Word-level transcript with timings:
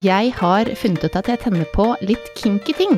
Jeg 0.00 0.30
har 0.38 0.64
funnet 0.80 1.02
ut 1.04 1.16
at 1.18 1.26
jeg 1.28 1.40
tenner 1.42 1.66
på 1.74 1.84
litt 2.08 2.28
kinky 2.38 2.72
ting. 2.72 2.94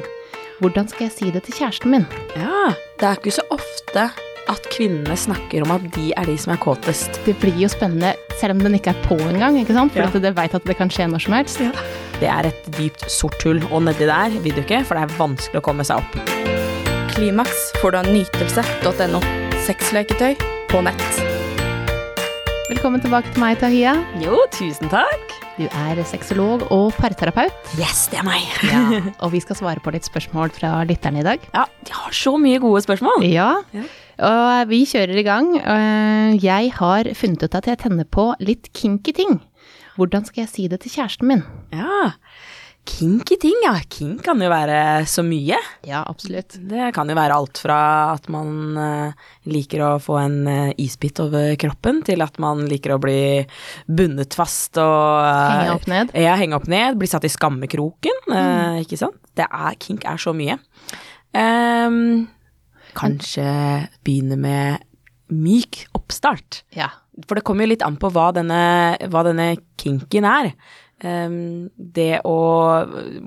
Hvordan 0.63 0.87
skal 0.87 1.09
jeg 1.09 1.15
si 1.17 1.31
det 1.35 1.41
til 1.49 1.57
kjæresten 1.57 1.91
min? 1.91 2.05
Ja, 2.39 2.69
det 3.01 3.09
er 3.09 3.17
ikke 3.19 3.33
så 3.35 3.43
ofte 3.51 4.05
at 4.53 4.69
kvinnene 4.71 5.17
snakker 5.19 5.65
om 5.67 5.73
at 5.75 5.89
de 5.97 6.13
er 6.15 6.31
de 6.31 6.37
som 6.39 6.53
er 6.55 6.61
kåtest. 6.63 7.19
Det 7.27 7.35
blir 7.43 7.59
jo 7.59 7.67
spennende, 7.73 8.13
selv 8.39 8.55
om 8.55 8.63
den 8.63 8.79
ikke 8.79 8.95
er 8.95 9.03
på 9.09 9.19
engang, 9.19 9.59
ikke 9.59 9.75
sant? 9.75 9.91
For 9.97 10.05
Ja. 10.05 10.07
at 10.13 10.23
det 10.23 10.33
vet 10.39 10.55
at 10.55 10.63
det 10.71 10.77
kan 10.79 10.95
skje 10.95 11.09
når 11.11 11.25
som 11.27 11.35
helst. 11.35 11.59
Det 12.23 12.29
er 12.31 12.47
et 12.53 12.71
dypt 12.79 13.11
sort 13.11 13.43
hull, 13.43 13.59
og 13.73 13.83
nedi 13.83 14.07
der 14.07 14.39
vil 14.39 14.55
du 14.55 14.63
ikke, 14.63 14.85
for 14.87 14.95
det 14.95 15.03
er 15.11 15.19
vanskelig 15.19 15.59
å 15.59 15.67
komme 15.67 15.83
seg 15.83 15.97
opp. 15.99 16.15
Klimaks 17.17 17.73
får 17.83 17.91
du 17.91 17.99
av 17.99 18.07
nytelse.no. 18.15 19.19
Sexleketøy 19.67 20.37
på 20.71 20.87
nett. 20.87 21.23
Velkommen 22.71 23.03
tilbake 23.03 23.27
til 23.35 23.41
meg, 23.43 23.59
Tahiya. 23.59 23.99
Jo, 24.23 24.39
tusen 24.55 24.87
takk. 24.89 25.32
Du 25.59 25.67
er 25.69 25.99
sexolog 26.09 26.63
og 26.73 26.95
parterapeut. 26.97 27.53
Yes, 27.77 28.07
det 28.11 28.19
er 28.23 28.25
meg. 28.27 28.47
Ja. 28.65 28.81
og 29.23 29.35
vi 29.35 29.41
skal 29.45 29.59
svare 29.59 29.83
på 29.85 29.93
litt 29.93 30.07
spørsmål 30.09 30.53
fra 30.57 30.79
lytterne 30.89 31.21
i 31.21 31.27
dag. 31.27 31.45
Ja, 31.53 31.67
de 31.85 31.93
har 31.97 32.15
så 32.17 32.33
mye 32.41 32.61
gode 32.63 32.81
spørsmål. 32.87 33.27
Ja, 33.29 33.51
Ja. 33.77 33.85
og 34.29 34.71
vi 34.73 34.83
kjører 34.89 35.21
i 35.21 35.27
gang. 35.29 35.53
Eh, 35.61 36.39
Jeg 36.43 36.73
har 36.79 37.05
funnet 37.19 37.45
ut 37.45 37.55
at 37.61 37.69
jeg 37.69 37.79
tenner 37.85 38.09
på 38.09 38.31
litt 38.41 38.73
kinky 38.73 39.13
ting. 39.13 39.41
Hvordan 39.99 40.25
skal 40.25 40.47
jeg 40.47 40.49
si 40.55 40.69
det 40.73 40.81
til 40.81 40.95
kjæresten 40.97 41.29
min? 41.29 41.43
Ja, 41.77 42.15
kinky 42.89 43.37
ting, 43.41 43.57
ja. 43.65 43.75
Kink 43.89 44.25
kan 44.27 44.41
jo 44.43 44.49
være 44.51 45.05
så 45.11 45.23
mye. 45.27 45.59
Ja, 45.87 46.03
absolutt. 46.09 46.57
Det 46.69 46.91
kan 46.97 47.11
jo 47.11 47.17
være 47.17 47.37
alt 47.39 47.61
fra 47.63 47.79
at 48.15 48.29
man 48.33 48.79
eh, 48.79 49.29
liker 49.53 49.85
å 49.87 49.91
få 50.03 50.19
en 50.21 50.39
eh, 50.51 50.75
isbit 50.83 51.23
over 51.23 51.55
kroppen, 51.61 52.03
til 52.07 52.25
at 52.25 52.39
man 52.43 52.65
liker 52.71 52.97
å 52.97 53.01
bli 53.03 53.23
bundet 53.87 54.37
fast 54.39 54.81
og 54.83 55.23
eh, 55.23 55.49
Henge 55.53 55.77
opp 55.77 55.89
ned. 55.91 56.15
Ja, 56.19 56.37
henge 56.41 56.59
opp 56.59 56.69
ned, 56.71 56.99
bli 57.01 57.11
satt 57.11 57.27
i 57.29 57.33
skammekroken, 57.33 58.25
mm. 58.29 58.83
ikke 58.85 59.01
sant. 59.01 59.19
Det 59.39 59.47
er, 59.47 59.79
kink 59.81 60.07
er 60.09 60.21
så 60.21 60.35
mye. 60.37 60.59
Um, 61.33 62.27
kanskje 62.99 63.47
begynne 64.05 64.37
med 64.37 64.83
myk 65.33 65.87
oppstart. 65.97 66.65
Ja. 66.77 66.91
For 67.25 67.39
det 67.39 67.45
kommer 67.47 67.65
jo 67.65 67.73
litt 67.73 67.85
an 67.85 67.97
på 68.01 68.11
hva 68.13 68.31
denne, 68.37 68.61
hva 69.13 69.25
denne 69.25 69.55
kinken 69.81 70.27
er. 70.29 70.53
Ehm, 71.03 71.69
det 71.77 72.21
å 72.29 72.39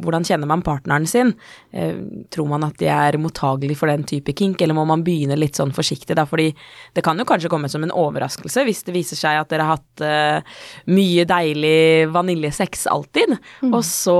Hvordan 0.01 0.25
kjenner 0.27 0.47
man 0.47 0.63
partneren 0.65 1.05
sin? 1.07 1.33
Ehm, 1.75 2.25
tror 2.31 2.47
man 2.47 2.63
at 2.67 2.77
de 2.79 2.87
er 2.91 3.17
mottagelig 3.19 3.77
for 3.79 3.91
den 3.91 4.05
type 4.07 4.33
kink, 4.37 4.61
eller 4.61 4.77
må 4.77 4.85
man 4.87 5.03
begynne 5.03 5.37
litt 5.37 5.59
sånn 5.59 5.73
forsiktig, 5.75 6.15
da? 6.15 6.25
Fordi 6.29 6.47
det 6.95 7.03
kan 7.03 7.19
jo 7.19 7.27
kanskje 7.27 7.51
komme 7.51 7.69
som 7.71 7.83
en 7.83 7.93
overraskelse 7.93 8.63
hvis 8.67 8.83
det 8.87 8.95
viser 8.95 9.19
seg 9.19 9.41
at 9.41 9.51
dere 9.51 9.67
har 9.67 9.79
hatt 9.79 10.03
eh, 10.05 10.55
mye 10.91 11.25
deilig 11.27 12.11
vaniljesex 12.15 12.87
alltid, 12.91 13.35
og 13.67 13.81
så 13.85 14.17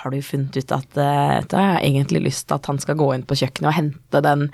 har 0.00 0.12
du 0.12 0.20
funnet 0.24 0.56
ut 0.58 0.74
at 0.74 0.98
uh, 0.98 1.38
da 1.48 1.62
har 1.62 1.78
jeg 1.78 1.92
egentlig 1.92 2.24
lyst 2.28 2.48
til 2.48 2.58
at 2.58 2.68
han 2.68 2.80
skal 2.82 2.98
gå 2.98 3.08
inn 3.14 3.24
på 3.28 3.36
kjøkkenet 3.38 3.70
og 3.70 3.76
hente 3.76 4.22
den 4.24 4.48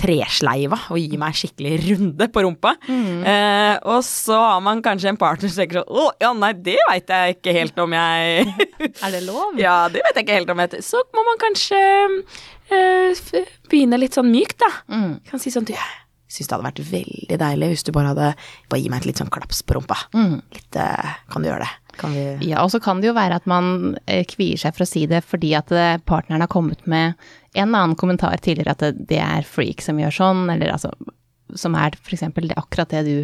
tresleiva 0.00 0.78
og 0.90 0.98
gi 1.00 1.18
meg 1.20 1.36
skikkelig 1.36 1.74
runde 1.84 2.28
på 2.32 2.44
rumpa. 2.46 2.74
Eh, 2.88 3.76
og 3.84 4.00
så 4.06 4.38
har 4.40 4.62
man 4.64 4.82
kanskje 4.84 5.12
en 5.12 5.20
partner 5.20 5.50
som 5.52 5.62
tenker 5.62 5.80
sånn 5.80 6.00
Å, 6.00 6.06
ja, 6.22 6.32
nei, 6.36 6.52
det 6.56 6.78
veit 6.88 7.12
jeg 7.12 7.36
ikke 7.36 7.54
helt 7.56 7.80
om 7.82 7.94
jeg 7.96 8.46
Er 9.04 9.14
det 9.14 9.22
lov? 9.26 9.58
Ja, 9.60 9.76
det 9.92 10.02
vet 10.06 10.16
jeg 10.18 10.26
ikke 10.26 10.38
helt 10.40 10.52
om 10.54 10.62
jeg 10.64 10.82
Så 10.86 11.02
må 11.16 11.24
man 11.26 11.40
kanskje 11.42 11.80
eh, 12.72 13.26
begynne 13.70 14.00
litt 14.00 14.16
sånn 14.16 14.30
mykt, 14.32 14.58
da. 14.62 14.70
Mm. 14.92 15.12
Kan 15.28 15.42
si 15.42 15.52
sånn 15.52 15.68
Du, 15.68 15.74
syns 16.30 16.48
det 16.48 16.56
hadde 16.56 16.68
vært 16.68 16.82
veldig 16.92 17.40
deilig 17.44 17.72
hvis 17.74 17.86
du 17.86 17.92
bare 17.96 18.14
hadde 18.14 18.32
Bare 18.70 18.82
gi 18.82 18.90
meg 18.92 19.02
et 19.02 19.10
litt 19.10 19.20
sånn 19.22 19.32
klaps 19.32 19.64
på 19.66 19.76
rumpa. 19.78 19.98
Mm. 20.16 20.38
Litt 20.56 20.80
eh, 20.80 21.14
Kan 21.32 21.44
du 21.44 21.50
gjøre 21.50 21.66
det? 21.66 21.72
Kan 22.00 22.16
vi 22.16 22.24
Ja, 22.48 22.64
og 22.64 22.72
så 22.72 22.80
kan 22.82 23.02
det 23.02 23.10
jo 23.10 23.16
være 23.16 23.38
at 23.40 23.46
man 23.50 23.94
eh, 24.06 24.24
kvier 24.28 24.60
seg 24.60 24.76
for 24.76 24.86
å 24.86 24.90
si 24.90 25.04
det 25.10 25.22
fordi 25.26 25.52
at 25.58 25.72
eh, 25.74 26.00
partneren 26.08 26.44
har 26.44 26.52
kommet 26.52 26.82
med 26.90 27.18
en 27.52 27.74
annen 27.74 27.96
kommentar 27.98 28.38
tidligere 28.40 28.76
at 28.76 29.00
det, 29.10 29.18
er 29.20 29.46
freak 29.46 29.82
som 29.84 29.98
gjør 30.00 30.14
sånn, 30.14 30.44
eller 30.52 30.72
altså 30.72 30.92
som 31.58 31.74
er 31.74 31.96
for 31.98 32.14
eksempel 32.14 32.46
det, 32.46 32.54
akkurat 32.60 32.92
det 32.92 33.00
du 33.08 33.14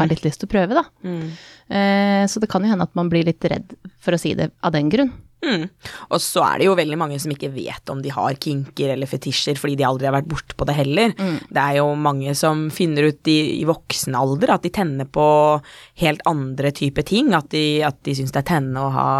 har 0.00 0.08
litt 0.10 0.24
lyst 0.24 0.42
til 0.42 0.48
å 0.48 0.50
prøve, 0.50 0.74
da. 0.74 0.82
Mm. 1.06 1.28
Eh, 1.70 2.24
så 2.26 2.42
det 2.42 2.48
kan 2.50 2.64
jo 2.64 2.72
hende 2.72 2.86
at 2.88 2.96
man 2.98 3.10
blir 3.12 3.26
litt 3.28 3.44
redd 3.46 3.76
for 4.02 4.16
å 4.16 4.20
si 4.20 4.32
det 4.38 4.50
av 4.66 4.74
den 4.74 4.90
grunn. 4.90 5.12
Mm. 5.44 5.68
Og 6.10 6.20
så 6.22 6.42
er 6.44 6.58
det 6.58 6.66
jo 6.66 6.76
veldig 6.78 6.98
mange 6.98 7.18
som 7.22 7.32
ikke 7.32 7.50
vet 7.54 7.92
om 7.92 8.00
de 8.02 8.10
har 8.12 8.38
kinker 8.42 8.94
eller 8.94 9.10
fetisjer, 9.10 9.58
fordi 9.60 9.76
de 9.78 9.86
aldri 9.86 10.08
har 10.08 10.16
vært 10.16 10.30
borte 10.30 10.56
på 10.58 10.66
det 10.68 10.76
heller. 10.78 11.14
Det 11.48 11.62
er 11.62 11.78
jo 11.78 11.92
mange 11.98 12.34
som 12.38 12.66
finner 12.74 13.10
ut 13.10 13.30
i, 13.30 13.38
i 13.60 13.64
voksen 13.68 14.16
alder 14.18 14.54
at 14.56 14.66
de 14.66 14.72
tenner 14.74 15.08
på 15.08 15.26
helt 16.02 16.24
andre 16.28 16.72
typer 16.74 17.06
ting. 17.06 17.30
At 17.36 17.50
de, 17.54 17.80
at 17.86 18.00
de 18.06 18.16
syns 18.18 18.34
det 18.34 18.42
er 18.42 18.48
tenne 18.50 18.82
å 18.82 18.90
ha 18.94 19.10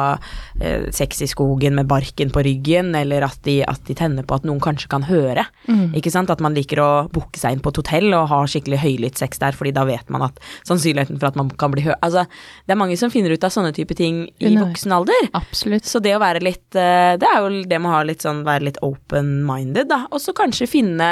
eh, 0.60 0.88
sex 0.94 1.22
i 1.24 1.30
skogen 1.30 1.78
med 1.78 1.88
barken 1.90 2.32
på 2.34 2.42
ryggen, 2.46 2.92
eller 2.98 3.26
at 3.28 3.40
de, 3.46 3.60
at 3.68 3.82
de 3.88 3.96
tenner 3.98 4.26
på 4.26 4.38
at 4.38 4.48
noen 4.48 4.62
kanskje 4.62 4.90
kan 4.90 5.06
høre. 5.08 5.46
Ikke 5.98 6.12
sant? 6.12 6.32
At 6.32 6.42
man 6.44 6.56
liker 6.56 6.82
å 6.82 6.90
booke 7.12 7.38
seg 7.40 7.56
inn 7.56 7.62
på 7.64 7.72
et 7.72 7.80
hotell 7.80 8.10
og 8.16 8.28
ha 8.32 8.42
skikkelig 8.48 8.82
høylytt 8.82 9.20
sex 9.20 9.40
der, 9.42 9.56
fordi 9.56 9.74
da 9.76 9.86
vet 9.88 10.10
man 10.12 10.26
at 10.28 10.42
sannsynligheten 10.68 11.20
for 11.20 11.30
at 11.30 11.38
man 11.38 11.50
kan 11.58 11.72
bli 11.74 11.84
hørt 11.86 11.96
Altså, 12.04 12.24
det 12.68 12.72
er 12.72 12.78
mange 12.78 12.96
som 13.00 13.10
finner 13.12 13.32
ut 13.34 13.44
av 13.44 13.52
sånne 13.52 13.72
typer 13.76 13.96
ting 13.98 14.20
i 14.38 14.52
voksen 14.54 14.92
alder. 14.94 15.28
Absolutt. 15.36 15.88
Så 15.88 16.00
det 16.04 16.07
å 16.16 16.22
være 16.22 16.42
litt 16.44 16.76
eh, 16.78 17.14
Det 17.20 17.28
er 17.28 17.38
jo 17.42 17.62
det 17.68 17.78
med 17.82 17.92
å 17.92 18.02
litt 18.08 18.24
sånn, 18.24 18.44
være 18.46 18.68
litt 18.70 18.82
open-minded, 18.84 19.88
da. 19.90 20.04
Og 20.12 20.22
så 20.22 20.34
kanskje 20.36 20.70
finne 20.70 21.10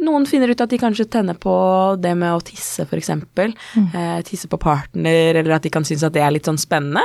noen 0.00 0.24
finner 0.28 0.48
ut 0.48 0.62
at 0.64 0.72
de 0.72 0.78
kanskje 0.80 1.08
tenner 1.12 1.36
på 1.36 1.52
det 2.00 2.14
med 2.16 2.32
å 2.32 2.40
tisse, 2.44 2.86
for 2.88 2.96
eksempel. 2.96 3.52
Eh, 3.76 4.18
tisse 4.24 4.48
på 4.48 4.60
partner, 4.60 5.36
eller 5.36 5.58
at 5.58 5.66
de 5.66 5.72
kan 5.72 5.84
synes 5.84 6.06
at 6.06 6.16
det 6.16 6.24
er 6.24 6.32
litt 6.32 6.48
sånn 6.48 6.60
spennende. 6.60 7.04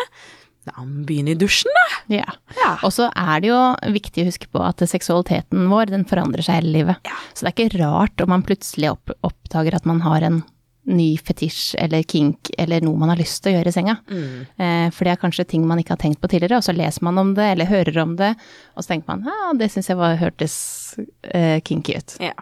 Da 0.66 0.82
begynner 0.82 1.36
man 1.36 1.36
i 1.36 1.40
dusjen, 1.44 1.76
da. 1.76 1.86
Ja. 2.16 2.38
Ja. 2.58 2.72
Og 2.88 2.94
så 2.96 3.12
er 3.12 3.44
det 3.44 3.52
jo 3.52 3.60
viktig 3.94 4.24
å 4.24 4.30
huske 4.32 4.50
på 4.50 4.64
at 4.66 4.82
seksualiteten 4.90 5.68
vår, 5.70 5.92
den 5.94 6.08
forandrer 6.10 6.46
seg 6.46 6.62
hele 6.62 6.74
livet. 6.80 7.06
Ja. 7.06 7.20
Så 7.34 7.46
det 7.46 7.52
er 7.52 7.58
ikke 7.58 7.84
rart 7.84 8.24
om 8.24 8.32
man 8.34 8.46
plutselig 8.48 8.96
opp, 8.96 9.14
oppdager 9.28 9.78
at 9.78 9.86
man 9.86 10.02
har 10.06 10.26
en 10.26 10.42
ny 10.86 11.08
fetisj 11.18 11.76
eller 11.82 12.06
kink 12.06 12.52
eller 12.62 12.84
noe 12.86 13.00
man 13.02 13.12
har 13.14 13.20
lyst 13.20 13.42
til 13.44 13.54
å 13.54 13.58
gjøre 13.58 13.74
i 13.74 13.76
senga. 13.76 13.98
Eh, 14.12 14.88
for 14.94 15.08
det 15.08 15.16
er 15.16 15.22
kanskje 15.22 15.48
ting 15.56 15.66
man 15.68 15.82
ikke 15.82 15.96
har 15.96 16.04
tenkt 16.04 16.22
på 16.22 16.30
tidligere, 16.32 16.62
og 16.62 16.68
så 16.68 16.76
leser 16.76 17.06
man 17.08 17.22
om 17.22 17.34
det 17.38 17.52
eller 17.56 17.70
hører 17.70 18.02
om 18.04 18.16
det, 18.20 18.34
og 18.76 18.86
så 18.86 18.94
tenker 18.94 19.14
man 19.14 19.28
ja, 19.30 19.54
det 19.58 19.72
syns 19.74 19.90
jeg 19.92 20.00
var, 20.00 20.18
hørtes 20.22 20.58
eh, 21.34 21.62
kinky 21.66 21.98
ut. 21.98 22.18
Ja. 22.24 22.36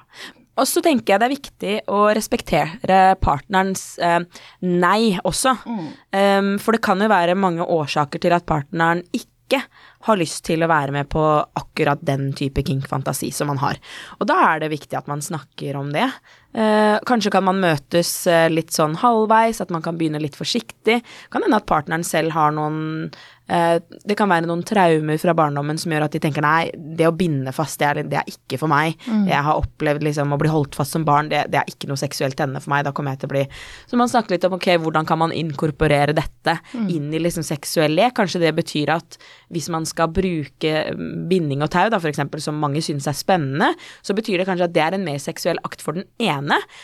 Og 0.53 0.69
så 0.69 0.83
tenker 0.85 1.15
jeg 1.15 1.21
det 1.21 1.27
er 1.27 1.33
viktig 1.33 1.75
å 1.89 1.99
respektere 2.13 3.01
partnerens 3.21 3.95
eh, 3.97 4.19
nei 4.61 5.15
også. 5.25 5.55
Um, 5.65 6.55
for 6.61 6.75
det 6.75 6.83
kan 6.85 7.01
jo 7.01 7.09
være 7.09 7.37
mange 7.39 7.65
årsaker 7.65 8.21
til 8.21 8.35
at 8.37 8.45
partneren 8.45 9.01
ikke 9.17 9.63
har 10.05 10.19
lyst 10.19 10.43
til 10.45 10.63
å 10.63 10.69
være 10.69 10.93
med 10.93 11.09
på 11.11 11.23
akkurat 11.57 12.01
den 12.05 12.31
type 12.37 12.61
kink-fantasi 12.65 13.31
som 13.33 13.49
man 13.49 13.61
har. 13.63 13.79
Og 14.19 14.29
da 14.29 14.37
er 14.51 14.63
det 14.63 14.73
viktig 14.73 14.97
at 14.99 15.09
man 15.09 15.23
snakker 15.25 15.77
om 15.79 15.91
det. 15.93 16.07
Eh, 16.53 16.99
kanskje 17.09 17.31
kan 17.33 17.45
man 17.47 17.61
møtes 17.63 18.11
eh, 18.29 18.47
litt 18.51 18.73
sånn 18.75 18.93
halvveis, 19.01 19.61
at 19.63 19.71
man 19.73 19.81
kan 19.85 19.97
begynne 19.97 20.21
litt 20.21 20.37
forsiktig. 20.37 20.99
Kan 21.33 21.45
hende 21.45 21.57
at 21.57 21.69
partneren 21.69 22.05
selv 22.05 22.35
har 22.35 22.53
noen 22.53 23.09
eh, 23.49 23.79
Det 23.81 24.17
kan 24.19 24.29
være 24.29 24.45
noen 24.45 24.61
traumer 24.67 25.17
fra 25.21 25.33
barndommen 25.37 25.79
som 25.81 25.93
gjør 25.93 26.05
at 26.05 26.13
de 26.13 26.21
tenker 26.21 26.45
nei, 26.45 26.69
det 26.73 27.07
å 27.09 27.15
binde 27.17 27.51
fast, 27.55 27.79
det 27.81 27.89
er, 27.89 28.01
det 28.11 28.19
er 28.21 28.29
ikke 28.29 28.59
for 28.61 28.71
meg. 28.71 28.99
Jeg 29.27 29.41
har 29.47 29.59
opplevd 29.59 30.05
liksom 30.05 30.35
å 30.35 30.39
bli 30.41 30.51
holdt 30.53 30.77
fast 30.77 30.93
som 30.93 31.05
barn, 31.07 31.31
det, 31.31 31.47
det 31.53 31.61
er 31.61 31.73
ikke 31.73 31.89
noe 31.89 31.99
seksuelt 31.99 32.37
tennende 32.37 32.61
for 32.63 32.75
meg. 32.75 32.85
Da 32.85 32.93
kommer 32.93 33.15
jeg 33.15 33.23
til 33.23 33.31
å 33.31 33.33
bli 33.33 33.43
Så 33.89 33.99
man 33.99 34.11
snakker 34.11 34.35
litt 34.35 34.45
om 34.47 34.57
ok, 34.59 34.69
hvordan 34.83 35.09
kan 35.09 35.21
man 35.23 35.33
inkorporere 35.33 36.13
dette 36.15 36.59
inn 36.85 37.09
i 37.13 37.21
liksom 37.21 37.45
seksuell 37.47 37.97
lek? 37.97 38.13
Kanskje 38.19 38.43
det 38.45 38.53
betyr 38.57 38.93
at 38.93 39.17
hvis 39.53 39.69
man 39.73 39.85
skal 39.89 40.11
bruke 40.13 40.73
mm, 40.93 41.25
binding 41.29 41.63
og 41.65 41.71
tau, 41.73 41.87
da 41.91 41.99
eksempel, 42.03 42.41
som 42.43 42.59
mange 42.61 42.81
syns 42.83 43.07
er 43.09 43.17
spennende, 43.17 43.71
så 44.05 44.15
betyr 44.17 44.41
det 44.41 44.47
kanskje 44.49 44.67
at 44.67 44.75
det 44.75 44.83
er 44.83 44.97
en 44.97 45.05
mer 45.05 45.21
seksuell 45.21 45.61
akt 45.65 45.83
for 45.83 45.97
den 45.97 46.07
ene, 46.21 46.42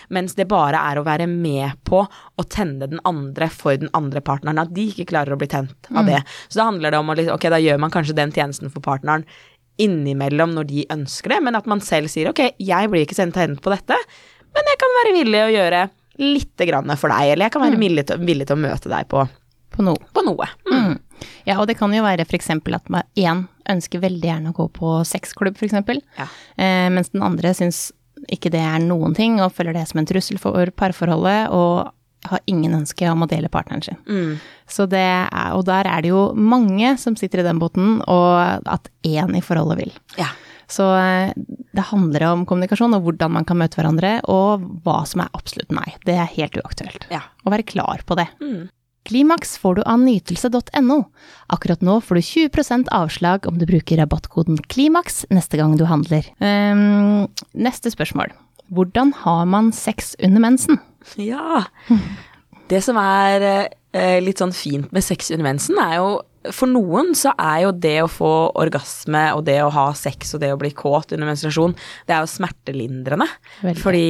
mens 0.10 0.36
det 0.38 0.46
bare 0.48 0.78
er 0.92 1.00
å 1.02 1.04
være 1.08 1.28
med 1.30 1.76
på 1.88 2.04
å 2.06 2.46
tenne 2.50 2.88
den 2.90 3.00
andre 3.08 3.50
for 3.50 3.76
den 3.78 3.90
andre 3.98 4.22
partneren, 4.22 4.60
at 4.64 4.74
de 4.76 4.88
ikke 4.92 5.10
klarer 5.12 5.34
å 5.36 5.40
bli 5.42 5.48
tent 5.52 5.90
av 5.96 6.06
det. 6.08 6.22
Så 6.48 6.60
da 6.62 6.70
handler 6.70 6.92
det 6.92 7.00
om 7.02 7.10
å 7.10 7.16
liksom, 7.18 7.36
ok, 7.36 7.50
da 7.50 7.60
gjør 7.60 7.80
man 7.80 7.92
kanskje 7.92 8.16
den 8.18 8.32
tjenesten 8.36 8.72
for 8.74 8.80
partneren 8.86 9.26
innimellom 9.80 10.52
når 10.58 10.68
de 10.70 10.86
ønsker 10.92 11.32
det, 11.36 11.42
men 11.46 11.56
at 11.56 11.68
man 11.72 11.80
selv 11.84 12.12
sier 12.12 12.30
ok, 12.32 12.42
jeg 12.60 12.90
blir 12.92 13.06
ikke 13.06 13.16
sendt 13.18 13.38
tent 13.40 13.62
på 13.64 13.72
dette, 13.72 13.96
men 14.56 14.72
jeg 14.74 14.80
kan 14.82 14.96
være 15.02 15.14
villig 15.16 15.44
å 15.46 15.52
gjøre 15.54 15.84
lite 16.20 16.66
grann 16.68 16.92
for 17.00 17.14
deg, 17.14 17.32
eller 17.34 17.48
jeg 17.48 17.54
kan 17.56 17.64
være 17.64 17.80
villig, 17.80 18.04
til, 18.10 18.20
villig 18.28 18.48
til 18.50 18.58
å 18.58 18.64
møte 18.66 18.92
deg 18.92 19.08
på, 19.12 19.22
På 19.72 19.86
noe. 19.86 20.02
på 20.12 20.24
noe. 20.26 20.48
Mm. 20.68 20.98
Ja, 21.48 21.60
og 21.62 21.68
det 21.70 21.78
kan 21.80 21.94
jo 21.96 22.04
være 22.04 22.26
f.eks. 22.28 22.50
at 22.52 22.90
man 22.92 23.08
én 23.20 23.46
ønsker 23.70 24.02
veldig 24.04 24.28
gjerne 24.28 24.52
å 24.52 24.58
gå 24.58 24.66
på 24.76 24.98
sexklubb, 25.08 25.56
f.eks., 25.56 26.02
Ja. 26.18 26.28
eh, 26.58 26.90
mens 26.92 27.14
den 27.14 27.24
andre 27.24 27.54
syns 27.56 27.94
ikke 28.28 28.52
det 28.54 28.62
er 28.62 28.84
noen 28.84 29.16
ting, 29.18 29.40
og 29.44 29.54
føler 29.56 29.78
det 29.78 29.88
som 29.90 30.02
en 30.02 30.10
trussel 30.10 30.42
for 30.42 30.74
parforholdet, 30.78 31.50
og 31.56 31.94
har 32.28 32.42
ingen 32.52 32.76
ønske 32.76 33.08
om 33.08 33.24
å 33.24 33.30
dele 33.32 33.52
partneren 33.52 33.84
sin. 33.86 34.00
Mm. 34.10 34.40
Så 34.70 34.86
det 34.92 35.00
er, 35.00 35.30
og 35.56 35.64
der 35.70 35.88
er 35.88 36.04
det 36.04 36.12
jo 36.12 36.30
mange 36.36 36.96
som 37.00 37.16
sitter 37.20 37.44
i 37.44 37.48
den 37.48 37.62
båten, 37.62 38.02
og 38.04 38.68
at 38.68 38.92
én 39.08 39.36
i 39.38 39.44
forholdet 39.46 39.80
vil. 39.80 39.94
Ja. 40.20 40.28
Så 40.70 40.86
eh, 41.00 41.32
det 41.74 41.88
handler 41.90 42.28
om 42.30 42.44
kommunikasjon 42.50 42.94
og 42.98 43.08
hvordan 43.08 43.34
man 43.40 43.48
kan 43.48 43.58
møte 43.62 43.80
hverandre, 43.80 44.20
og 44.30 44.68
hva 44.86 45.02
som 45.10 45.24
er 45.24 45.32
absolutt 45.38 45.74
nei. 45.74 45.88
Det 46.06 46.18
er 46.20 46.30
helt 46.36 46.60
uaktuelt. 46.62 47.08
Ja. 47.14 47.24
Å 47.44 47.54
være 47.54 47.68
klar 47.68 48.04
på 48.06 48.20
det. 48.20 48.28
Mm. 48.44 48.68
Klimaks 49.08 49.58
får 49.58 49.80
du 49.80 49.82
av 49.88 50.02
nytelse.no. 50.04 51.00
Akkurat 51.48 51.82
nå 51.86 52.00
får 52.04 52.20
du 52.20 52.22
20% 52.22 52.92
avslag 52.94 53.48
om 53.48 53.58
du 53.58 53.66
bruker 53.70 54.02
rabattkoden 54.02 54.60
KLIMAKS 54.70 55.26
neste 55.34 55.58
gang 55.62 55.78
du 55.80 55.86
handler. 55.90 56.28
Um, 56.44 57.30
neste 57.54 57.92
spørsmål. 57.94 58.34
Hvordan 58.70 59.14
har 59.24 59.46
man 59.50 59.72
sex 59.74 60.16
under 60.20 60.44
mensen? 60.44 60.82
Ja. 61.18 61.64
Det 62.70 62.84
som 62.86 63.00
er 63.02 63.42
eh, 63.42 63.72
litt 64.22 64.38
sånn 64.38 64.54
fint 64.54 64.92
med 64.94 65.02
sex 65.02 65.32
under 65.34 65.48
mensen, 65.48 65.80
er 65.82 65.96
jo 65.98 66.10
for 66.56 66.72
noen 66.72 67.12
så 67.18 67.34
er 67.36 67.66
jo 67.66 67.72
det 67.76 67.98
å 68.04 68.12
få 68.12 68.32
orgasme 68.60 69.22
og 69.36 69.44
det 69.50 69.58
å 69.64 69.72
ha 69.76 69.90
sex 69.98 70.32
og 70.36 70.44
det 70.44 70.54
å 70.54 70.60
bli 70.60 70.72
kåt 70.76 71.12
under 71.16 71.28
menstruasjon, 71.28 71.76
det 72.08 72.16
er 72.16 72.24
jo 72.24 72.32
smertelindrende. 72.32 73.28
Veldig. 73.66 73.82
Fordi 73.84 74.06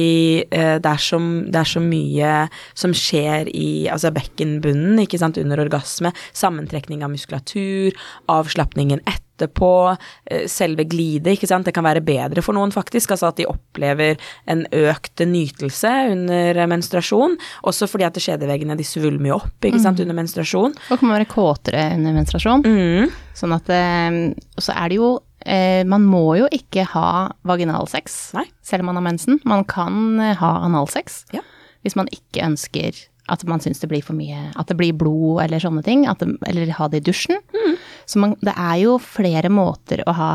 eh, 0.46 0.76
det, 0.78 0.92
er 0.92 1.02
så, 1.02 1.18
det 1.18 1.62
er 1.62 1.72
så 1.72 1.82
mye 1.82 2.34
som 2.78 2.94
skjer 2.96 3.50
i 3.50 3.70
altså 3.90 4.12
bekkenbunnen, 4.14 5.02
ikke 5.02 5.20
sant, 5.20 5.40
under 5.42 5.64
orgasme. 5.66 6.14
Sammentrekning 6.30 7.02
av 7.02 7.12
muskulatur, 7.14 7.98
avslapningen 8.30 9.02
etterpå, 9.40 9.58
på 9.60 10.46
selve 10.48 10.84
glidet, 10.88 11.34
ikke 11.34 11.48
sant. 11.50 11.66
Det 11.66 11.74
kan 11.76 11.84
være 11.84 12.00
bedre 12.04 12.42
for 12.44 12.56
noen, 12.56 12.70
faktisk. 12.72 13.10
Altså 13.12 13.28
at 13.28 13.36
de 13.40 13.48
opplever 13.50 14.16
en 14.48 14.62
økt 14.72 15.20
nytelse 15.26 15.90
under 16.12 16.60
menstruasjon. 16.70 17.36
Også 17.68 17.88
fordi 17.90 18.06
at 18.06 18.20
skjedeveggene 18.20 18.76
de 18.78 18.86
svulmer 18.86 19.32
jo 19.32 19.38
opp, 19.40 19.66
ikke 19.66 19.82
sant, 19.82 20.00
under 20.00 20.16
menstruasjon. 20.16 20.76
Og 20.90 21.02
kan 21.02 21.12
være 21.12 21.28
kåtere 21.30 21.88
under 21.98 22.16
menstruasjon. 22.16 22.64
Mm. 22.64 23.10
Sånn 23.36 23.56
at 23.56 23.68
eh, 23.74 24.20
så 24.60 24.76
er 24.76 24.92
det 24.92 24.98
jo 25.00 25.10
eh, 25.44 25.82
Man 25.88 26.04
må 26.08 26.24
jo 26.40 26.48
ikke 26.52 26.84
ha 26.92 27.30
vaginalsex 27.48 28.18
Nei. 28.36 28.46
selv 28.66 28.84
om 28.84 28.90
man 28.92 29.00
har 29.00 29.06
mensen. 29.10 29.40
Man 29.48 29.64
kan 29.68 30.20
eh, 30.20 30.36
ha 30.40 30.52
analsex 30.66 31.24
Ja. 31.36 31.44
hvis 31.84 31.96
man 31.96 32.10
ikke 32.12 32.44
ønsker 32.44 32.96
at 33.30 33.44
man 33.48 33.62
syns 33.62 33.80
det 33.82 33.88
blir 33.90 34.02
for 34.04 34.16
mye 34.18 34.50
At 34.58 34.70
det 34.70 34.76
blir 34.80 34.96
blod 34.98 35.42
eller 35.44 35.62
sånne 35.62 35.84
ting. 35.86 36.02
Det, 36.18 36.28
eller 36.50 36.72
ha 36.78 36.88
det 36.90 37.02
i 37.02 37.06
dusjen. 37.10 37.38
Mm. 37.54 37.76
Så 38.10 38.18
man, 38.22 38.34
det 38.42 38.54
er 38.56 38.76
jo 38.82 38.96
flere 39.02 39.50
måter 39.52 40.02
å 40.08 40.14
ha 40.16 40.32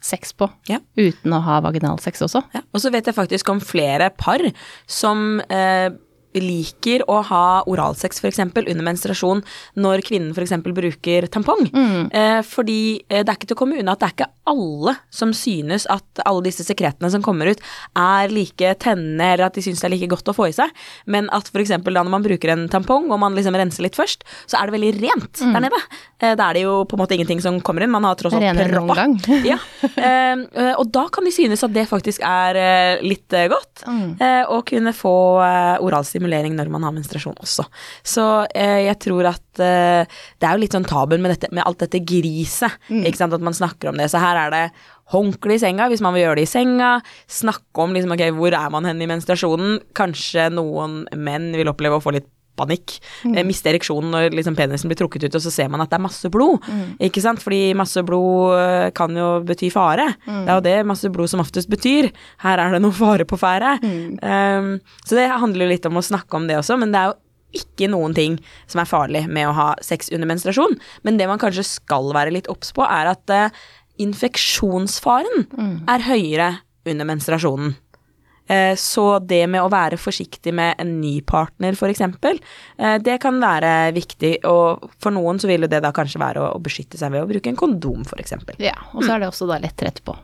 sex 0.00 0.32
på 0.38 0.46
Ja. 0.70 0.78
uten 0.96 1.32
å 1.34 1.40
ha 1.42 1.60
vaginalsex 1.64 2.22
også. 2.22 2.44
Ja. 2.54 2.60
Og 2.72 2.80
så 2.80 2.92
vet 2.94 3.08
jeg 3.10 3.16
faktisk 3.16 3.48
om 3.50 3.58
flere 3.60 4.10
par 4.14 4.42
som 4.86 5.40
eh, 5.50 5.90
liker 6.34 7.02
å 7.08 7.20
ha 7.24 7.44
oralsex 7.66 8.20
f.eks. 8.20 8.38
under 8.44 8.84
menstruasjon 8.84 9.40
når 9.80 10.02
kvinnen 10.06 10.34
f.eks. 10.36 10.52
bruker 10.64 11.26
tampong. 11.32 11.68
Eh, 12.12 12.40
fordi 12.46 13.00
eh, 13.08 13.22
det 13.24 13.32
er 13.32 13.38
ikke 13.38 13.48
til 13.50 13.56
å 13.56 13.60
komme 13.62 13.78
unna 13.80 13.94
at 13.96 14.02
det 14.02 14.08
er 14.10 14.16
ikke 14.16 14.30
alle 14.48 14.94
som 15.12 15.32
synes 15.36 15.84
at 15.92 16.22
alle 16.24 16.44
disse 16.46 16.64
sekretene 16.64 17.10
som 17.12 17.22
kommer 17.24 17.50
ut, 17.52 17.60
er 17.98 18.30
like 18.32 18.74
tennende, 18.80 19.24
eller 19.34 19.48
at 19.48 19.58
de 19.58 19.64
synes 19.64 19.80
det 19.82 19.88
er 19.90 19.94
like 19.96 20.08
godt 20.12 20.30
å 20.32 20.36
få 20.36 20.48
i 20.48 20.54
seg. 20.56 20.70
Men 21.06 21.28
at 21.36 21.50
f.eks. 21.52 21.74
da 21.84 22.02
når 22.04 22.12
man 22.12 22.24
bruker 22.24 22.52
en 22.54 22.66
tampong, 22.72 23.10
og 23.12 23.20
man 23.20 23.36
liksom 23.36 23.56
renser 23.58 23.84
litt 23.84 23.98
først, 23.98 24.24
så 24.48 24.60
er 24.60 24.68
det 24.70 24.76
veldig 24.78 24.92
rent 25.02 25.42
der 25.42 25.64
nede. 25.66 25.80
Eh, 26.20 26.34
da 26.38 26.48
er 26.50 26.58
det 26.58 26.62
jo 26.64 26.84
på 26.88 26.96
en 26.96 27.02
måte 27.04 27.14
ingenting 27.18 27.42
som 27.44 27.60
kommer 27.64 27.84
inn. 27.84 27.90
Man 27.92 28.04
har 28.08 28.16
tross 28.20 28.32
alt 28.38 28.42
proppa. 28.88 28.94
ja. 29.46 29.58
Eh, 29.98 30.44
eh, 30.62 30.72
og 30.78 30.88
da 30.94 31.06
kan 31.12 31.24
de 31.24 31.32
synes 31.34 31.62
at 31.64 31.72
det 31.74 31.86
faktisk 31.90 32.22
er 32.26 32.56
eh, 32.58 33.02
litt 33.04 33.28
godt. 33.52 33.84
eh, 34.20 34.44
å 34.48 34.62
kunne 34.66 34.92
få 34.96 35.14
eh, 35.44 35.76
oralstimulering 36.18 36.56
når 36.56 36.70
man 36.70 36.84
har 36.84 36.94
menstruasjon 36.94 37.38
også. 37.38 37.66
Så 38.02 38.46
eh, 38.54 38.86
jeg 38.86 38.98
tror 39.04 39.30
at 39.30 39.62
eh, 39.62 40.06
det 40.38 40.46
er 40.46 40.54
jo 40.54 40.62
litt 40.62 40.74
sånn 40.74 40.88
tabuen 40.88 41.22
med, 41.22 41.34
dette, 41.34 41.50
med 41.52 41.64
alt 41.64 41.80
dette 41.80 42.02
griset, 42.04 42.78
ikke 42.90 43.18
sant, 43.18 43.34
at 43.34 43.44
man 43.44 43.56
snakker 43.56 43.90
om 43.90 43.98
det. 43.98 44.08
Så 44.10 44.20
her 44.22 44.36
er 44.46 44.54
det 44.54 44.64
håndkle 45.12 45.56
i 45.56 45.60
senga 45.60 45.88
hvis 45.88 46.02
man 46.04 46.14
vil 46.14 46.26
gjøre 46.26 46.40
det 46.40 46.48
i 46.48 46.50
senga. 46.50 46.98
Snakke 47.28 47.84
om 47.84 47.94
liksom, 47.96 48.12
ok, 48.14 48.26
hvor 48.36 48.54
er 48.54 48.74
man 48.74 48.88
hen 48.88 49.02
i 49.02 49.08
menstruasjonen. 49.08 49.78
Kanskje 49.96 50.50
noen 50.52 51.04
menn 51.16 51.52
vil 51.56 51.70
oppleve 51.70 51.98
å 51.98 52.04
få 52.04 52.16
litt 52.16 52.28
panikk. 52.58 52.98
Mm. 53.24 53.38
miste 53.48 53.70
ereksjonen 53.70 54.12
når 54.12 54.34
liksom 54.36 54.56
penisen 54.58 54.90
blir 54.90 54.98
trukket 54.98 55.28
ut, 55.28 55.38
og 55.38 55.44
så 55.44 55.52
ser 55.52 55.70
man 55.72 55.82
at 55.84 55.92
det 55.92 55.98
er 55.98 56.04
masse 56.04 56.30
blod. 56.32 56.66
Ikke 57.04 57.22
sant? 57.24 57.42
Fordi 57.42 57.72
masse 57.78 58.02
blod 58.06 58.58
eh, 58.58 58.88
kan 58.96 59.14
jo 59.16 59.30
bety 59.46 59.70
fare. 59.74 60.10
Det 60.26 60.42
er 60.44 60.58
jo 60.58 60.66
det 60.66 60.76
masse 60.88 61.10
blod 61.14 61.30
som 61.30 61.42
oftest 61.44 61.70
betyr. 61.70 62.10
Her 62.44 62.62
er 62.62 62.76
det 62.76 62.82
noe 62.84 62.96
fare 62.96 63.26
på 63.28 63.38
ferde. 63.40 63.76
Um, 64.22 64.76
så 65.04 65.18
det 65.18 65.28
handler 65.30 65.66
jo 65.66 65.72
litt 65.72 65.88
om 65.88 65.98
å 66.00 66.04
snakke 66.04 66.38
om 66.38 66.48
det 66.50 66.58
også, 66.60 66.78
men 66.80 66.94
det 66.94 67.00
er 67.00 67.12
jo 67.12 67.18
ikke 67.58 67.88
noen 67.88 68.12
ting 68.16 68.36
som 68.68 68.82
er 68.82 68.90
farlig 68.90 69.24
med 69.30 69.48
å 69.48 69.56
ha 69.56 69.68
sex 69.84 70.12
under 70.12 70.28
menstruasjon. 70.28 70.76
Men 71.06 71.20
det 71.20 71.28
man 71.30 71.40
kanskje 71.40 71.66
skal 71.66 72.10
være 72.16 72.34
litt 72.34 72.50
obs 72.52 72.74
på, 72.76 72.84
er 72.84 73.12
at 73.14 73.34
uh, 73.34 73.60
infeksjonsfaren 74.02 75.46
er 75.90 76.06
høyere 76.06 76.50
under 76.88 77.08
menstruasjonen. 77.08 77.76
Eh, 78.48 78.74
Så 78.80 79.18
det 79.20 79.42
med 79.48 79.60
å 79.62 79.68
være 79.72 79.98
forsiktig 80.00 80.54
med 80.56 80.74
en 80.80 80.94
ny 81.00 81.20
partner, 81.20 81.76
f.eks., 81.76 82.02
det 83.04 83.18
kan 83.20 83.40
være 83.42 83.92
viktig. 83.92 84.38
Og 84.48 84.88
for 84.98 85.12
noen 85.14 85.38
så 85.38 85.46
vil 85.50 85.66
jo 85.66 85.70
det 85.70 85.82
da 85.84 85.92
kanskje 85.92 86.20
være 86.22 86.40
å 86.42 86.54
å 86.56 86.62
beskytte 86.64 86.98
seg 86.98 87.12
ved 87.12 87.22
å 87.22 87.28
bruke 87.28 87.50
en 87.52 87.58
kondom, 87.58 88.04
f.eks. 88.08 88.32
Ja, 88.58 88.74
og 88.94 89.04
så 89.04 89.14
er 89.14 89.20
det 89.22 89.28
også 89.30 89.48
da 89.50 89.58
lettere 89.62 89.92
etterpå. 89.92 90.16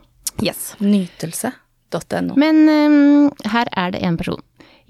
Yes. 0.43 0.73
Nytelse.no. 0.83 2.35
Men 2.35 2.63
um, 2.67 3.29
her 3.51 3.69
er 3.77 3.93
det 3.95 4.01
en 4.03 4.17
person. 4.19 4.41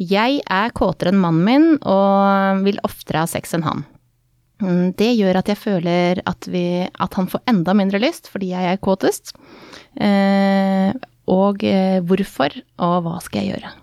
Jeg 0.01 0.41
er 0.51 0.73
kåtere 0.75 1.13
enn 1.13 1.19
mannen 1.21 1.45
min 1.47 1.67
og 1.87 2.63
vil 2.65 2.79
oftere 2.83 3.21
ha 3.23 3.29
sex 3.29 3.53
enn 3.55 3.63
han. 3.67 3.85
Mm, 4.63 4.93
Det 4.95 5.11
gjør 5.15 5.37
at 5.41 5.49
jeg 5.51 5.59
føler 5.59 6.21
at, 6.27 6.47
vi, 6.51 6.65
at 6.87 7.13
han 7.19 7.27
får 7.31 7.43
enda 7.51 7.75
mindre 7.77 7.99
lyst 8.03 8.29
fordi 8.31 8.53
jeg 8.53 8.71
er 8.71 8.81
kåtest. 8.83 9.33
Eh, 9.99 10.91
og 11.31 11.65
eh, 11.65 11.99
hvorfor, 12.05 12.55
og 12.85 12.95
hva 13.05 13.17
skal 13.23 13.43
jeg 13.43 13.55
gjøre? 13.55 13.73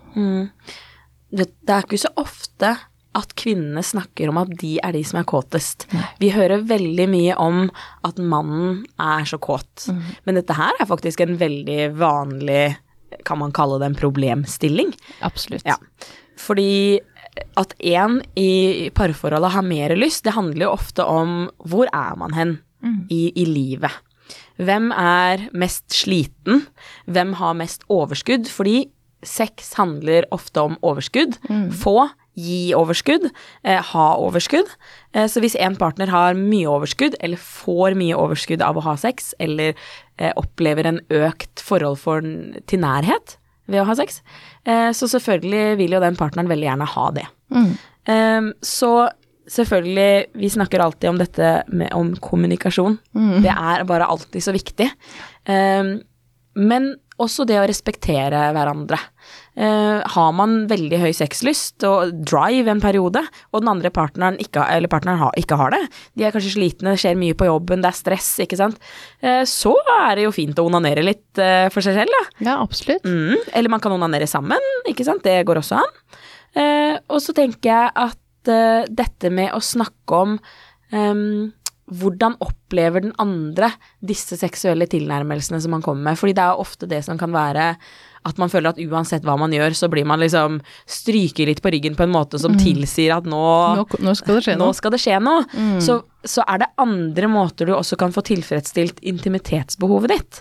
det, 1.33 1.47
det 1.65 1.75
er 1.75 1.87
ikke 1.87 2.03
så 2.03 2.13
ofte 2.21 2.75
at 3.13 3.35
kvinnene 3.37 3.83
snakker 3.85 4.31
om 4.33 4.39
at 4.41 4.53
de 4.61 4.77
er 4.81 4.95
de 4.97 5.03
som 5.05 5.19
er 5.21 5.29
kåtest. 5.29 5.85
Vi 6.21 6.31
hører 6.33 6.65
veldig 6.69 7.07
mye 7.13 7.37
om 7.41 7.67
at 8.09 8.21
mannen 8.21 8.87
er 9.01 9.27
så 9.29 9.37
kåt. 9.43 9.89
Men 10.25 10.39
dette 10.39 10.57
her 10.57 10.81
er 10.81 10.89
faktisk 10.89 11.21
en 11.21 11.37
veldig 11.41 11.91
vanlig, 12.01 12.79
kan 13.29 13.43
man 13.43 13.53
kalle 13.53 13.77
det 13.83 13.91
en 13.91 13.99
problemstilling. 14.01 14.95
Absolutt. 15.21 15.67
Ja. 15.69 15.77
Fordi 16.41 17.01
at 17.61 17.75
en 17.81 18.21
i 18.37 18.89
parforholdet 18.97 19.53
har 19.55 19.65
mer 19.67 19.93
lyst, 19.97 20.25
det 20.25 20.37
handler 20.37 20.67
jo 20.67 20.73
ofte 20.73 21.05
om 21.05 21.51
hvor 21.69 21.93
er 21.93 22.17
man 22.21 22.33
hen 22.37 22.57
i, 23.13 23.29
i 23.37 23.45
livet. 23.49 23.93
Hvem 24.57 24.91
er 24.93 25.49
mest 25.53 25.89
sliten? 25.95 26.67
Hvem 27.07 27.37
har 27.41 27.55
mest 27.55 27.87
overskudd? 27.89 28.51
Fordi 28.51 28.91
sex 29.23 29.75
handler 29.79 30.27
ofte 30.35 30.61
om 30.61 30.77
overskudd. 30.83 31.39
Få, 31.71 32.11
gi 32.35 32.73
overskudd, 32.75 33.27
eh, 33.65 33.83
ha 33.83 34.07
overskudd. 34.17 34.69
Eh, 35.15 35.27
så 35.29 35.41
hvis 35.41 35.57
en 35.61 35.77
partner 35.77 36.09
har 36.09 36.35
mye 36.35 36.67
overskudd, 36.67 37.15
eller 37.21 37.37
får 37.37 37.95
mye 37.95 38.17
overskudd 38.17 38.63
av 38.65 38.77
å 38.77 38.85
ha 38.87 38.97
sex, 38.97 39.35
eller 39.39 39.75
eh, 40.19 40.33
opplever 40.37 40.87
en 40.89 41.01
økt 41.11 41.61
forhold 41.61 41.99
for, 42.01 42.25
til 42.67 42.81
nærhet 42.81 43.37
ved 43.69 43.83
å 43.83 43.85
ha 43.85 43.95
sex, 43.95 44.23
eh, 44.65 44.91
så 44.97 45.09
selvfølgelig 45.13 45.77
vil 45.79 45.93
jo 45.93 46.01
den 46.01 46.17
partneren 46.17 46.49
veldig 46.49 46.71
gjerne 46.71 46.89
ha 46.95 47.11
det. 47.13 47.27
Eh, 48.09 48.49
så 48.65 48.93
selvfølgelig, 49.51 50.33
vi 50.39 50.51
snakker 50.53 50.85
alltid 50.85 51.11
om 51.11 51.21
dette 51.21 51.53
med, 51.73 51.91
om 51.97 52.15
kommunikasjon. 52.23 52.99
Det 53.43 53.53
er 53.53 53.87
bare 53.89 54.09
alltid 54.11 54.45
så 54.45 54.55
viktig. 54.55 54.89
Um, 55.49 55.97
men 56.55 56.93
også 57.23 57.45
det 57.47 57.59
å 57.61 57.67
respektere 57.69 58.49
hverandre. 58.55 58.99
Uh, 59.53 60.01
har 60.15 60.31
man 60.35 60.63
veldig 60.71 60.99
høy 61.03 61.11
sexlyst 61.15 61.85
og 61.87 62.15
drive 62.25 62.73
en 62.73 62.81
periode, 62.83 63.21
og 63.53 63.63
den 63.63 63.71
andre 63.73 63.93
partneren 63.95 64.39
ikke, 64.43 64.65
eller 64.65 64.91
partneren 64.91 65.21
har, 65.21 65.37
ikke 65.39 65.59
har 65.61 65.75
det, 65.75 65.83
de 66.17 66.27
er 66.27 66.35
kanskje 66.35 66.55
slitne, 66.57 66.95
det 66.95 67.03
skjer 67.03 67.19
mye 67.21 67.37
på 67.39 67.49
jobben, 67.51 67.85
det 67.85 67.91
er 67.93 67.99
stress, 67.99 68.31
ikke 68.43 68.59
sant, 68.59 68.81
uh, 69.25 69.43
så 69.49 69.75
er 69.99 70.19
det 70.19 70.27
jo 70.27 70.35
fint 70.35 70.59
å 70.59 70.67
onanere 70.71 71.05
litt 71.05 71.43
uh, 71.43 71.69
for 71.75 71.85
seg 71.85 72.01
selv, 72.01 72.17
da. 72.17 72.25
Ja, 72.49 72.57
absolutt. 72.65 73.05
Mm, 73.05 73.45
eller 73.53 73.77
man 73.77 73.85
kan 73.85 73.95
onanere 73.95 74.29
sammen, 74.31 74.73
ikke 74.89 75.07
sant, 75.09 75.25
det 75.27 75.45
går 75.49 75.63
også 75.63 75.83
an. 75.83 75.99
Og 76.53 77.17
så 77.25 77.33
tenker 77.33 77.71
jeg 77.71 77.93
at 77.97 78.19
eh, 78.51 78.85
dette 78.91 79.31
med 79.31 79.53
å 79.55 79.61
snakke 79.63 80.23
om 80.25 80.39
um, 80.93 81.53
hvordan 81.93 82.39
opplever 82.41 83.05
den 83.05 83.13
andre 83.21 83.73
disse 84.01 84.39
seksuelle 84.41 84.87
tilnærmelsene 84.91 85.61
som 85.61 85.75
man 85.75 85.85
kommer 85.85 86.11
med, 86.11 86.21
fordi 86.21 86.37
det 86.39 86.47
er 86.47 86.63
ofte 86.63 86.89
det 86.89 87.03
som 87.05 87.21
kan 87.21 87.35
være 87.35 87.75
at 88.23 88.39
man 88.39 88.51
føler 88.53 88.71
at 88.71 88.79
uansett 88.79 89.25
hva 89.27 89.35
man 89.41 89.51
gjør, 89.55 89.75
så 89.75 89.89
blir 89.91 90.07
man 90.07 90.21
liksom 90.23 90.61
stryker 90.87 91.49
litt 91.51 91.63
på 91.63 91.73
ryggen 91.75 91.97
på 91.99 92.05
en 92.07 92.13
måte 92.15 92.39
som 92.39 92.55
tilsier 92.61 93.17
at 93.17 93.27
nå 93.27 93.41
Nå, 93.81 93.87
nå 93.99 94.15
skal 94.19 94.39
det 94.39 94.45
skje 94.47 94.55
noe. 94.61 94.77
det 94.95 95.01
skje 95.03 95.17
noe. 95.23 95.43
Så, 95.83 95.99
så 96.23 96.45
er 96.47 96.63
det 96.63 96.71
andre 96.83 97.31
måter 97.33 97.67
du 97.67 97.75
også 97.75 97.99
kan 97.99 98.15
få 98.15 98.23
tilfredsstilt 98.31 99.03
intimitetsbehovet 99.03 100.15
ditt. 100.15 100.41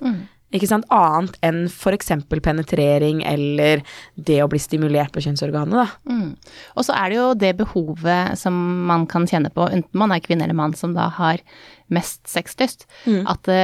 Ikke 0.51 0.67
sant? 0.67 0.87
Annet 0.91 1.37
enn 1.47 1.63
f.eks. 1.69 2.11
penetrering 2.29 3.21
eller 3.27 3.83
det 4.19 4.41
å 4.43 4.49
bli 4.51 4.59
stimulert 4.59 5.13
på 5.15 5.23
kjønnsorganet, 5.23 5.77
da. 5.79 6.11
Mm. 6.11 6.33
Og 6.75 6.87
så 6.87 6.95
er 6.97 7.11
det 7.11 7.19
jo 7.19 7.27
det 7.39 7.51
behovet 7.61 8.39
som 8.39 8.57
man 8.89 9.05
kan 9.11 9.27
kjenne 9.29 9.51
på, 9.53 9.69
enten 9.71 10.01
man 10.01 10.11
er 10.11 10.23
kvinne 10.23 10.43
eller 10.47 10.57
mann 10.57 10.75
som 10.77 10.95
da 10.97 11.07
har 11.15 11.43
mest 11.91 12.25
sexlyst, 12.27 12.83
at, 13.07 13.47
det, 13.47 13.61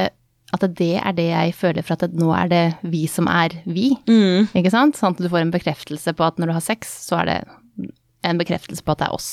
at 0.56 0.64
det 0.80 0.94
er 1.02 1.16
det 1.16 1.28
jeg 1.28 1.54
føler 1.60 1.84
for 1.84 1.96
at 1.96 2.08
det, 2.08 2.20
nå 2.20 2.32
er 2.36 2.50
det 2.52 2.64
vi 2.88 3.04
som 3.08 3.28
er 3.28 3.60
vi, 3.68 3.90
ikke 4.56 4.72
sant? 4.72 4.96
Sånn 4.96 5.16
at 5.16 5.22
du 5.22 5.28
får 5.28 5.44
en 5.44 5.54
bekreftelse 5.54 6.16
på 6.16 6.24
at 6.24 6.40
når 6.40 6.52
du 6.52 6.56
har 6.58 6.64
sex, 6.64 6.92
så 7.08 7.22
er 7.22 7.30
det 7.30 7.38
en 8.26 8.40
bekreftelse 8.40 8.82
på 8.82 8.92
at 8.92 9.00
det 9.00 9.06
er 9.06 9.14
oss. 9.14 9.30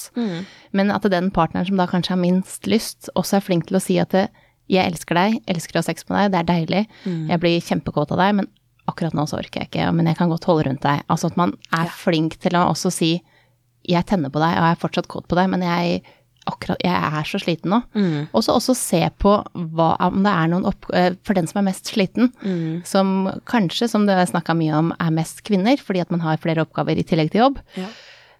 Men 0.76 0.92
at 0.94 1.08
den 1.10 1.32
partneren 1.34 1.66
som 1.68 1.80
da 1.80 1.88
kanskje 1.90 2.14
har 2.14 2.22
minst 2.22 2.68
lyst, 2.70 3.10
også 3.16 3.40
er 3.40 3.48
flink 3.48 3.68
til 3.72 3.80
å 3.80 3.84
si 3.84 3.98
at 4.00 4.12
det, 4.14 4.28
jeg 4.72 4.91
elsker 4.91 5.15
deg, 5.15 5.39
elsker 5.48 5.77
å 5.77 5.81
ha 5.84 5.86
sex 5.86 6.07
med 6.10 6.17
deg, 6.17 6.31
det 6.34 6.39
er 6.39 6.50
deilig, 6.51 6.84
jeg 7.29 7.39
blir 7.43 7.60
kjempekåt 7.62 8.12
av 8.12 8.17
deg, 8.24 8.36
men 8.41 8.48
akkurat 8.88 9.13
nå 9.17 9.25
så 9.29 9.38
orker 9.39 9.62
jeg 9.63 9.69
ikke, 9.72 9.91
men 9.93 10.05
jeg 10.07 10.17
kan 10.17 10.29
godt 10.29 10.45
holde 10.45 10.67
rundt 10.67 10.81
deg. 10.86 11.01
Altså 11.10 11.27
at 11.31 11.38
man 11.38 11.53
er 11.74 11.88
flink 11.89 12.36
til 12.41 12.55
å 12.57 12.67
også 12.72 12.91
si 12.93 13.13
jeg 13.86 14.05
tenner 14.05 14.29
på 14.34 14.39
deg, 14.41 14.53
og 14.57 14.63
jeg 14.65 14.75
er 14.75 14.81
fortsatt 14.81 15.07
kåt 15.10 15.27
på 15.29 15.36
deg, 15.38 15.50
men 15.50 15.62
jeg, 15.65 16.01
akkurat, 16.50 16.77
jeg 16.86 16.93
er 17.19 17.24
så 17.29 17.39
sliten 17.41 17.69
nå. 17.74 17.79
Og 18.34 18.43
så 18.45 18.53
også 18.57 18.74
se 18.77 19.01
på 19.22 19.34
hva, 19.53 19.91
om 20.10 20.24
det 20.25 20.31
er 20.34 20.48
noen 20.50 20.65
opp... 20.69 20.86
eh, 20.93 21.13
For 21.25 21.34
den 21.38 21.45
som 21.50 21.62
er 21.62 21.67
mest 21.72 21.86
sliten, 21.93 22.31
som 22.86 23.29
kanskje, 23.45 23.89
som 23.89 24.05
det 24.10 24.13
er 24.17 24.25
snakka 24.29 24.53
mye 24.57 24.74
om, 24.77 24.91
er 25.01 25.13
mest 25.13 25.43
kvinner, 25.45 25.77
fordi 25.77 26.01
at 26.01 26.10
man 26.13 26.22
har 26.25 26.38
flere 26.41 26.62
oppgaver 26.65 26.98
i 26.98 27.05
tillegg 27.05 27.29
til 27.34 27.41
jobb. 27.45 27.62
Ja. 27.77 27.89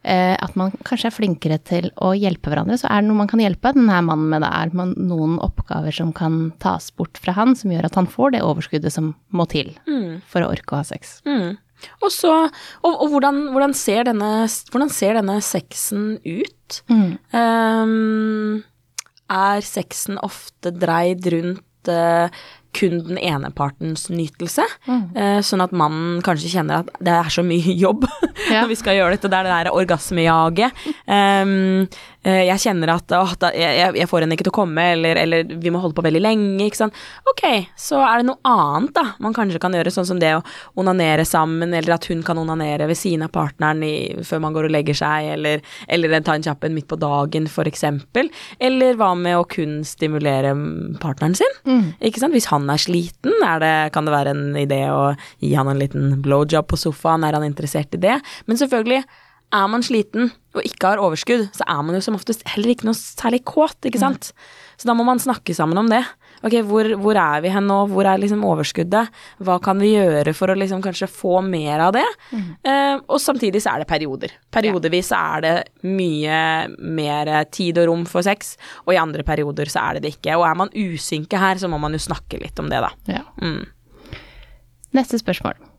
Eh, 0.06 0.36
at 0.38 0.54
man 0.60 0.70
kanskje 0.86 1.10
er 1.10 1.16
flinkere 1.16 1.58
til 1.66 1.88
å 2.04 2.12
hjelpe 2.14 2.52
hverandre. 2.52 2.78
Så 2.78 2.86
er 2.92 3.02
det 3.02 3.10
noe 3.10 3.24
man 3.24 3.30
kan 3.32 3.42
hjelpe 3.42 3.72
denne 3.74 4.02
mannen 4.06 4.30
med, 4.30 4.44
det 4.46 4.52
er 4.54 4.74
man 4.78 4.94
noen 5.02 5.40
oppgaver 5.42 5.96
som 5.96 6.12
kan 6.14 6.52
tas 6.62 6.92
bort 6.94 7.18
fra 7.22 7.34
han, 7.34 7.56
som 7.58 7.74
gjør 7.74 7.88
at 7.90 7.98
han 7.98 8.10
får 8.10 8.36
det 8.36 8.44
overskuddet 8.46 8.94
som 8.94 9.16
må 9.34 9.48
til 9.50 9.74
for 10.30 10.46
å 10.46 10.52
orke 10.54 10.76
å 10.76 10.84
ha 10.84 10.86
sex. 10.86 11.20
Mm. 11.26 11.58
Og 12.06 12.12
så 12.14 12.32
Og, 12.36 12.94
og 12.94 13.10
hvordan, 13.12 13.42
hvordan, 13.54 13.74
ser 13.78 14.06
denne, 14.08 14.46
hvordan 14.72 14.94
ser 14.94 15.18
denne 15.18 15.40
sexen 15.44 16.16
ut? 16.22 16.82
Ehm, 17.36 18.62
er 19.26 19.66
sexen 19.66 20.22
ofte 20.24 20.72
dreid 20.72 21.26
rundt 21.34 21.92
eh, 21.92 22.30
kun 22.76 23.00
den 23.08 23.18
ene 23.22 23.50
partens 23.56 24.08
nytelse? 24.12 24.66
Eh, 25.16 25.40
sånn 25.46 25.64
at 25.64 25.72
mannen 25.76 26.22
kanskje 26.26 26.52
kjenner 26.58 26.84
at 26.84 26.92
det 27.00 27.14
er 27.16 27.32
så 27.34 27.44
mye 27.46 27.76
jobb 27.80 28.04
Ja. 28.52 28.62
når 28.62 28.74
vi 28.74 28.78
skal 28.82 28.98
gjøre 29.00 29.16
dette. 29.16 29.32
Det 29.32 29.40
er 29.40 29.48
det 29.48 29.56
der 29.56 29.72
orgasmejaget. 29.80 30.84
Eh, 31.08 31.46
jeg 32.26 32.62
kjenner 32.64 32.90
at 32.96 33.12
åh, 33.14 33.34
da, 33.38 33.52
jeg, 33.54 33.94
jeg 34.00 34.10
får 34.10 34.24
henne 34.26 34.34
ikke 34.34 34.48
til 34.48 34.54
å 34.54 34.58
komme, 34.58 34.86
eller, 34.96 35.20
eller 35.22 35.50
vi 35.62 35.72
må 35.74 35.82
holde 35.84 35.98
på 35.98 36.06
veldig 36.06 36.22
lenge. 36.24 36.66
Ikke 36.66 36.80
sant? 36.80 36.96
Ok, 37.30 37.44
så 37.78 38.00
er 38.02 38.22
det 38.22 38.30
noe 38.32 38.42
annet 38.50 38.96
da 38.96 39.04
man 39.22 39.36
kanskje 39.36 39.62
kan 39.62 39.76
gjøre, 39.78 39.94
sånn 39.94 40.08
som 40.10 40.22
det 40.22 40.32
å 40.38 40.44
onanere 40.82 41.26
sammen, 41.28 41.76
eller 41.78 41.98
at 41.98 42.08
hun 42.10 42.24
kan 42.26 42.40
onanere 42.42 42.88
ved 42.90 42.98
siden 42.98 43.28
av 43.28 43.34
partneren 43.36 43.84
i, 43.86 43.96
før 44.26 44.42
man 44.46 44.56
går 44.56 44.70
og 44.70 44.74
legger 44.74 44.98
seg, 44.98 45.30
eller, 45.36 45.62
eller 45.88 46.16
ta 46.26 46.38
en 46.38 46.46
kjapp 46.46 46.66
en 46.66 46.76
midt 46.76 46.90
på 46.90 47.00
dagen, 47.02 47.50
for 47.52 47.70
eksempel. 47.70 48.32
Eller 48.58 48.98
hva 49.00 49.12
med 49.20 49.38
å 49.38 49.46
kun 49.50 49.78
stimulere 49.88 50.56
partneren 51.04 51.38
sin? 51.38 51.60
Ikke 52.02 52.24
sant? 52.24 52.36
Hvis 52.36 52.50
han 52.50 52.66
er 52.72 52.82
sliten, 52.82 53.38
er 53.46 53.62
det, 53.62 53.76
kan 53.94 54.08
det 54.08 54.16
være 54.16 54.34
en 54.34 54.58
idé 54.60 54.82
å 54.90 55.14
gi 55.44 55.54
han 55.54 55.70
en 55.72 55.80
liten 55.82 56.18
blowjob 56.26 56.72
på 56.72 56.80
sofaen, 56.80 57.26
er 57.28 57.38
han 57.38 57.46
interessert 57.46 57.94
i 57.96 58.02
det? 58.02 58.18
Men 58.50 58.60
selvfølgelig, 58.60 59.04
er 59.54 59.68
man 59.72 59.84
sliten 59.86 60.32
og 60.56 60.64
ikke 60.64 60.94
har 60.94 61.02
overskudd, 61.04 61.50
så 61.56 61.66
er 61.68 61.82
man 61.84 61.98
jo 61.98 62.04
som 62.04 62.16
oftest 62.18 62.46
heller 62.48 62.72
ikke 62.72 62.88
noe 62.88 62.98
særlig 62.98 63.42
kåt, 63.48 63.78
ikke 63.88 64.00
sant? 64.02 64.32
Så 64.80 64.88
da 64.88 64.96
må 64.96 65.06
man 65.08 65.20
snakke 65.22 65.56
sammen 65.56 65.80
om 65.80 65.90
det. 65.92 66.02
Ok, 66.46 66.58
hvor, 66.68 66.88
hvor 67.02 67.18
er 67.20 67.44
vi 67.44 67.52
hen 67.52 67.68
nå? 67.68 67.78
Hvor 67.92 68.08
er 68.08 68.20
liksom 68.22 68.44
overskuddet? 68.48 69.12
Hva 69.44 69.58
kan 69.64 69.80
vi 69.82 69.94
gjøre 69.94 70.34
for 70.36 70.52
å 70.52 70.58
liksom 70.60 70.84
kanskje 70.84 71.10
få 71.12 71.40
mer 71.46 71.84
av 71.88 71.94
det? 71.96 72.06
Eh, 72.68 72.96
og 73.00 73.20
samtidig 73.24 73.64
så 73.64 73.74
er 73.74 73.84
det 73.84 73.90
perioder. 73.92 74.36
Periodevis 74.56 75.12
så 75.12 75.22
er 75.36 75.46
det 75.46 75.54
mye 75.88 76.40
mer 76.80 77.34
tid 77.52 77.80
og 77.84 77.90
rom 77.92 78.08
for 78.10 78.26
sex, 78.26 78.56
og 78.86 78.96
i 78.96 79.02
andre 79.02 79.28
perioder 79.28 79.72
så 79.72 79.84
er 79.90 80.00
det 80.00 80.08
det 80.08 80.16
ikke. 80.18 80.40
Og 80.40 80.48
er 80.48 80.60
man 80.64 80.76
usynke 80.76 81.40
her, 81.40 81.60
så 81.60 81.72
må 81.72 81.80
man 81.82 81.96
jo 81.96 82.04
snakke 82.04 82.40
litt 82.44 82.60
om 82.64 82.72
det, 82.72 82.84
da. 82.84 82.92
Ja. 83.20 83.24
Mm. 83.44 83.64
Neste 84.96 85.20
spørsmål. 85.20 85.75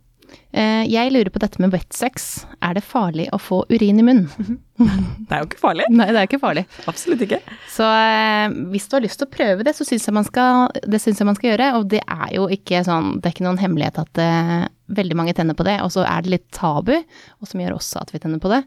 Eh, 0.57 0.85
jeg 0.89 1.13
lurer 1.13 1.29
på 1.33 1.41
dette 1.43 1.61
med 1.61 1.73
wetsex. 1.75 2.47
Er 2.65 2.77
det 2.79 2.83
farlig 2.87 3.27
å 3.35 3.39
få 3.41 3.63
urin 3.69 4.01
i 4.01 4.05
munnen? 4.07 4.29
Det 5.27 5.33
er 5.33 5.41
jo 5.43 5.49
ikke 5.49 5.61
farlig. 5.61 5.87
Nei, 5.89 6.07
det 6.13 6.21
er 6.21 6.27
ikke 6.29 6.41
farlig. 6.43 6.63
Absolutt 6.91 7.23
ikke. 7.25 7.39
Så 7.73 7.87
eh, 7.89 8.53
hvis 8.73 8.85
du 8.89 8.97
har 8.99 9.05
lyst 9.05 9.19
til 9.23 9.27
å 9.29 9.33
prøve 9.33 9.65
det, 9.65 9.73
så 9.77 9.87
syns 9.89 10.05
jeg 10.07 10.15
man 10.17 10.27
skal, 10.27 10.69
det 10.85 11.01
syns 11.03 11.23
jeg 11.23 11.29
man 11.29 11.39
skal 11.39 11.51
gjøre. 11.55 11.71
Og 11.79 11.87
det 11.95 12.03
er 12.05 12.35
jo 12.37 12.45
ikke 12.53 12.83
sånn, 12.87 13.15
det 13.21 13.31
er 13.31 13.35
ikke 13.37 13.47
noen 13.49 13.61
hemmelighet 13.63 14.01
at 14.05 14.21
eh, 14.23 14.67
veldig 15.01 15.17
mange 15.19 15.35
tenner 15.37 15.57
på 15.57 15.65
det. 15.67 15.79
Og 15.85 15.91
så 15.97 16.05
er 16.05 16.25
det 16.27 16.35
litt 16.37 16.47
tabu, 16.55 16.93
og 16.97 17.49
som 17.51 17.63
gjør 17.65 17.79
også 17.79 18.05
at 18.05 18.13
vi 18.15 18.21
tenner 18.23 18.43
på 18.45 18.53
det. 18.53 18.63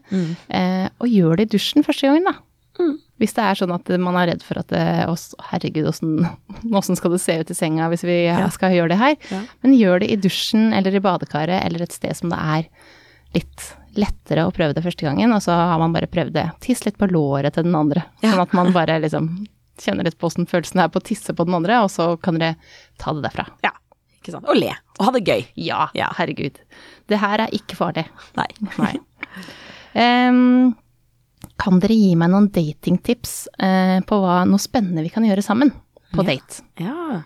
Eh, 0.58 0.86
og 0.98 1.14
gjør 1.14 1.38
det 1.40 1.46
i 1.48 1.52
dusjen 1.56 1.86
første 1.86 2.10
gangen, 2.10 2.26
da. 2.32 2.36
Hvis 3.20 3.34
det 3.36 3.44
er 3.44 3.58
sånn 3.60 3.74
at 3.74 3.88
man 4.00 4.16
er 4.16 4.30
redd 4.32 4.42
for 4.46 4.56
at 4.62 4.68
det, 4.72 4.80
herregud, 5.50 5.86
åssen 6.80 6.96
skal 6.96 7.12
det 7.12 7.20
se 7.20 7.36
ut 7.42 7.50
i 7.52 7.56
senga 7.58 7.90
hvis 7.92 8.04
vi 8.08 8.16
skal 8.54 8.72
gjøre 8.72 8.94
det 8.94 9.00
her. 9.02 9.16
Ja. 9.30 9.42
Men 9.62 9.76
gjør 9.76 10.00
det 10.00 10.08
i 10.14 10.16
dusjen 10.24 10.72
eller 10.72 10.96
i 10.96 11.02
badekaret 11.04 11.60
eller 11.66 11.84
et 11.84 11.92
sted 11.92 12.16
som 12.16 12.32
det 12.32 12.40
er 12.40 12.64
litt 13.36 13.66
lettere 13.98 14.44
å 14.46 14.52
prøve 14.54 14.72
det 14.76 14.82
første 14.84 15.02
gangen, 15.04 15.32
og 15.34 15.42
så 15.42 15.52
har 15.52 15.78
man 15.82 15.92
bare 15.92 16.06
prøvd 16.10 16.32
det. 16.36 16.44
Tiss 16.62 16.84
litt 16.86 16.96
på 16.98 17.08
låret 17.10 17.52
til 17.56 17.64
den 17.66 17.74
andre, 17.74 18.04
Ja. 18.22 18.32
sånn 18.32 18.42
at 18.46 18.52
man 18.54 18.72
bare 18.72 19.00
liksom 19.02 19.46
kjenner 19.80 20.04
litt 20.06 20.16
på 20.20 20.28
åssen 20.30 20.46
følelsen 20.46 20.80
er 20.82 20.88
på 20.88 21.00
å 21.00 21.04
tisse 21.04 21.34
på 21.34 21.44
den 21.48 21.54
andre, 21.58 21.80
og 21.82 21.90
så 21.90 22.12
kan 22.22 22.38
dere 22.38 22.56
ta 23.02 23.12
det 23.16 23.24
derfra. 23.26 23.46
Ja, 23.66 23.72
ikke 24.20 24.32
sant. 24.36 24.46
Og 24.48 24.56
le. 24.60 24.70
Og 25.00 25.06
ha 25.08 25.12
det 25.16 25.24
gøy. 25.26 25.46
Ja, 25.56 25.88
Ja. 25.94 26.08
herregud. 26.16 26.58
Det 27.10 27.18
her 27.18 27.40
er 27.40 27.50
ikke 27.50 27.76
farlig. 27.76 28.06
Nei. 28.38 28.46
Nei. 28.78 28.94
Em, 29.94 30.76
kan 31.60 31.80
dere 31.82 31.96
gi 31.96 32.14
meg 32.20 32.30
noen 32.32 32.48
datingtips 32.52 33.34
eh, 33.60 33.98
på 34.06 34.20
hva, 34.22 34.42
noe 34.48 34.60
spennende 34.62 35.04
vi 35.04 35.12
kan 35.12 35.26
gjøre 35.26 35.44
sammen 35.44 35.72
på 36.14 36.24
Ja. 36.24 36.30
date? 36.32 36.64
Ja. 36.80 37.22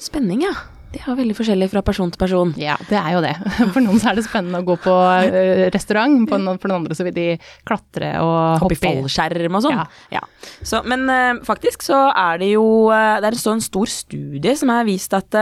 Spenning, 0.00 0.44
ja. 0.46 0.52
Det 0.90 0.98
er 1.06 1.14
veldig 1.14 1.36
forskjellig 1.38 1.68
fra 1.70 1.84
person 1.86 2.10
til 2.10 2.18
person. 2.18 2.48
Ja, 2.58 2.74
det 2.88 2.96
er 2.98 3.12
jo 3.14 3.20
det. 3.22 3.36
For 3.74 3.78
noen 3.84 4.00
så 4.02 4.10
er 4.10 4.16
det 4.18 4.24
spennende 4.26 4.58
å 4.58 4.66
gå 4.66 4.74
på 4.82 4.94
eh, 5.22 5.68
restaurant, 5.70 6.24
for 6.26 6.42
noen 6.42 6.74
andre 6.80 6.96
så 6.98 7.06
vil 7.06 7.14
de 7.14 7.26
klatre 7.68 8.16
og 8.18 8.64
Hoppe 8.64 8.74
i 8.74 8.80
fallskjerm 8.80 9.54
og 9.60 9.62
sånn. 9.68 9.78
Ja. 9.78 9.84
Ja. 10.18 10.24
Så, 10.66 10.80
men 10.90 11.06
eh, 11.14 11.38
faktisk 11.46 11.86
så 11.86 12.08
er 12.10 12.42
det 12.42 12.50
jo 12.56 12.64
eh, 12.90 13.20
Det 13.22 13.30
er 13.30 13.38
en 13.52 13.62
stor 13.62 13.86
studie 13.92 14.56
som 14.58 14.74
har 14.74 14.88
vist 14.88 15.14
at 15.14 15.38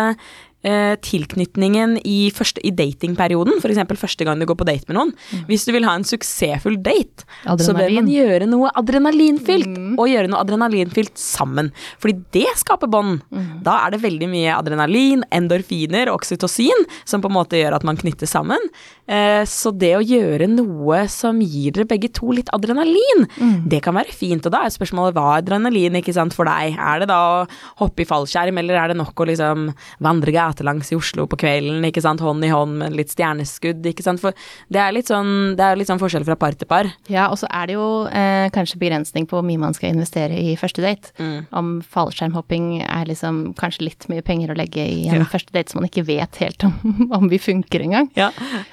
eh, 0.66 0.94
tilknytningen 1.04 1.96
i, 2.04 2.30
første, 2.34 2.62
i 2.66 2.72
datingperioden, 2.74 3.60
f.eks. 3.62 3.80
første 4.00 4.26
gang 4.26 4.40
du 4.40 4.46
går 4.48 4.58
på 4.58 4.66
date 4.68 4.88
med 4.88 4.98
noen 4.98 5.12
Hvis 5.48 5.66
du 5.68 5.72
vil 5.74 5.86
ha 5.86 5.94
en 5.98 6.06
suksessfull 6.06 6.78
date, 6.82 7.26
så 7.62 7.74
bør 7.76 7.92
man 7.94 8.10
gjøre 8.10 8.48
noe 8.50 8.72
adrenalinfylt, 8.78 9.76
og 9.98 10.10
gjøre 10.10 10.30
noe 10.32 10.42
adrenalinfylt 10.42 11.14
sammen. 11.18 11.70
Fordi 12.02 12.18
det 12.34 12.46
skaper 12.60 12.90
bånd. 12.90 13.22
Da 13.64 13.78
er 13.84 13.94
det 13.94 14.02
veldig 14.02 14.28
mye 14.30 14.56
adrenalin, 14.56 15.24
endorfiner, 15.34 16.10
oksytocin, 16.12 16.86
som 17.08 17.22
på 17.24 17.30
en 17.30 17.36
måte 17.38 17.58
gjør 17.60 17.78
at 17.78 17.86
man 17.86 17.98
knytter 18.00 18.28
sammen. 18.30 18.62
Eh, 19.08 19.42
så 19.48 19.72
det 19.72 19.94
å 19.96 20.04
gjøre 20.04 20.48
noe 20.50 21.04
som 21.12 21.38
gir 21.40 21.72
dere 21.76 21.88
begge 21.88 22.10
to 22.14 22.32
litt 22.34 22.50
adrenalin, 22.54 23.26
det 23.68 23.80
kan 23.84 23.96
være 23.96 24.12
fint. 24.14 24.44
Og 24.46 24.52
da 24.54 24.64
er 24.66 24.74
spørsmålet 24.74 25.16
hva 25.16 25.26
er 25.34 25.42
adrenalin 25.42 25.98
ikke 26.00 26.14
sant, 26.16 26.34
for 26.36 26.48
deg? 26.48 26.76
Er 26.78 27.02
det 27.02 27.08
da 27.10 27.18
å 27.18 27.46
hoppe 27.80 28.04
i 28.04 28.08
fallskjerm, 28.08 28.58
eller 28.60 28.78
er 28.80 28.92
det 28.92 28.98
nok 29.00 29.18
å 29.24 29.28
liksom 29.28 29.68
vandre 30.04 30.34
gatelangs 30.48 30.90
i 30.92 30.96
Oslo 30.98 31.28
på 31.30 31.38
kvelden, 31.44 31.84
ikke 31.88 32.02
sant, 32.04 32.20
hånd 32.24 32.44
i 32.44 32.50
hånd 32.52 32.78
med 32.80 32.96
litt 32.96 33.12
stjerneskudd, 33.14 33.84
ikke 33.92 34.02
sant? 34.04 34.20
For 34.24 34.34
det 34.72 34.80
er 34.82 34.92
litt 34.96 35.08
sånn, 35.12 35.54
det 35.58 35.64
er 35.68 35.78
litt 35.78 35.88
sånn 35.92 36.00
forskjell 36.02 36.24
fra 36.26 36.36
par 36.40 36.56
til 36.58 36.66
par. 36.68 36.88
Ja, 37.12 37.28
og 37.30 37.38
så 37.40 37.46
er 37.52 37.68
det 37.70 37.76
jo 37.78 37.86
eh, 38.08 38.48
kanskje 38.54 38.80
begrensning 38.80 39.28
på 39.28 39.38
hvor 39.38 39.46
mye 39.46 39.60
man 39.62 39.76
skal 39.76 39.92
investere 39.94 40.34
i 40.40 40.56
første 40.58 40.82
date. 40.84 41.12
Mm. 41.20 41.46
Om 41.60 41.70
fallskjermhopping 41.94 42.68
er 42.86 43.06
liksom 43.10 43.42
kanskje 43.58 43.86
litt 43.88 44.08
mye 44.10 44.24
penger 44.26 44.52
å 44.54 44.58
legge 44.58 44.82
i 44.84 45.06
en 45.08 45.22
Ja. 45.22 45.28
første 45.28 45.52
date 45.54 45.70
som 45.72 45.80
man 45.82 45.88
ikke 45.90 46.06
vet 46.08 46.36
helt 46.42 46.64
om, 46.64 46.74
om 47.20 47.28
vi 47.30 47.38
funker 47.42 47.84
engang. 47.84 48.10
Ja. 48.18 48.30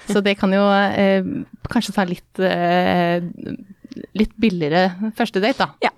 Så 0.09 0.23
det 0.25 0.37
kan 0.39 0.53
jo 0.55 0.63
eh, 0.71 1.21
kanskje 1.69 1.95
ta 1.97 2.05
litt, 2.07 2.39
eh, 2.39 3.21
litt 4.15 4.33
billigere 4.41 5.11
første 5.17 5.41
date, 5.43 5.65
da. 5.65 5.69
Ja. 5.89 5.93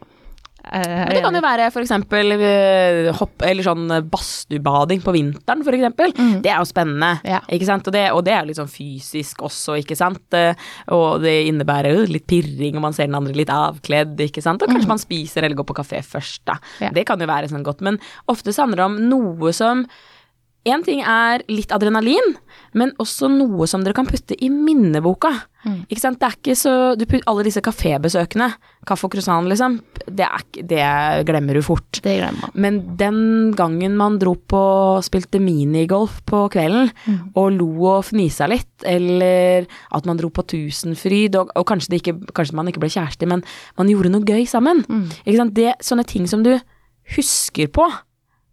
Eh, 0.74 1.06
Men 1.08 1.14
det 1.16 1.22
kan 1.24 1.36
jo 1.38 1.42
være 1.44 1.68
eksempel 1.82 2.32
eh, 2.38 3.12
hopp, 3.16 3.42
eller 3.46 3.64
sånn 3.64 3.86
badstuebading 4.12 5.02
på 5.06 5.14
vinteren, 5.16 5.64
for 5.64 5.78
eksempel. 5.78 6.14
Det 6.44 6.52
er 6.52 6.58
jo 6.60 6.68
spennende, 6.70 7.20
Ja. 7.28 7.40
ikke 7.48 7.66
sant. 7.70 7.88
Og 7.88 7.94
det, 7.94 8.06
og 8.12 8.24
det 8.28 8.34
er 8.34 8.46
litt 8.46 8.58
sånn 8.60 8.72
fysisk 8.72 9.42
også, 9.48 9.78
ikke 9.84 9.96
sant. 9.98 10.22
Eh, 10.34 10.54
Og 10.92 11.22
det 11.22 11.48
innebærer 11.48 11.94
jo 11.96 12.06
litt 12.12 12.28
pirring, 12.28 12.76
og 12.76 12.82
man 12.82 12.94
ser 12.94 13.08
den 13.08 13.16
andre 13.16 13.34
litt 13.34 13.50
avkledd, 13.50 14.18
ikke 14.20 14.42
sant. 14.44 14.62
Og 14.64 14.70
kanskje 14.70 14.88
man 14.88 15.00
spiser 15.02 15.44
eller 15.44 15.56
går 15.56 15.68
på 15.72 15.78
kafé 15.84 16.04
først, 16.04 16.42
da. 16.46 16.58
Ja. 16.80 16.90
Det 16.92 17.06
kan 17.06 17.20
jo 17.20 17.28
være 17.28 17.50
sånn 17.50 17.64
godt. 17.64 17.82
Men 17.82 18.00
ofte 18.28 18.52
så 18.54 18.64
handler 18.66 18.78
det 18.78 18.86
om 18.86 19.10
noe 19.10 19.54
som 19.54 19.86
Én 20.68 20.84
ting 20.84 21.02
er 21.02 21.44
litt 21.52 21.72
adrenalin, 21.76 22.36
men 22.78 22.92
også 23.02 23.30
noe 23.32 23.68
som 23.70 23.84
dere 23.86 23.96
kan 23.96 24.08
putte 24.10 24.36
i 24.44 24.50
minneboka. 24.52 25.32
Ikke 25.92 26.00
sant? 26.00 26.20
Det 26.22 26.28
er 26.28 26.36
ikke 26.38 26.56
så 26.56 26.74
du 26.96 27.04
putter 27.04 27.26
Alle 27.28 27.44
disse 27.44 27.60
kafébesøkene, 27.64 28.46
kaffe 28.88 29.08
og 29.08 29.12
croissant, 29.12 29.50
liksom, 29.50 29.80
det, 30.08 30.24
er, 30.24 30.46
det 30.70 31.26
glemmer 31.28 31.58
du 31.58 31.64
fort. 31.66 32.00
Det 32.04 32.14
glemmer 32.22 32.46
man. 32.46 32.54
Men 32.56 32.80
den 33.00 33.20
gangen 33.58 33.98
man 34.00 34.16
dro 34.22 34.36
på 34.40 34.62
spilte 35.04 35.42
minigolf 35.44 36.22
på 36.30 36.46
kvelden, 36.54 36.94
og 37.36 37.52
lo 37.58 37.70
og 37.98 38.06
fnisa 38.08 38.48
litt, 38.48 38.72
eller 38.88 39.68
at 39.92 40.08
man 40.08 40.20
dro 40.20 40.32
på 40.32 40.46
Tusenfryd, 40.48 41.36
og, 41.42 41.52
og 41.58 41.68
kanskje, 41.68 41.92
det 41.92 42.02
ikke, 42.04 42.18
kanskje 42.38 42.56
man 42.60 42.72
ikke 42.72 42.84
ble 42.86 42.94
kjærester, 42.94 43.28
men 43.28 43.44
man 43.80 43.92
gjorde 43.92 44.14
noe 44.14 44.28
gøy 44.28 44.48
sammen. 44.48 44.86
Ikke 45.26 45.40
sant? 45.42 45.56
Det, 45.58 45.74
sånne 45.84 46.08
ting 46.08 46.28
som 46.32 46.44
du 46.48 46.54
husker 47.18 47.68
på, 47.72 47.88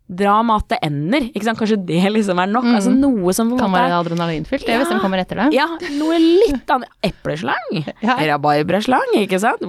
dra 0.04 0.42
med 0.44 0.56
at 0.60 0.68
det 0.74 0.78
ender. 0.84 1.24
Ikke 1.32 1.46
sant? 1.46 1.58
Kanskje 1.58 1.78
det 1.88 2.00
liksom 2.12 2.38
er 2.42 2.50
nok. 2.52 2.66
Altså 2.76 2.90
noe 2.92 3.32
som 3.32 3.48
Kan 3.56 3.72
være 3.72 3.88
er 3.88 3.96
adrenalinfylt, 4.02 4.66
det, 4.66 4.74
Ja. 4.74 4.78
hvis 4.82 4.90
den 4.92 5.00
kommer 5.00 5.18
etter 5.22 5.38
deg. 5.40 5.54
Ja, 5.56 5.64
noe 5.96 6.18
litt 6.20 6.68
annet. 6.70 6.90
Epleslang. 7.02 7.70
Ja. 8.04 8.18
Rabarbraslang, 8.34 9.14
ikke 9.22 9.40
sant? 9.40 9.64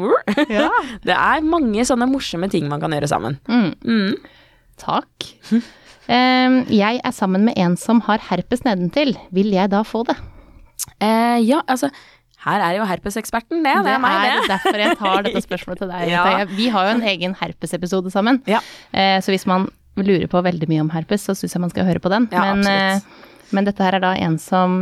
Ja. 0.51 0.67
Det 1.07 1.15
er 1.15 1.41
mange 1.47 1.85
sånne 1.87 2.07
morsomme 2.11 2.49
ting 2.51 2.67
man 2.67 2.81
kan 2.83 2.91
gjøre 2.91 3.07
sammen. 3.07 3.39
Mm. 3.47 3.71
Mm. 3.85 4.15
Takk. 4.81 5.29
um, 5.53 6.57
jeg 6.67 6.99
er 7.03 7.13
sammen 7.15 7.45
med 7.47 7.57
en 7.57 7.77
som 7.79 8.01
har 8.09 8.19
herpes 8.29 8.65
nedentil. 8.67 9.15
Vil 9.31 9.53
jeg 9.55 9.71
da 9.71 9.83
få 9.87 10.03
det? 10.09 10.17
Uh, 11.01 11.39
ja, 11.41 11.61
altså 11.71 11.89
her 12.45 12.61
er 12.61 12.75
jo 12.77 12.83
herpeseksperten, 12.85 13.63
det. 13.65 13.71
Det 13.87 13.93
er 13.95 14.01
meg, 14.03 14.19
er 14.27 14.35
det. 14.43 14.49
derfor 14.51 14.77
jeg 14.83 14.97
tar 14.99 15.23
dette 15.25 15.41
spørsmålet 15.47 15.79
til 15.81 15.89
deg. 15.89 16.09
Ja. 16.13 16.43
Vi 16.51 16.67
har 16.75 16.91
jo 16.91 16.97
en 16.99 17.07
egen 17.09 17.33
herpesepisode 17.39 18.11
sammen. 18.13 18.43
Ja. 18.45 18.59
Eh, 18.93 19.17
Så 19.25 19.31
hvis 19.33 19.47
man 19.49 19.65
lurer 20.03 20.27
på 20.27 20.41
veldig 20.43 20.67
mye 20.67 20.83
om 20.83 20.91
herpes, 20.91 21.23
så 21.27 21.35
syns 21.37 21.55
jeg 21.55 21.63
man 21.63 21.71
skal 21.71 21.87
høre 21.87 22.01
på 22.03 22.11
den. 22.11 22.27
Ja, 22.33 22.53
men, 22.53 22.67
eh, 22.67 22.99
men 23.55 23.67
dette 23.69 23.85
her 23.85 23.95
er 23.95 24.03
da 24.03 24.15
en 24.19 24.37
som, 24.41 24.73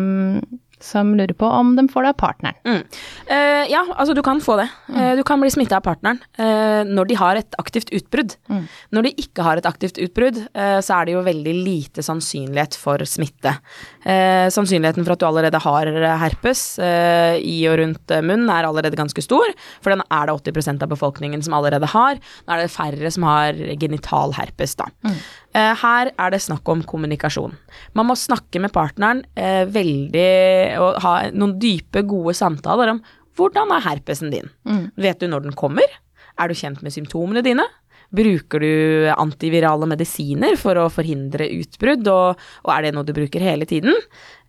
som 0.84 1.14
lurer 1.16 1.34
på 1.38 1.48
om 1.48 1.74
de 1.78 1.86
får 1.90 2.06
det 2.06 2.12
av 2.14 2.20
partneren. 2.20 2.60
Mm. 2.68 2.82
Uh, 3.30 3.64
ja, 3.72 3.84
altså 3.96 4.16
du 4.16 4.22
kan 4.26 4.42
få 4.44 4.58
det. 4.60 4.68
Eh, 4.94 5.14
du 5.18 5.24
kan 5.28 5.42
bli 5.42 5.52
smitta 5.54 5.80
av 5.80 5.86
partneren 5.86 6.20
uh, 6.40 6.84
når 6.88 7.10
de 7.10 7.18
har 7.20 7.40
et 7.40 7.58
aktivt 7.62 7.94
utbrudd. 7.96 8.36
Mm. 8.52 8.66
Når 8.96 9.08
de 9.08 9.14
ikke 9.24 9.46
har 9.46 9.60
et 9.60 9.70
aktivt 9.70 10.00
utbrudd, 10.02 10.42
så 10.54 10.96
er 10.96 11.08
det 11.08 11.14
jo 11.16 11.24
veldig 11.26 11.54
lite 11.66 12.04
sannsynlighet 12.06 12.76
for 12.80 13.02
smitte. 13.08 13.54
Sannsynligheten 14.04 15.06
for 15.06 15.16
at 15.16 15.22
du 15.22 15.26
allerede 15.28 15.60
har 15.64 15.90
herpes 16.22 16.62
i 16.80 17.56
og 17.70 17.78
rundt 17.80 18.14
munnen 18.26 18.52
er 18.52 18.68
allerede 18.68 19.00
ganske 19.00 19.24
stor, 19.24 19.54
for 19.84 19.94
den 19.94 20.04
er 20.06 20.30
det 20.30 20.36
80% 20.54 20.86
av 20.86 20.92
befolkningen 20.94 21.44
som 21.46 21.56
allerede 21.58 21.90
har. 21.94 22.20
Nå 22.46 22.56
er 22.56 22.64
det 22.64 22.74
færre 22.74 23.14
som 23.14 23.28
har 23.28 23.60
genital 23.82 24.36
herpes, 24.38 24.76
da. 24.80 24.90
Eh, 25.54 25.74
her 25.84 26.10
er 26.18 26.34
det 26.34 26.42
snakk 26.42 26.68
om 26.72 26.82
kommunikasjon. 26.90 27.54
Man 27.94 28.10
må 28.10 28.18
snakke 28.18 28.62
med 28.64 28.74
partneren 28.74 29.22
eh, 29.38 29.64
veldig 29.70 30.30
og 30.82 30.98
ha 31.04 31.14
noen 31.34 31.60
dype, 31.62 32.02
gode 32.10 32.34
samtaler 32.38 32.96
om 32.96 33.04
hvordan 33.38 33.72
er 33.74 33.86
herpesen 33.86 34.34
din? 34.34 34.50
Vet 35.00 35.22
du 35.22 35.30
når 35.30 35.48
den 35.48 35.58
kommer? 35.58 35.90
Er 36.38 36.50
du 36.50 36.58
kjent 36.58 36.84
med 36.86 36.94
symptomene 36.94 37.42
dine? 37.46 37.66
Bruker 38.14 38.62
du 38.62 39.10
antivirale 39.14 39.88
medisiner 39.90 40.58
for 40.62 40.78
å 40.78 40.90
forhindre 40.94 41.48
utbrudd, 41.56 42.06
og, 42.14 42.42
og 42.66 42.74
er 42.76 42.86
det 42.86 42.92
noe 42.94 43.08
du 43.08 43.14
bruker 43.16 43.42
hele 43.42 43.66
tiden? 43.70 43.98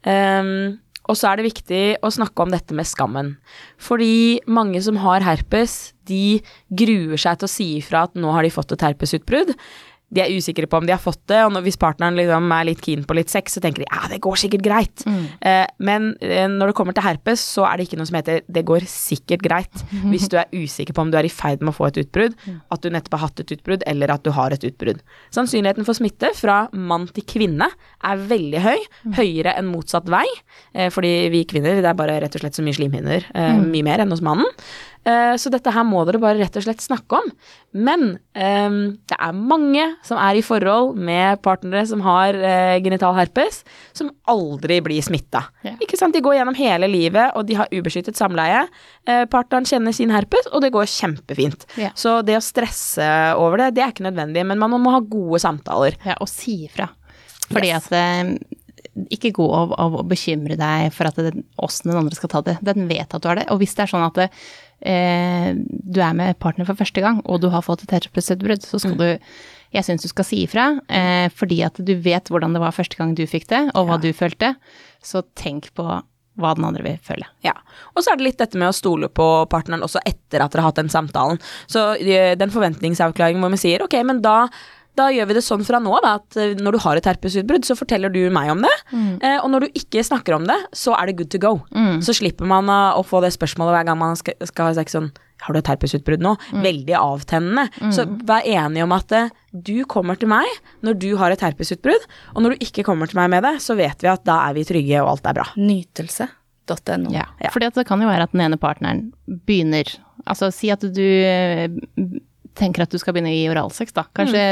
Um, 0.05 0.77
og 1.09 1.19
så 1.21 1.31
er 1.31 1.41
det 1.41 1.49
viktig 1.51 1.83
å 2.05 2.13
snakke 2.13 2.45
om 2.45 2.53
dette 2.53 2.77
med 2.77 2.89
skammen. 2.89 3.35
Fordi 3.81 4.41
mange 4.49 4.81
som 4.85 5.01
har 5.03 5.25
herpes, 5.25 5.93
de 6.09 6.41
gruer 6.73 7.21
seg 7.21 7.41
til 7.41 7.49
å 7.49 7.53
si 7.53 7.69
ifra 7.81 8.07
at 8.09 8.17
nå 8.17 8.33
har 8.33 8.45
de 8.45 8.53
fått 8.53 8.73
et 8.77 8.85
herpesutbrudd. 8.85 9.53
De 10.15 10.23
er 10.23 10.33
usikre 10.35 10.69
på 10.71 10.81
om 10.81 10.87
de 10.87 10.95
har 10.95 11.03
fått 11.03 11.23
det, 11.31 11.41
og 11.47 11.53
når, 11.55 11.65
hvis 11.67 11.81
partneren 11.81 12.19
liksom 12.19 12.53
er 12.55 12.69
litt 12.69 12.83
keen 12.85 13.05
på 13.09 13.17
litt 13.19 13.33
sex, 13.33 13.57
så 13.57 13.63
tenker 13.65 13.85
de 13.85 13.89
ja, 13.91 14.05
det 14.13 14.21
går 14.25 14.41
sikkert 14.45 14.65
greit. 14.67 15.05
Eh, 15.45 15.65
men 15.85 16.13
eh, 16.25 16.47
når 16.51 16.71
det 16.71 16.77
kommer 16.79 16.97
til 16.97 17.07
herpes, 17.07 17.43
så 17.57 17.67
er 17.69 17.79
det 17.79 17.89
ikke 17.89 17.99
noe 18.01 18.11
som 18.11 18.19
heter 18.21 18.43
det 18.47 18.65
går 18.69 18.87
sikkert 18.91 19.45
greit. 19.45 19.85
Hvis 20.13 20.29
du 20.31 20.39
er 20.41 20.51
usikker 20.55 20.97
på 20.97 21.05
om 21.05 21.13
du 21.13 21.19
er 21.21 21.29
i 21.29 21.33
ferd 21.33 21.65
med 21.65 21.75
å 21.75 21.77
få 21.77 21.91
et 21.91 22.01
utbrudd, 22.05 22.37
at 22.45 22.85
du 22.85 22.91
nettopp 22.93 23.19
har 23.19 23.27
hatt 23.27 23.45
et 23.45 23.55
utbrudd, 23.57 23.85
eller 23.91 24.15
at 24.15 24.25
du 24.25 24.33
har 24.35 24.55
et 24.55 24.67
utbrudd. 24.67 25.03
Sannsynligheten 25.35 25.87
for 25.87 25.99
smitte 25.99 26.31
fra 26.39 26.65
mann 26.73 27.07
til 27.15 27.27
kvinne 27.29 27.69
er 28.05 28.25
veldig 28.31 28.63
høy, 28.65 28.79
høyere 29.19 29.57
enn 29.59 29.71
motsatt 29.71 30.09
vei. 30.13 30.27
Eh, 30.75 30.91
fordi 30.95 31.15
vi 31.35 31.45
kvinner, 31.49 31.81
det 31.81 31.91
er 31.91 31.99
bare 31.99 32.19
rett 32.23 32.37
og 32.37 32.45
slett 32.45 32.59
så 32.59 32.65
mye 32.65 32.77
slimhinner, 32.77 33.31
eh, 33.35 33.55
mye 33.61 33.87
mer 33.87 34.05
enn 34.05 34.15
hos 34.15 34.25
mannen. 34.25 34.51
Eh, 35.05 35.35
Så 35.37 35.51
dette 35.53 35.71
her 35.75 35.85
må 35.85 36.01
dere 36.09 36.21
bare 36.23 36.39
rett 36.41 36.55
og 36.57 36.65
slett 36.65 36.81
snakke 36.81 37.19
om. 37.19 37.27
Men 37.75 38.19
ehm, 38.39 38.97
det 39.11 39.19
er 39.19 39.35
mange 39.37 39.85
som 40.07 40.17
er 40.17 40.39
i 40.39 40.45
forhold 40.47 40.97
med 40.97 41.43
partnere 41.45 41.83
som 41.91 42.01
har 42.07 42.35
eh, 42.39 42.79
genital 42.85 43.13
herpes, 43.19 43.63
som 43.93 44.11
aldri 44.31 44.79
blir 44.85 45.05
smitta. 45.05 45.43
Ja. 45.67 45.75
Ikke 45.85 45.99
sant? 46.01 46.15
De 46.17 46.23
går 46.25 46.39
gjennom 46.39 46.57
hele 46.57 46.89
livet, 46.89 47.35
og 47.37 47.45
de 47.51 47.59
har 47.59 47.69
ubeskyttet 47.75 48.17
samleie. 48.17 48.65
Eh, 49.07 49.25
partneren 49.29 49.69
kjenner 49.69 49.93
sin 49.93 50.15
herpes, 50.15 50.49
og 50.53 50.65
det 50.65 50.73
går 50.73 50.89
kjempefint. 50.89 51.67
Ja. 51.77 51.93
Så 51.99 52.23
det 52.25 52.39
å 52.39 52.45
stresse 52.45 53.11
over 53.37 53.61
det, 53.61 53.75
det 53.77 53.85
er 53.85 53.93
ikke 53.93 54.09
nødvendig, 54.09 54.47
men 54.47 54.59
man 54.63 54.73
må 54.81 54.95
ha 54.95 55.01
gode 55.05 55.43
samtaler. 55.43 55.99
Ja, 56.07 56.17
og 56.21 56.31
si 56.33 56.63
ifra. 56.69 56.89
Fordi 57.51 57.75
Yes. 57.75 57.91
at 57.93 58.61
ikke 59.11 59.33
gå 59.35 59.45
av, 59.55 59.73
av, 59.81 59.97
å 60.01 60.05
bekymre 60.07 60.57
deg 60.59 60.93
for 60.95 61.09
at 61.09 61.17
det, 61.19 61.33
åssen 61.63 61.91
den 61.91 61.99
andre 61.99 62.15
skal 62.17 62.31
ta 62.31 62.43
det. 62.47 62.57
Den 62.65 62.87
vet 62.91 63.15
at 63.15 63.23
du 63.25 63.29
har 63.31 63.41
det. 63.41 63.47
Og 63.51 63.59
hvis 63.63 63.75
det 63.75 63.85
er 63.87 63.91
sånn 63.91 64.07
at 64.07 64.19
det, 64.21 64.29
eh, 64.81 65.53
du 65.57 66.01
er 66.01 66.17
med 66.17 66.39
partner 66.43 66.67
for 66.69 66.79
første 66.79 67.05
gang, 67.05 67.21
og 67.25 67.43
du 67.43 67.51
har 67.53 67.65
fått 67.67 67.85
et 67.85 67.95
herpesutbrudd, 67.99 68.65
så 68.67 68.81
skal 68.83 68.97
du 68.99 69.09
Jeg 69.75 69.83
syns 69.83 70.05
du 70.05 70.09
skal 70.09 70.25
si 70.25 70.37
ifra, 70.45 70.79
eh, 70.87 71.27
fordi 71.35 71.57
at 71.67 71.75
du 71.83 71.97
vet 71.99 72.29
hvordan 72.31 72.53
det 72.55 72.61
var 72.63 72.71
første 72.71 72.95
gang 72.95 73.17
du 73.19 73.25
fikk 73.27 73.49
det, 73.51 73.73
og 73.75 73.89
hva 73.89 73.97
du 73.99 74.13
følte. 74.15 74.53
Så 75.03 75.25
tenk 75.35 75.73
på 75.75 75.83
hva 76.39 76.53
den 76.55 76.67
andre 76.67 76.85
vil 76.85 77.01
føle. 77.03 77.27
Ja. 77.43 77.55
Og 77.95 78.05
så 78.05 78.13
er 78.13 78.19
det 78.19 78.27
litt 78.29 78.39
dette 78.39 78.59
med 78.59 78.71
å 78.71 78.77
stole 78.77 79.11
på 79.11 79.27
partneren 79.51 79.83
også 79.87 80.03
etter 80.07 80.43
at 80.43 80.55
dere 80.55 80.63
har 80.63 80.71
hatt 80.71 80.79
den 80.79 80.93
samtalen. 80.93 81.43
Så 81.67 81.95
eh, 81.99 82.35
den 82.39 82.55
forventningsavklaringen 82.55 83.43
hvor 83.43 83.55
vi 83.55 83.63
sier 83.65 83.83
ok, 83.83 83.99
men 84.07 84.23
da 84.23 84.49
da 84.99 85.09
gjør 85.11 85.27
vi 85.31 85.37
det 85.39 85.43
sånn 85.45 85.65
fra 85.67 85.81
nå 85.83 85.93
av 85.99 86.07
at 86.13 86.39
eh, 86.41 86.55
når 86.61 86.77
du 86.77 86.81
har 86.85 86.99
et 87.01 87.09
herpesutbrudd, 87.09 87.67
så 87.67 87.77
forteller 87.79 88.13
du 88.15 88.23
meg 88.35 88.53
om 88.53 88.63
det. 88.65 88.73
Mm. 88.95 89.15
og 89.43 89.49
når 89.51 89.65
du 89.67 89.79
ikke 89.81 90.03
snakker 90.07 90.37
om 90.37 90.45
det, 90.49 90.57
så 90.77 90.95
er 90.97 91.11
det 91.11 91.17
good 91.19 91.31
to 91.35 91.41
go. 91.43 91.55
Så 92.05 92.15
slipper 92.17 92.49
man 92.49 92.71
eh, 92.71 92.99
å 92.99 93.03
få 93.07 93.23
det 93.25 93.33
spørsmålet 93.35 93.75
hver 93.79 93.89
gang 93.91 94.01
man 94.01 94.19
skal, 94.21 94.37
skal 94.47 94.71
ha 94.71 94.77
sex 94.79 94.95
sånn 94.95 95.11
Har 95.45 95.53
du 95.53 95.59
et 95.59 95.69
herpesutbrudd 95.69 96.23
nå? 96.25 96.37
Veldig 96.65 96.95
avtennende. 96.97 97.67
Så 97.93 98.07
vær 98.29 98.47
enig 98.47 98.85
om 98.85 98.95
at 98.97 99.13
eh, 99.13 99.33
du 99.51 99.85
kommer 99.91 100.17
til 100.21 100.31
meg 100.31 100.47
når 100.87 100.99
du 101.03 101.11
har 101.21 101.35
et 101.35 101.43
herpesutbrudd, 101.43 102.07
og 102.35 102.45
når 102.45 102.55
du 102.55 102.65
ikke 102.69 102.87
kommer 102.87 103.11
til 103.11 103.19
meg 103.21 103.33
med 103.35 103.45
det, 103.47 103.57
så 103.65 103.77
vet 103.79 104.03
vi 104.05 104.11
at 104.13 104.25
da 104.27 104.39
er 104.47 104.57
vi 104.57 104.65
trygge, 104.69 105.03
og 105.03 105.17
alt 105.17 105.29
er 105.31 105.37
bra. 105.41 105.49
Nytelse.no. 105.59 107.13
Ja, 107.13 107.27
fordi 107.53 107.69
at 107.69 107.77
det 107.83 107.87
kan 107.91 108.03
jo 108.03 108.09
være 108.09 108.29
at 108.29 108.33
den 108.33 108.47
ene 108.47 108.61
partneren 108.61 109.11
begynner 109.27 109.91
Altså 110.25 110.49
si 110.55 110.71
at 110.73 110.81
du 110.81 111.03
eh, 111.05 111.69
tenker 112.59 112.85
at 112.85 112.93
du 112.93 112.99
skal 113.01 113.15
begynne 113.17 113.33
å 113.33 113.35
gi 113.35 113.49
oralsex, 113.51 113.95
da. 113.97 114.07
Kanskje 114.17 114.43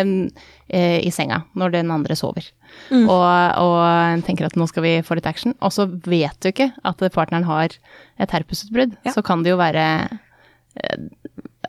eh, 0.69 0.99
i 1.03 1.11
senga 1.15 1.43
når 1.59 1.77
den 1.77 1.93
andre 1.95 2.17
sover. 2.19 2.49
Og, 2.91 3.25
og 3.63 4.25
tenker 4.27 4.49
at 4.49 4.57
nå 4.59 4.67
skal 4.71 4.87
vi 4.87 4.95
få 5.07 5.19
litt 5.19 5.29
action. 5.29 5.55
Og 5.63 5.75
så 5.75 5.87
vet 5.87 6.37
du 6.43 6.51
ikke 6.51 6.73
at 6.89 7.05
partneren 7.15 7.47
har 7.49 7.77
et 8.19 8.35
herpesutbrudd. 8.35 8.97
Ja. 9.07 9.15
Så 9.15 9.25
kan 9.27 9.45
det 9.45 9.55
jo 9.55 9.61
være 9.61 9.87
eh, 10.09 11.09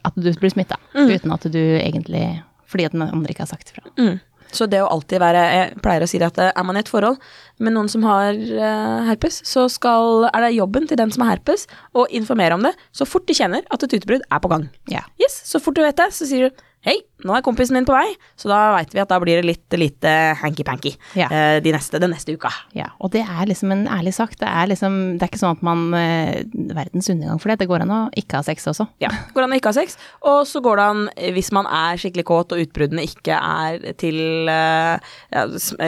at 0.03 0.17
du 0.19 0.31
blir 0.31 0.53
smitta 0.53 0.79
uten 0.93 1.31
at 1.31 1.45
du 1.51 1.61
egentlig 1.61 2.25
Fordi 2.73 2.87
at 2.87 2.95
den 2.95 3.03
andre 3.05 3.29
ikke 3.29 3.45
har 3.45 3.51
sagt 3.51 3.69
ifra. 3.69 3.85
Mm. 3.99 4.15
Så 4.53 4.67
det 4.69 4.81
å 4.83 4.89
alltid 4.93 5.21
være 5.23 5.43
Jeg 5.53 5.81
pleier 5.83 6.05
å 6.05 6.09
si 6.09 6.19
at 6.23 6.37
eh, 6.41 6.51
er 6.53 6.65
man 6.67 6.77
i 6.77 6.83
et 6.83 6.91
forhold 6.91 7.17
med 7.63 7.75
noen 7.75 7.89
som 7.91 8.05
har 8.07 8.33
eh, 8.33 8.99
herpes, 9.09 9.41
så 9.47 9.67
skal, 9.71 10.27
er 10.29 10.47
det 10.47 10.53
jobben 10.57 10.87
til 10.89 10.99
den 10.99 11.11
som 11.13 11.25
har 11.25 11.35
herpes, 11.35 11.65
å 11.93 12.05
informere 12.13 12.57
om 12.57 12.65
det 12.65 12.73
så 12.95 13.07
fort 13.09 13.27
de 13.29 13.35
kjenner 13.37 13.65
at 13.73 13.85
et 13.85 13.97
utbrudd 13.99 14.25
er 14.25 14.43
på 14.43 14.51
gang. 14.51 14.67
Ja. 14.91 15.03
Yes, 15.21 15.41
Så 15.49 15.61
fort 15.63 15.77
du 15.77 15.83
vet 15.85 15.97
det, 15.99 16.09
så 16.15 16.27
sier 16.29 16.49
du 16.49 16.63
hei, 16.83 16.97
nå 17.23 17.31
er 17.37 17.43
kompisen 17.45 17.77
min 17.77 17.85
på 17.87 17.93
vei, 17.95 18.09
så 18.35 18.49
da 18.51 18.57
veit 18.75 18.91
vi 18.91 18.99
at 18.99 19.07
da 19.07 19.15
blir 19.23 19.39
det 19.39 19.45
litt 19.47 19.75
lite 19.79 20.11
hanky-panky 20.41 20.91
Ja. 21.15 21.29
eh, 21.31 21.59
de 21.63 21.71
neste, 21.71 21.99
den 22.03 22.11
neste 22.11 22.33
uka. 22.35 22.49
Ja, 22.75 22.89
og 22.99 23.11
det 23.13 23.21
er 23.23 23.45
liksom 23.47 23.71
en 23.71 23.85
ærlig 23.87 24.11
sak. 24.17 24.33
Det 24.39 24.47
er 24.49 24.67
liksom 24.67 24.97
Det 25.17 25.23
er 25.23 25.31
ikke 25.31 25.39
sånn 25.39 25.55
at 25.55 25.63
man 25.63 25.93
eh, 25.95 26.43
Verdens 26.75 27.07
undergang 27.09 27.39
for 27.39 27.49
det. 27.53 27.59
Det 27.63 27.67
går 27.71 27.85
an 27.85 27.93
å 27.95 27.99
ikke 28.19 28.35
ha 28.41 28.43
sex 28.43 28.67
også. 28.67 28.87
Ja, 28.99 29.07
går 29.33 29.45
an 29.45 29.55
å 29.55 29.59
ikke 29.61 29.71
ha 29.71 29.77
sex. 29.77 29.95
Og 30.27 30.41
så 30.49 30.59
går 30.65 30.81
det 30.81 30.87
an, 30.91 31.01
hvis 31.37 31.51
man 31.55 31.65
er 31.71 31.95
skikkelig 32.01 32.25
kåt 32.27 32.51
og 32.51 32.59
utbruddene 32.65 33.05
ikke 33.07 33.37
er 33.39 33.93
til 34.03 34.19
eh, 34.51 34.99
ja, 35.31 35.45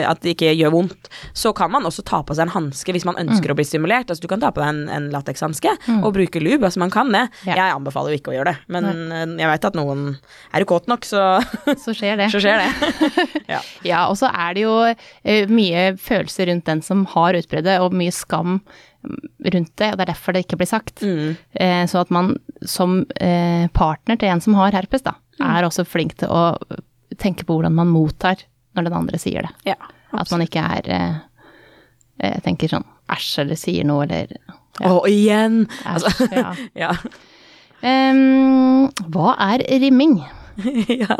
At 0.08 0.22
det 0.24 0.32
ikke 0.38 0.54
gjør 0.56 0.72
vondt, 0.78 1.10
så 1.36 1.52
kan 1.56 1.70
man 1.76 1.84
også 1.84 2.02
ta 2.08 2.22
på 2.24 2.34
seg 2.34 2.46
en 2.48 2.54
hanske 2.56 2.96
hvis 2.96 3.04
man 3.04 3.20
ønsker 3.20 3.52
å 3.52 3.58
bli 3.58 3.68
stimulert. 3.68 4.08
Altså 4.08 4.24
du 4.24 4.30
kan 4.32 4.40
ta 4.40 4.48
på 4.56 4.64
deg 4.64 4.72
en, 4.72 4.82
en 4.88 5.10
latekshanske 5.12 5.76
og 6.00 6.10
bruke 6.16 6.40
lube, 6.40 6.64
altså 6.64 6.80
man 6.80 6.90
kan 6.94 7.12
det. 7.12 7.26
Ja. 7.44 7.58
Jeg 7.60 7.76
anbefaler 7.76 8.14
jo 8.14 8.20
ikke 8.22 8.32
å 8.32 8.38
gjøre 8.38 8.54
det, 8.54 8.58
men 8.72 9.36
jeg 9.36 9.48
veit 9.52 9.64
at 9.68 9.76
noen 9.76 10.06
er 10.16 10.62
du 10.64 10.68
kåt 10.70 10.85
nok, 10.90 11.04
så, 11.08 11.20
Så 11.84 11.94
skjer 11.96 12.16
det. 12.20 12.30
så 12.34 12.40
skjer 12.42 12.62
det. 12.64 12.90
ja. 13.54 13.60
Ja, 13.86 14.00
og 14.10 14.16
så 14.20 14.30
er 14.32 14.54
det 14.56 14.62
jo 14.66 14.74
eh, 14.88 15.46
mye 15.52 15.88
følelser 16.00 16.50
rundt 16.50 16.66
den 16.68 16.82
som 16.86 17.04
har 17.14 17.36
utbruddet, 17.38 17.78
og 17.84 17.94
mye 17.96 18.12
skam 18.14 18.58
mm, 18.60 19.20
rundt 19.54 19.72
det, 19.78 19.92
og 19.92 19.98
det 20.00 20.06
er 20.06 20.12
derfor 20.14 20.36
det 20.36 20.44
ikke 20.46 20.58
blir 20.62 20.70
sagt. 20.70 21.02
Mm. 21.02 21.36
Eh, 21.60 21.84
så 21.90 22.02
at 22.04 22.10
man 22.14 22.34
som 22.66 23.00
eh, 23.20 23.66
partner 23.76 24.18
til 24.20 24.30
en 24.32 24.42
som 24.44 24.54
har 24.60 24.74
herpes, 24.76 25.02
da, 25.06 25.16
Mm. 25.36 25.50
er 25.52 25.66
også 25.66 25.82
flink 25.84 26.14
til 26.16 26.30
å 26.32 26.56
tenke 27.20 27.44
på 27.44 27.52
hvordan 27.58 27.74
man 27.76 27.90
mottar 27.92 28.40
når 28.72 28.86
den 28.86 28.94
andre 28.96 29.18
sier 29.20 29.44
det. 29.44 29.50
ja. 29.68 29.74
At 30.16 30.30
man 30.32 30.40
ikke 30.46 30.62
er 30.64 30.86
eh, 32.24 32.38
tenker 32.40 32.70
sånn 32.72 32.86
æsj 33.12 33.42
eller 33.42 33.58
sier 33.60 33.84
noe 33.84 34.06
eller 34.06 34.32
Å, 34.80 35.02
igjen! 35.10 35.66
æsj. 35.92 36.22
Ja. 36.32 36.54
ja. 36.86 36.90
Um, 37.84 38.88
hva 39.12 39.34
er 39.50 39.64
rimming? 39.82 40.16
ja. 41.02 41.16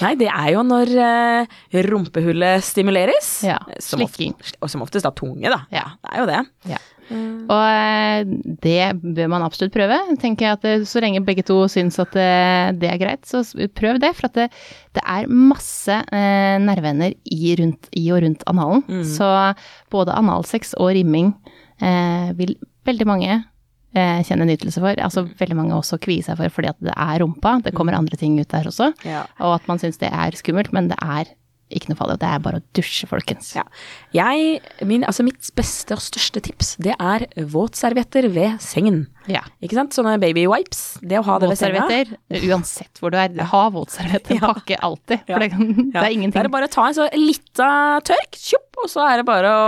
Nei, 0.00 0.14
det 0.16 0.28
er 0.32 0.50
jo 0.54 0.62
når 0.64 0.90
uh, 0.96 1.56
rumpehullet 1.86 2.64
stimuleres. 2.64 3.30
Ja, 3.44 3.58
som 3.84 4.00
ofte- 4.00 4.16
slikking. 4.16 4.36
og 4.64 4.70
som 4.72 4.84
oftest 4.84 5.04
da 5.04 5.12
tunge, 5.12 5.50
da. 5.52 5.64
Ja. 5.74 5.90
Det 6.00 6.12
er 6.14 6.22
jo 6.22 6.28
det. 6.30 6.42
Ja. 6.72 6.82
Og 7.06 7.60
eh, 7.70 8.24
det 8.64 8.86
bør 8.98 9.28
man 9.30 9.44
absolutt 9.46 9.70
prøve. 9.76 9.94
Tenker 10.18 10.48
jeg 10.48 10.56
at 10.56 10.88
Så 10.90 10.98
lenge 11.04 11.20
begge 11.22 11.44
to 11.46 11.60
syns 11.70 12.00
at 12.02 12.10
det, 12.16 12.88
er 12.88 12.98
greit, 12.98 13.22
så 13.28 13.44
prøv 13.78 14.00
det. 14.02 14.10
For 14.18 14.26
at 14.26 14.34
det, 14.40 14.46
det 14.96 15.04
er 15.06 15.28
masse 15.30 16.00
eh, 16.02 16.56
nerveender 16.64 17.14
i, 17.30 17.54
i 17.54 18.04
og 18.10 18.24
rundt 18.24 18.42
analen. 18.50 18.82
Så 19.06 19.28
både 19.94 20.16
analsex 20.18 20.74
og 20.80 20.96
rimming 20.98 21.30
eh, 21.78 22.32
vil 22.40 22.56
veldig 22.88 23.06
mange 23.06 23.38
eh, 23.96 24.20
kjenne 24.28 24.46
nytelse 24.48 24.82
for. 24.84 25.00
Altså 25.02 25.24
veldig 25.40 25.56
mange 25.58 25.78
også 25.78 25.98
kvier 26.02 26.26
seg 26.26 26.38
for 26.40 26.52
fordi 26.58 26.70
at 26.74 26.78
det 26.84 26.94
er 26.96 27.22
rumpa. 27.24 27.56
Det 27.64 27.74
kommer 27.76 27.96
andre 27.98 28.16
ting 28.20 28.38
ut 28.40 28.52
der 28.52 28.68
også. 28.70 28.92
Ja. 29.08 29.24
Og 29.40 29.56
at 29.58 29.66
man 29.70 29.82
syns 29.82 29.98
det 30.02 30.12
er 30.12 30.36
skummelt, 30.38 30.72
men 30.76 30.92
det 30.92 31.00
er 31.02 31.32
ikke 31.66 31.88
noe 31.90 31.98
farlig. 31.98 32.14
Det 32.22 32.28
er 32.30 32.42
bare 32.44 32.58
å 32.60 32.64
dusje, 32.78 33.08
folkens. 33.10 33.48
Ja. 33.56 33.64
Jeg, 34.14 34.60
min, 34.86 35.02
altså 35.02 35.24
mitt 35.26 35.48
beste 35.58 35.96
og 35.96 36.02
største 36.04 36.38
tips, 36.46 36.76
det 36.78 36.94
er 36.94 37.24
våtservietter 37.50 38.28
ved 38.30 38.60
sengen. 38.62 39.00
Ja. 39.26 39.40
Ikke 39.58 39.74
sant? 39.74 39.90
Sånne 39.96 40.12
baby 40.22 40.44
wipes. 40.46 40.84
Det 41.02 41.18
å 41.18 41.24
ha 41.26 41.40
det 41.42 41.50
ved 41.50 41.58
senga. 41.58 41.82
Uansett 42.52 43.02
hvor 43.02 43.10
du 43.10 43.18
er, 43.18 43.34
ha 43.50 43.64
våtservietter, 43.74 44.38
Ja. 44.38 44.52
pakke 44.54 44.78
alltid. 44.78 45.26
For 45.26 45.42
det, 45.42 45.50
det 45.58 46.04
er 46.04 46.14
ingenting. 46.14 46.36
Det 46.38 46.44
er 46.46 46.54
bare 46.54 46.70
å 46.70 46.74
ta 46.76 46.86
en 46.86 46.94
så 47.00 47.08
lita 47.18 47.70
tørk, 48.06 48.38
tjopp, 48.38 48.70
og 48.84 48.92
så 48.92 49.02
er 49.10 49.24
det 49.24 49.26
bare 49.26 49.50
å 49.50 49.66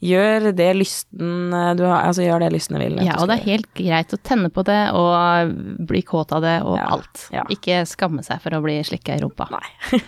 Ja. 0.00 0.08
gjøre 0.10 0.52
det 0.56 0.68
lysten 0.76 1.52
eh, 1.54 1.70
du 1.78 1.84
har, 1.86 2.02
altså 2.08 2.22
gjør 2.26 2.44
det 2.44 2.52
lysten 2.52 2.78
vil. 2.78 2.98
Ja, 3.04 3.16
og 3.22 3.28
det 3.30 3.38
er 3.40 3.46
helt 3.46 3.68
greit 3.74 4.12
å 4.12 4.20
tenne 4.22 4.50
på 4.52 4.64
det 4.68 4.80
og 4.96 5.54
bli 5.88 6.02
kåt 6.06 6.32
av 6.36 6.42
det 6.44 6.58
og 6.62 6.76
Ja, 6.78 6.88
alt. 6.98 7.26
ja. 7.32 7.44
Ikke 7.50 7.82
skamme 7.88 8.22
seg 8.26 8.40
for 8.44 8.54
å 8.58 8.62
bli 8.64 8.76
slikka 8.84 9.16
i 9.16 9.22
rumpa. 9.24 9.48
Nei. 9.54 9.64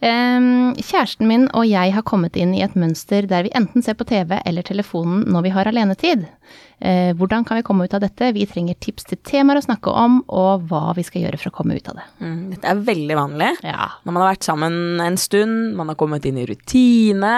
um, 0.00 0.72
kjæresten 0.78 1.28
min 1.28 1.46
og 1.56 1.66
jeg 1.68 1.92
har 1.94 2.04
kommet 2.06 2.36
inn 2.40 2.54
i 2.56 2.62
et 2.64 2.76
mønster 2.78 3.26
der 3.30 3.44
vi 3.46 3.52
enten 3.56 3.84
ser 3.84 3.96
på 3.98 4.06
TV 4.08 4.38
eller 4.44 4.66
telefonen 4.66 5.24
når 5.30 5.46
vi 5.46 5.52
har 5.54 5.70
alenetid. 5.70 6.26
Uh, 6.80 7.12
hvordan 7.18 7.44
kan 7.44 7.60
vi 7.60 7.64
komme 7.66 7.84
ut 7.84 7.94
av 7.96 8.00
dette? 8.04 8.30
Vi 8.36 8.46
trenger 8.48 8.78
tips 8.80 9.04
til 9.10 9.20
temaer 9.26 9.60
å 9.60 9.64
snakke 9.66 9.92
om, 9.92 10.20
og 10.32 10.64
hva 10.70 10.94
vi 10.96 11.04
skal 11.04 11.26
gjøre 11.26 11.40
for 11.42 11.52
å 11.52 11.56
komme 11.60 11.76
ut 11.76 11.90
av 11.92 11.98
det. 12.00 12.06
Mm, 12.24 12.38
Dette 12.54 12.70
er 12.72 12.80
veldig 12.86 13.18
vanlig. 13.18 13.50
Ja. 13.66 13.90
Når 14.06 14.16
man 14.16 14.24
har 14.24 14.32
vært 14.34 14.48
sammen 14.48 14.78
en 15.04 15.20
stund, 15.20 15.74
man 15.76 15.92
har 15.92 15.98
kommet 16.00 16.24
inn 16.28 16.40
i 16.40 16.46
rutine. 16.48 17.34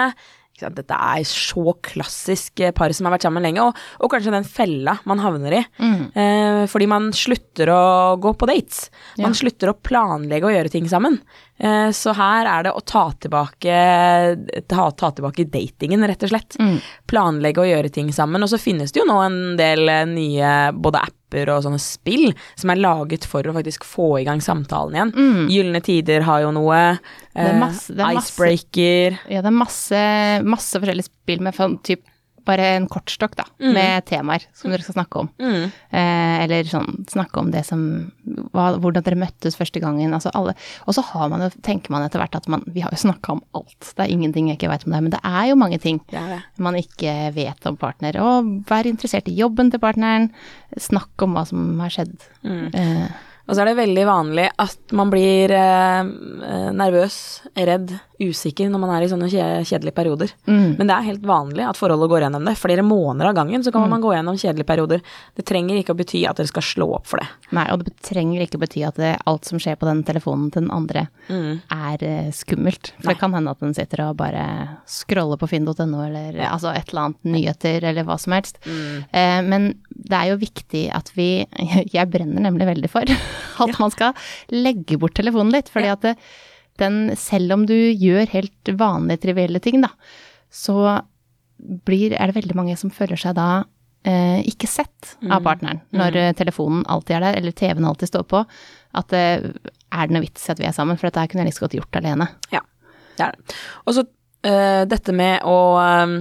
Dette 0.61 0.93
er 0.95 1.23
så 1.27 1.73
klassisk 1.83 2.59
eh, 2.61 2.71
par 2.77 2.93
som 2.93 3.07
har 3.09 3.15
vært 3.15 3.25
sammen 3.25 3.43
lenge, 3.43 3.63
og, 3.65 3.75
og 3.99 4.11
kanskje 4.13 4.31
den 4.35 4.45
fella 4.47 4.93
man 5.09 5.19
havner 5.19 5.55
i. 5.57 5.61
Eh, 6.13 6.59
fordi 6.69 6.87
man 6.87 7.09
slutter 7.15 7.71
å 7.73 7.79
gå 8.21 8.35
på 8.37 8.47
dates. 8.47 8.85
Man 9.17 9.33
Ja. 9.33 9.39
slutter 9.41 9.71
å 9.73 9.77
planlegge 9.81 10.45
å 10.47 10.53
gjøre 10.53 10.71
ting 10.71 10.85
sammen. 10.87 11.17
Eh, 11.59 11.89
så 11.95 12.13
her 12.15 12.45
er 12.49 12.63
det 12.67 12.73
å 12.77 12.83
ta 12.85 13.07
tilbake, 13.23 13.73
ta, 14.69 14.85
ta 14.91 15.11
tilbake 15.11 15.45
datingen, 15.51 16.05
rett 16.07 16.23
og 16.23 16.29
slett. 16.33 16.57
Planlegge 17.09 17.61
å 17.63 17.67
gjøre 17.67 17.91
ting 17.93 18.11
sammen. 18.15 18.43
Og 18.45 18.49
så 18.53 18.61
finnes 18.61 18.93
det 18.93 19.01
jo 19.03 19.07
nå 19.09 19.19
en 19.25 19.39
del 19.59 19.89
eh, 19.89 20.05
nye 20.09 20.53
både 20.73 21.01
apper 21.33 21.49
og 21.53 21.63
sånne 21.65 21.79
spill 21.81 22.31
som 22.59 22.69
er 22.73 22.81
laget 22.81 23.25
for 23.25 23.43
å 23.43 23.53
faktisk 23.55 23.83
få 23.87 24.21
i 24.21 24.25
gang 24.27 24.39
samtalen 24.43 24.93
igjen. 24.93 25.13
Gylne 25.49 25.81
tider 25.83 26.21
har 26.27 26.41
jo 26.45 26.51
noe. 26.51 26.99
eh, 27.35 27.53
masse- 27.59 27.95
det 27.95 27.99
er 28.05 28.13
masse- 28.13 28.33
Icebreaker. 28.33 29.19
Ja, 29.29 29.41
det 29.41 29.47
er 29.49 29.57
masse, 29.57 30.43
masse 30.45 30.79
forskjellige 30.79 31.09
spill 31.09 31.39
med 31.41 31.53
typ 31.83 32.03
bare 32.47 32.65
en 32.77 32.87
kortstokk, 32.91 33.35
da, 33.39 33.45
med 33.59 34.05
temaer 34.09 34.45
som 34.57 34.71
dere 34.73 34.85
skal 34.85 34.97
snakke 34.97 35.21
om. 35.23 35.29
Mm. 35.41 35.63
Eh, 35.89 36.35
eller 36.43 36.69
sånn 36.69 37.05
snakke 37.09 37.39
om 37.39 37.51
det 37.53 37.65
som 37.67 37.83
hva, 38.53 38.73
Hvordan 38.81 39.05
dere 39.05 39.19
møttes 39.19 39.57
første 39.59 39.81
gangen. 39.83 40.13
Altså 40.15 40.31
alle 40.35 40.55
Og 40.87 40.95
så 40.97 41.03
har 41.05 41.29
man 41.31 41.43
jo, 41.45 41.49
tenker 41.65 41.93
man 41.93 42.05
etter 42.05 42.21
hvert 42.21 42.35
at 42.37 42.47
man 42.51 42.63
Vi 42.73 42.83
har 42.83 42.93
jo 42.93 43.01
snakka 43.01 43.35
om 43.35 43.41
alt. 43.57 43.91
Det 43.93 44.05
er 44.05 44.13
ingenting 44.13 44.49
jeg 44.49 44.59
ikke 44.59 44.71
vet 44.71 44.85
om 44.87 44.95
det, 44.95 45.01
men 45.05 45.13
det 45.13 45.21
er 45.23 45.49
jo 45.51 45.59
mange 45.59 45.79
ting 45.83 45.99
Det 46.11 46.23
det. 46.31 46.39
man 46.57 46.77
ikke 46.79 47.13
vet 47.35 47.67
om 47.69 47.77
partner. 47.77 48.17
Og 48.23 48.53
vær 48.69 48.89
interessert 48.89 49.29
i 49.31 49.37
jobben 49.37 49.71
til 49.71 49.81
partneren. 49.83 50.31
Snakk 50.77 51.25
om 51.25 51.37
hva 51.37 51.45
som 51.47 51.79
har 51.83 51.93
skjedd. 51.93 52.15
Eh, 52.43 53.07
Og 53.43 53.55
så 53.55 53.63
er 53.63 53.71
det 53.71 53.79
veldig 53.81 54.03
vanlig 54.07 54.47
at 54.61 54.93
man 54.95 55.09
blir 55.11 55.51
eh, 55.51 56.71
nervøs, 56.73 57.17
redd, 57.59 57.91
usikker 58.23 58.69
når 58.71 58.79
man 58.79 58.91
er 58.95 59.03
i 59.03 59.09
sånne 59.11 59.27
kjedelige 59.27 59.95
perioder. 59.97 60.31
Mm. 60.47 60.77
Men 60.77 60.87
det 60.87 60.95
er 60.95 61.07
helt 61.09 61.25
vanlig 61.27 61.65
at 61.67 61.79
forholdet 61.79 62.07
går 62.11 62.23
gjennom 62.23 62.47
det. 62.47 62.53
Flere 62.59 62.85
måneder 62.85 63.31
av 63.31 63.35
gangen 63.41 63.65
så 63.65 63.73
kan 63.75 63.89
man 63.91 64.03
gå 64.03 64.13
gjennom 64.13 64.37
kjedelige 64.39 64.69
perioder. 64.69 65.01
Det 65.35 65.43
trenger 65.49 65.79
ikke 65.79 65.95
å 65.95 65.99
bety 65.99 66.21
at 66.29 66.39
dere 66.39 66.51
skal 66.51 66.65
slå 66.65 66.87
opp 66.95 67.09
for 67.09 67.19
det. 67.19 67.27
Nei, 67.57 67.65
og 67.73 67.83
det 67.83 67.95
trenger 68.05 68.45
ikke 68.45 68.61
å 68.61 68.63
bety 68.63 68.85
at 68.87 69.01
det, 69.01 69.11
alt 69.27 69.49
som 69.49 69.59
skjer 69.59 69.75
på 69.81 69.89
den 69.89 70.05
telefonen 70.07 70.47
til 70.53 70.63
den 70.63 70.71
andre, 70.73 71.07
er 71.27 72.07
eh, 72.07 72.31
skummelt. 72.35 72.93
For 73.01 73.11
det 73.11 73.19
kan 73.19 73.35
hende 73.35 73.51
at 73.51 73.63
den 73.63 73.75
sitter 73.75 74.05
og 74.07 74.17
bare 74.21 74.45
scroller 74.89 75.41
på 75.41 75.51
finn.no 75.51 75.83
eller 76.05 76.39
altså 76.47 76.71
et 76.71 76.93
eller 76.93 77.09
annet 77.09 77.31
nyheter 77.35 77.89
eller 77.91 78.07
hva 78.07 78.19
som 78.21 78.37
helst. 78.37 78.61
Eh, 78.63 79.39
men 79.43 79.73
det 79.89 80.19
er 80.19 80.31
jo 80.31 80.41
viktig 80.41 80.87
at 80.95 81.11
vi 81.17 81.31
Jeg 81.93 82.09
brenner 82.11 82.43
nemlig 82.45 82.67
veldig 82.69 82.89
for 82.91 83.09
at 83.65 83.79
man 83.79 83.93
skal 83.93 84.17
legge 84.53 84.99
bort 85.01 85.15
telefonen 85.17 85.53
litt. 85.55 85.71
Fordi 85.73 85.91
at 85.93 86.05
det, 86.05 86.15
den, 86.81 87.05
selv 87.19 87.57
om 87.57 87.67
du 87.69 87.75
gjør 87.75 88.29
helt 88.33 88.73
vanlige, 88.79 89.25
trivielle 89.27 89.61
ting, 89.63 89.81
da, 89.83 89.93
så 90.53 91.01
blir, 91.57 92.15
er 92.17 92.29
det 92.29 92.37
veldig 92.37 92.57
mange 92.57 92.75
som 92.79 92.91
føler 92.93 93.19
seg 93.19 93.37
da 93.37 93.63
eh, 94.07 94.41
ikke 94.49 94.67
sett 94.67 95.13
av 95.31 95.43
partneren 95.45 95.81
når 95.95 96.17
eh, 96.19 96.33
telefonen 96.37 96.83
alltid 96.91 97.17
er 97.17 97.25
der, 97.27 97.39
eller 97.39 97.55
TV-en 97.55 97.87
alltid 97.87 98.11
står 98.11 98.25
på. 98.29 98.43
At 98.99 99.15
eh, 99.17 99.45
er 99.93 100.09
det 100.09 100.15
noe 100.15 100.25
vits 100.25 100.47
i 100.47 100.53
at 100.53 100.61
vi 100.61 100.67
er 100.67 100.75
sammen, 100.75 100.99
for 100.99 101.09
dette 101.09 101.25
kunne 101.31 101.45
jeg 101.45 101.51
like 101.51 101.59
så 101.59 101.65
godt 101.67 101.77
gjort 101.79 101.99
alene. 102.01 102.29
Ja, 102.53 102.63
det 103.17 103.27
er 103.27 103.37
det. 103.37 103.57
Og 103.85 103.97
så 103.97 104.05
eh, 104.49 104.83
dette 104.89 105.15
med 105.15 105.47
å 105.47 105.57
eh, 105.81 106.17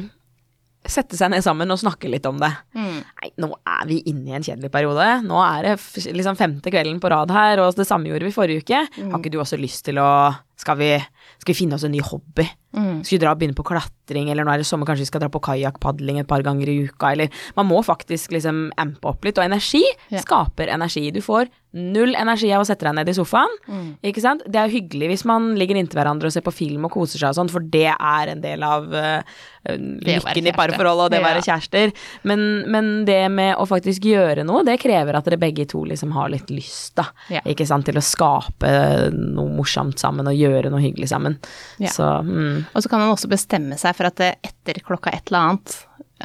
sette 0.88 1.16
seg 1.18 1.30
ned 1.30 1.44
sammen 1.44 1.70
og 1.70 1.78
snakke 1.78 2.08
litt 2.10 2.26
om 2.26 2.40
det. 2.42 2.50
Nei, 2.74 3.28
nå 3.38 3.48
er 3.62 3.84
vi 3.86 4.00
inne 4.10 4.32
i 4.32 4.36
en 4.38 4.42
kjedelig 4.46 4.70
periode. 4.74 5.06
Nå 5.26 5.38
er 5.44 5.68
det 5.68 5.76
liksom 6.16 6.36
femte 6.40 6.72
kvelden 6.74 6.98
på 7.02 7.10
rad 7.12 7.30
her, 7.30 7.62
og 7.62 7.76
det 7.78 7.86
samme 7.86 8.10
gjorde 8.10 8.26
vi 8.26 8.34
forrige 8.34 8.64
uke. 8.64 8.80
Har 8.98 9.20
ikke 9.20 9.30
du 9.32 9.38
også 9.42 9.60
lyst 9.60 9.84
til 9.86 10.00
å 10.02 10.08
Skal 10.62 10.76
vi, 10.78 10.90
skal 11.38 11.52
vi 11.54 11.58
finne 11.64 11.74
oss 11.78 11.84
en 11.84 11.92
ny 11.94 12.00
hobby? 12.04 12.48
Skal 12.72 13.18
vi 13.18 13.20
dra 13.20 13.32
og 13.34 13.40
begynne 13.40 13.56
på 13.58 13.66
klatring, 13.68 14.30
eller 14.32 14.46
nå 14.48 14.52
er 14.54 14.62
det 14.62 14.66
sommer, 14.66 14.86
kanskje 14.88 15.04
vi 15.04 15.10
skal 15.10 15.20
dra 15.20 15.28
på 15.28 15.42
kajakkpadling 15.44 16.22
et 16.22 16.28
par 16.30 16.40
ganger 16.46 16.70
i 16.72 16.78
uka, 16.88 17.10
eller 17.12 17.28
Man 17.56 17.66
må 17.68 17.82
faktisk 17.84 18.32
liksom 18.32 18.70
ampe 18.80 19.10
opp 19.10 19.24
litt, 19.26 19.36
og 19.38 19.44
energi 19.44 19.82
Ja. 20.10 20.22
skaper 20.24 20.72
energi. 20.72 21.10
Du 21.12 21.20
får 21.20 21.50
null 21.74 22.14
energi 22.16 22.50
av 22.52 22.62
å 22.62 22.66
sette 22.68 22.84
deg 22.84 22.94
ned 22.94 23.08
i 23.08 23.12
sofaen, 23.16 23.52
ikke 24.04 24.20
sant? 24.20 24.42
Det 24.46 24.56
er 24.60 24.68
hyggelig 24.72 25.08
hvis 25.12 25.24
man 25.28 25.54
ligger 25.56 25.76
inntil 25.76 26.00
hverandre 26.00 26.28
og 26.28 26.32
ser 26.34 26.44
på 26.44 26.52
film 26.52 26.84
og 26.88 26.92
koser 26.92 27.18
seg 27.20 27.30
og 27.32 27.38
sånn, 27.38 27.50
for 27.52 27.60
det 27.60 27.88
er 27.92 28.32
en 28.32 28.40
del 28.44 28.62
av 28.66 28.88
uh, 28.92 29.20
lykken 29.76 30.48
i 30.48 30.52
parforholdet 30.56 31.06
og 31.06 31.10
det 31.14 31.20
å 31.20 31.24
være 31.26 31.44
kjærester. 31.44 31.92
Men, 32.28 32.42
men 32.72 32.90
det 33.08 33.20
med 33.32 33.56
å 33.60 33.66
faktisk 33.68 34.04
gjøre 34.08 34.44
noe, 34.48 34.64
det 34.68 34.78
krever 34.82 35.16
at 35.16 35.28
dere 35.28 35.40
begge 35.40 35.66
to 35.70 35.84
liksom 35.88 36.12
har 36.16 36.32
litt 36.32 36.50
lyst, 36.52 36.94
da. 37.00 37.06
Ja. 37.32 37.40
Ikke 37.48 37.66
sant, 37.68 37.86
til 37.88 37.96
å 38.00 38.04
skape 38.04 38.72
noe 39.12 39.52
morsomt 39.56 40.00
sammen 40.02 40.28
og 40.28 40.36
gjøre 40.36 40.72
noe 40.72 40.82
hyggelig 40.84 41.08
sammen. 41.12 41.38
Ja. 41.82 41.92
Så 41.94 42.08
mm, 42.26 42.64
Og 42.72 42.82
så 42.84 42.88
kan 42.92 43.02
man 43.04 43.12
også 43.14 43.30
bestemme 43.32 43.78
seg 43.80 43.96
for 43.98 44.08
at 44.10 44.20
etter 44.32 44.82
klokka 44.84 45.12
et 45.14 45.28
eller 45.30 45.52
annet 45.52 45.78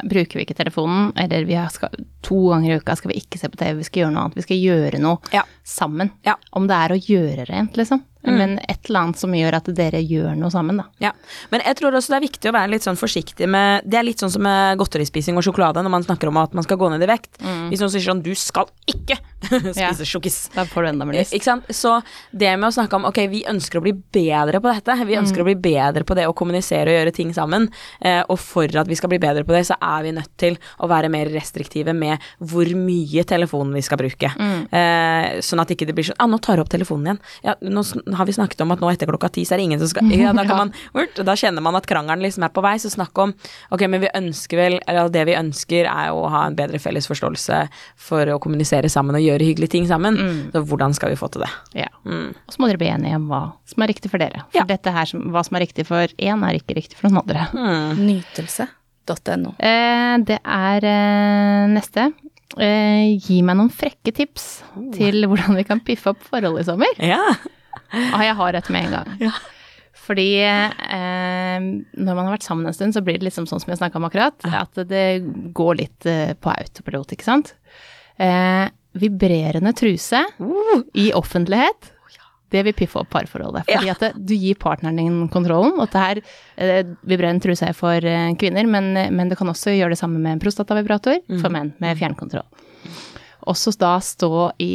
bruker 0.06 0.38
vi 0.38 0.44
ikke 0.44 0.54
telefonen, 0.54 1.08
eller 1.18 1.42
vi 1.48 1.56
har 1.58 1.72
skal, 1.74 1.90
to 2.22 2.36
ganger 2.52 2.70
i 2.70 2.76
uka 2.78 2.94
skal 2.94 3.10
vi 3.10 3.16
ikke 3.18 3.38
se 3.40 3.48
på 3.50 3.58
TV, 3.58 3.72
vi 3.80 3.86
skal 3.88 4.04
gjøre 4.04 4.12
noe 4.14 4.26
annet. 4.28 4.36
Vi 4.38 4.44
skal 4.46 4.60
gjøre 4.62 5.00
noe 5.02 5.32
Ja. 5.34 5.42
sammen. 5.66 6.12
Ja. 6.22 6.36
Om 6.54 6.68
det 6.70 6.76
er 6.76 6.94
å 6.94 7.00
gjøre 7.02 7.46
rent, 7.50 7.74
liksom. 7.80 8.04
Men 8.26 8.58
et 8.68 8.88
eller 8.88 9.00
annet 9.06 9.18
som 9.20 9.30
gjør 9.32 9.54
at 9.60 9.68
dere 9.78 10.00
gjør 10.02 10.34
noe 10.36 10.50
sammen, 10.50 10.76
da. 10.80 10.84
Ja, 11.00 11.12
men 11.52 11.62
jeg 11.64 11.76
tror 11.78 11.94
også 11.94 12.10
det 12.12 12.16
er 12.18 12.24
viktig 12.26 12.50
å 12.50 12.54
være 12.56 12.70
litt 12.72 12.82
sånn 12.82 12.98
forsiktig 12.98 13.46
med 13.48 13.86
Det 13.86 13.98
er 14.00 14.02
litt 14.08 14.18
sånn 14.18 14.32
som 14.34 14.42
med 14.42 14.76
godterispising 14.80 15.36
og 15.38 15.44
sjokolade 15.46 15.82
når 15.84 15.90
man 15.94 16.02
snakker 16.04 16.28
om 16.28 16.36
at 16.42 16.52
man 16.58 16.66
skal 16.66 16.76
gå 16.80 16.88
ned 16.90 17.02
i 17.06 17.08
vekt. 17.08 17.38
Hvis 17.70 17.78
noen 17.80 17.92
sier 17.94 18.02
sånn 18.02 18.22
'du 18.22 18.34
skal 18.34 18.66
ikke 18.90 19.16
spise 19.48 19.78
Ja. 19.80 19.92
sjokkis'. 19.94 20.50
Da 20.54 20.64
får 20.66 20.82
du 20.82 20.88
enda 20.88 21.04
mer 21.06 21.14
lyst. 21.20 21.32
Ikke 21.32 21.44
sant? 21.46 21.64
Så 21.70 22.02
det 22.34 22.58
med 22.58 22.68
å 22.68 22.74
snakke 22.74 22.96
om 22.98 23.04
ok, 23.06 23.18
vi 23.30 23.44
ønsker 23.46 23.78
å 23.78 23.82
bli 23.86 23.92
bedre 23.94 24.60
på 24.60 24.74
dette, 24.74 24.98
vi 25.06 25.14
ønsker 25.16 25.40
å 25.40 25.46
bli 25.46 25.54
bedre 25.54 26.04
på 26.04 26.14
det 26.18 26.26
å 26.26 26.34
kommunisere 26.34 26.90
og 26.90 26.98
gjøre 26.98 27.14
ting 27.14 27.32
sammen, 27.32 27.70
eh, 28.02 28.22
og 28.28 28.38
for 28.38 28.64
at 28.66 28.88
vi 28.88 28.94
skal 28.98 29.08
bli 29.08 29.18
bedre 29.22 29.44
på 29.46 29.54
det, 29.54 29.64
så 29.70 29.76
er 29.80 30.02
vi 30.02 30.12
nødt 30.12 30.34
til 30.36 30.58
å 30.80 30.88
være 30.90 31.08
mer 31.08 31.26
restriktive 31.30 31.94
med 31.94 32.18
hvor 32.40 32.66
mye 32.74 33.22
telefonen 33.24 33.72
vi 33.74 33.82
skal 33.82 33.96
bruke. 33.98 34.34
Eh, 34.72 35.38
sånn 35.40 35.60
at 35.62 35.70
ikke 35.70 35.86
det 35.86 35.94
blir 35.94 36.04
sånn 36.10 36.18
ah, 36.18 36.26
nå 36.26 36.38
tar 36.42 36.56
du 36.58 36.62
opp 36.62 36.68
telefonen 36.72 37.06
igjen. 37.14 37.20
Ja, 37.44 37.54
nå 37.62 37.84
har 38.16 38.26
vi 38.28 38.32
snakket 38.36 38.60
om 38.64 38.70
at 38.72 38.80
nå 38.80 38.88
etter 38.92 39.06
klokka 39.10 39.28
ti 39.34 39.44
så 39.44 39.54
er 39.54 39.60
det 39.60 39.64
ingen 39.68 39.80
som 39.82 39.88
skal 39.90 40.08
ja, 40.14 40.32
da, 40.32 40.44
kan 40.48 40.56
man, 40.62 40.72
da 41.24 41.34
kjenner 41.36 41.64
man 41.64 41.76
at 41.76 41.86
krangelen 41.90 42.22
liksom 42.24 42.44
er 42.46 42.52
på 42.54 42.62
vei, 42.64 42.76
så 42.80 42.90
snakk 42.92 43.18
om 43.18 43.34
ok, 43.74 43.84
men 43.88 44.00
vi 44.04 44.10
ønsker 44.14 44.56
vel, 44.60 44.78
eller 44.86 45.08
det 45.12 45.24
vi 45.28 45.36
ønsker 45.38 45.88
er 45.90 46.08
jo 46.12 46.22
å 46.24 46.30
ha 46.32 46.44
en 46.48 46.56
bedre 46.58 46.78
felles 46.82 47.08
forståelse 47.10 47.60
for 48.08 48.30
å 48.32 48.38
kommunisere 48.42 48.88
sammen 48.92 49.18
og 49.18 49.24
gjøre 49.24 49.44
hyggelige 49.50 49.74
ting 49.76 49.88
sammen. 49.90 50.16
Så 50.54 50.62
hvordan 50.64 50.94
skal 50.96 51.12
vi 51.12 51.18
få 51.20 51.28
til 51.34 51.44
det? 51.44 51.50
Ja. 51.84 51.88
Og 52.08 52.54
så 52.54 52.60
må 52.62 52.68
dere 52.70 52.80
bli 52.80 52.88
enige 52.92 53.18
om 53.18 53.28
hva 53.30 53.42
som 53.68 53.82
er 53.84 53.92
riktig 53.92 54.10
for 54.12 54.18
dere. 54.22 54.44
For 54.52 54.60
Ja. 54.62 54.64
dette 54.68 54.92
her, 54.94 55.12
hva 55.28 55.42
som 55.44 55.56
er 55.58 55.64
riktig 55.66 55.86
for 55.88 56.06
én, 56.18 56.44
er 56.48 56.58
ikke 56.60 56.76
riktig 56.78 56.96
for 56.98 57.08
noen 57.10 57.22
andre. 57.26 57.46
Nytelse.no. 57.98 59.54
Eh, 59.58 60.16
det 60.28 60.38
er 60.44 60.84
eh, 60.88 61.66
neste. 61.72 62.08
Eh, 62.58 63.18
gi 63.20 63.42
meg 63.44 63.58
noen 63.58 63.70
frekke 63.72 64.12
tips 64.16 64.46
til 64.96 65.26
hvordan 65.28 65.58
vi 65.58 65.64
kan 65.68 65.82
piffe 65.84 66.14
opp 66.14 66.22
forholdet 66.30 66.64
i 66.64 66.68
sommer. 66.70 67.00
Ja. 67.04 67.20
Og 67.92 68.24
jeg 68.28 68.36
har 68.40 68.58
et 68.58 68.72
med 68.74 68.88
en 68.88 68.98
gang. 68.98 69.14
Ja. 69.22 69.34
Fordi 70.08 70.28
eh, 70.40 71.58
når 71.60 72.16
man 72.16 72.24
har 72.24 72.34
vært 72.38 72.46
sammen 72.46 72.68
en 72.68 72.76
stund, 72.76 72.96
så 72.96 73.02
blir 73.04 73.20
det 73.20 73.28
liksom 73.28 73.48
sånn 73.48 73.60
som 73.60 73.72
jeg 73.72 73.80
snakka 73.80 74.00
om 74.00 74.08
akkurat, 74.08 74.40
at 74.46 74.80
det 74.88 75.20
går 75.56 75.80
litt 75.82 76.08
eh, 76.08 76.32
på 76.38 76.52
autopilot, 76.54 77.12
ikke 77.12 77.28
sant. 77.28 77.52
Eh, 78.16 78.66
vibrerende 78.98 79.74
truse 79.76 80.24
Uh, 80.40 80.80
i 80.98 81.10
offentlighet, 81.14 81.92
det 82.48 82.62
vil 82.64 82.72
piffe 82.72 83.02
opp 83.02 83.10
parforholdet. 83.12 83.66
Fordi 83.68 83.90
at 83.92 84.02
det, 84.02 84.12
du 84.16 84.32
gir 84.32 84.56
partneren 84.56 84.96
din 84.96 85.18
kontrollen. 85.28 85.74
Og 85.76 85.90
det 85.92 86.00
her, 86.00 86.20
eh, 86.56 86.94
vibrerende 87.04 87.44
truse 87.44 87.68
er 87.68 87.76
for 87.76 88.00
eh, 88.00 88.30
kvinner, 88.40 88.64
men, 88.64 88.94
men 89.12 89.28
du 89.28 89.36
kan 89.36 89.50
også 89.52 89.74
gjøre 89.76 89.92
det 89.92 90.00
samme 90.00 90.16
med 90.22 90.38
en 90.38 90.40
prostatavibrator 90.40 91.20
for 91.42 91.52
menn, 91.52 91.74
med 91.82 92.00
fjernkontroll. 92.00 92.46
Også 93.48 93.72
da 93.80 93.94
stå 94.04 94.30
i, 94.60 94.72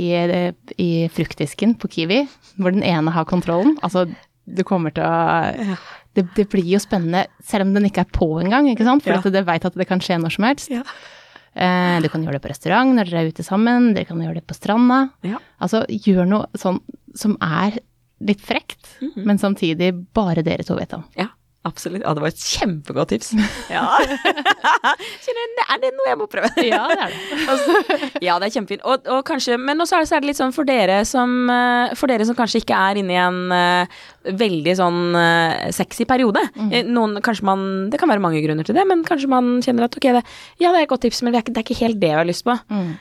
i 0.82 0.90
fruktdisken 1.14 1.76
på 1.80 1.90
Kiwi, 1.94 2.24
hvor 2.58 2.74
den 2.74 2.84
ene 2.84 3.12
har 3.14 3.26
kontrollen. 3.30 3.76
Altså, 3.86 4.08
du 4.50 4.64
kommer 4.68 4.92
til 4.96 5.06
å 5.06 5.78
det, 6.14 6.28
det 6.38 6.46
blir 6.52 6.66
jo 6.76 6.78
spennende, 6.82 7.24
selv 7.42 7.66
om 7.68 7.74
den 7.74 7.86
ikke 7.90 8.04
er 8.04 8.10
på 8.14 8.28
engang, 8.42 8.68
ikke 8.70 8.86
sant? 8.86 9.02
For 9.06 9.14
Ja. 9.16 9.18
at 9.22 9.32
det 9.34 9.46
vet 9.48 9.66
at 9.66 9.74
det 9.80 9.88
kan 9.90 10.00
skje 10.04 10.20
når 10.22 10.34
som 10.36 10.46
helst. 10.46 10.70
Ja. 10.70 10.84
Eh, 11.56 12.02
du 12.02 12.10
kan 12.10 12.22
gjøre 12.26 12.38
det 12.40 12.44
på 12.44 12.50
restaurant 12.52 12.94
når 12.98 13.10
dere 13.10 13.24
er 13.24 13.32
ute 13.34 13.46
sammen, 13.46 13.94
dere 13.96 14.06
kan 14.10 14.22
gjøre 14.22 14.36
det 14.42 14.46
på 14.50 14.54
stranda. 14.58 15.00
Ja. 15.26 15.38
Altså, 15.62 15.84
gjør 15.90 16.28
noe 16.30 16.46
sånn 16.58 16.80
som 17.18 17.38
er 17.42 17.80
litt 18.22 18.42
frekt, 18.42 18.88
Mhm. 19.02 19.26
men 19.26 19.38
samtidig 19.38 19.92
bare 20.14 20.42
dere 20.44 20.64
to 20.64 20.76
vet 20.76 20.94
om. 20.94 21.04
ja, 21.18 21.28
absolutt. 21.68 22.04
Ja, 22.04 22.14
det 22.16 22.24
var 22.24 22.32
et 22.32 22.44
kjempegodt 22.44 23.14
tips. 23.14 23.34
Ja. 23.74 23.86
Er 25.74 25.80
det 25.82 25.90
noe 25.96 26.10
jeg 26.10 26.18
må 26.20 26.28
prøve? 26.30 26.50
Ja, 26.66 26.84
det 26.92 26.98
er 27.00 27.14
det. 27.14 28.10
Ja, 28.22 28.36
det 28.42 28.50
er 28.50 28.54
kjempefint. 28.58 28.84
Og, 28.86 29.08
og 29.10 29.24
kanskje, 29.28 29.58
men 29.58 29.82
også 29.82 29.98
er 29.98 30.06
det, 30.06 30.12
er 30.14 30.24
det 30.24 30.30
litt 30.30 30.40
sånn 30.40 30.54
for 30.56 30.68
dere 30.68 31.00
som, 31.08 31.32
eh, 31.50 31.94
for 31.98 32.12
dere 32.12 32.28
som 32.28 32.38
kanskje 32.38 32.62
ikke 32.62 32.78
er 32.78 33.00
inne 33.02 33.16
i 33.16 33.22
en 33.22 33.40
uh, 33.54 34.04
veldig 34.44 34.76
sånn 34.78 35.02
uh, 35.18 35.72
sexy 35.76 36.06
periode. 36.10 36.44
Mm. 36.60 36.76
Noen, 36.94 37.18
kanskje 37.26 37.48
man, 37.50 37.66
det 37.94 38.02
kan 38.02 38.12
være 38.12 38.24
mange 38.24 38.44
grunner 38.46 38.68
til 38.68 38.78
det, 38.78 38.86
men 38.90 39.06
kanskje 39.08 39.32
man 39.32 39.56
kjenner 39.66 39.88
at 39.88 39.98
ok, 39.98 40.12
det, 40.20 40.24
ja, 40.62 40.70
det 40.70 40.84
er 40.84 40.86
et 40.86 40.94
godt 40.94 41.08
tips, 41.08 41.24
men 41.24 41.34
det 41.34 41.42
er, 41.42 41.48
ikke, 41.48 41.56
det 41.56 41.64
er 41.64 41.68
ikke 41.68 41.82
helt 41.82 42.02
det 42.04 42.14
jeg 42.14 42.22
har 42.22 42.30
lyst 42.30 42.48
på. 42.48 42.58
Mm. 42.70 42.94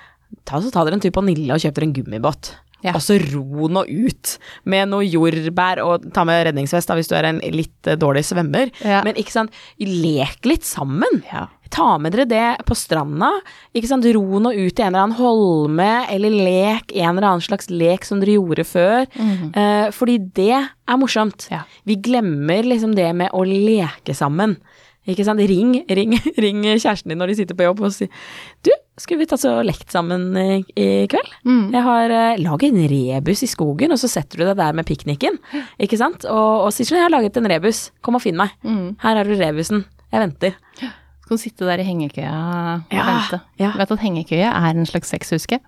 Ta, 0.49 0.63
så 0.63 0.73
ta 0.73 0.87
dere 0.87 0.97
en 0.97 1.05
tur 1.05 1.13
på 1.15 1.25
Nille 1.27 1.53
og 1.55 1.63
kjøp 1.63 1.77
dere 1.77 1.91
en 1.91 1.97
gummibåt. 1.99 2.55
Ja. 2.83 2.97
Og 2.97 3.03
så 3.05 3.17
ro 3.21 3.69
nå 3.71 3.85
ut 3.87 4.37
med 4.69 4.91
noe 4.91 5.07
jordbær, 5.07 5.83
og 5.85 6.09
ta 6.15 6.27
med 6.29 6.47
redningsvest 6.49 6.91
da, 6.91 6.99
hvis 6.99 7.11
du 7.11 7.17
er 7.19 7.31
en 7.31 7.41
litt 7.55 7.91
eh, 7.91 7.99
dårlig 7.99 8.25
svømmer. 8.27 8.73
Ja. 8.83 9.03
Men 9.07 9.19
ikke 9.21 9.35
sant, 9.35 9.59
lek 9.79 10.43
litt 10.49 10.67
sammen. 10.67 11.23
Ja. 11.31 11.47
Ta 11.73 11.95
med 12.03 12.13
dere 12.13 12.27
det 12.29 12.67
på 12.69 12.77
stranda. 12.77 13.31
Ikke 13.73 13.89
sant? 13.89 14.05
Ro 14.13 14.43
nå 14.45 14.53
ut 14.53 14.77
i 14.77 14.85
en 14.85 14.91
eller 14.91 15.07
annen 15.07 15.17
holme, 15.17 15.91
eller 16.13 16.35
lek 16.35 16.93
en 16.93 17.15
eller 17.15 17.31
annen 17.31 17.47
slags 17.47 17.71
lek 17.73 18.05
som 18.05 18.21
dere 18.21 18.37
gjorde 18.37 18.67
før. 18.69 19.09
Eh, 19.17 19.89
fordi 19.95 20.19
det 20.37 20.53
er 20.61 21.01
morsomt. 21.01 21.49
Vi 21.89 21.97
glemmer 22.03 22.67
liksom 22.69 22.97
det 22.99 23.09
med 23.17 23.33
å 23.33 23.47
leke 23.49 24.17
sammen. 24.17 24.59
Ikke 25.09 25.25
sant? 25.27 25.43
Ring, 25.51 25.81
ring, 25.91 26.15
ring 26.45 26.63
kjæresten 26.63 27.11
din 27.11 27.19
når 27.19 27.33
de 27.33 27.41
sitter 27.41 27.59
på 27.59 27.67
jobb 27.67 27.81
og 27.89 27.95
si 27.95 28.07
Du, 28.63 28.71
skulle 29.01 29.23
vi 29.23 29.27
tatt 29.31 29.45
og 29.49 29.63
lekt 29.65 29.91
sammen 29.95 30.29
i, 30.37 30.59
i 30.79 30.89
kveld? 31.11 31.31
Mm. 31.49 31.71
Jeg 31.75 31.83
har 31.87 32.13
uh, 32.13 32.41
laget 32.43 32.69
en 32.75 32.83
rebus 32.93 33.43
i 33.43 33.49
skogen, 33.51 33.95
og 33.95 33.99
så 34.03 34.11
setter 34.13 34.43
du 34.43 34.45
deg 34.51 34.57
der 34.61 34.77
med 34.77 34.87
pikniken. 34.89 35.39
Ikke 35.83 35.99
sant? 36.01 36.27
Og, 36.29 36.67
og 36.67 36.73
sier 36.77 36.89
sånn, 36.91 37.01
jeg 37.01 37.09
har 37.09 37.15
laget 37.15 37.39
en 37.41 37.49
rebus, 37.51 37.87
kom 38.05 38.19
og 38.19 38.25
finn 38.25 38.37
meg. 38.39 38.53
Mm. 38.67 38.97
Her 39.03 39.21
har 39.23 39.25
du 39.29 39.35
rebusen, 39.41 39.85
jeg 40.13 40.25
venter. 40.27 40.59
Skal 41.23 41.39
du 41.39 41.41
sitte 41.41 41.65
der 41.69 41.81
i 41.81 41.87
hengekøya 41.87 42.33
og 42.35 42.93
Ja, 42.93 43.05
vente. 43.09 43.41
ja. 43.63 43.71
Vet 43.79 43.93
at 43.95 44.03
hengekøye 44.05 44.49
er 44.53 44.71
en 44.75 44.85
slags 44.91 45.13
sexhuske. 45.15 45.61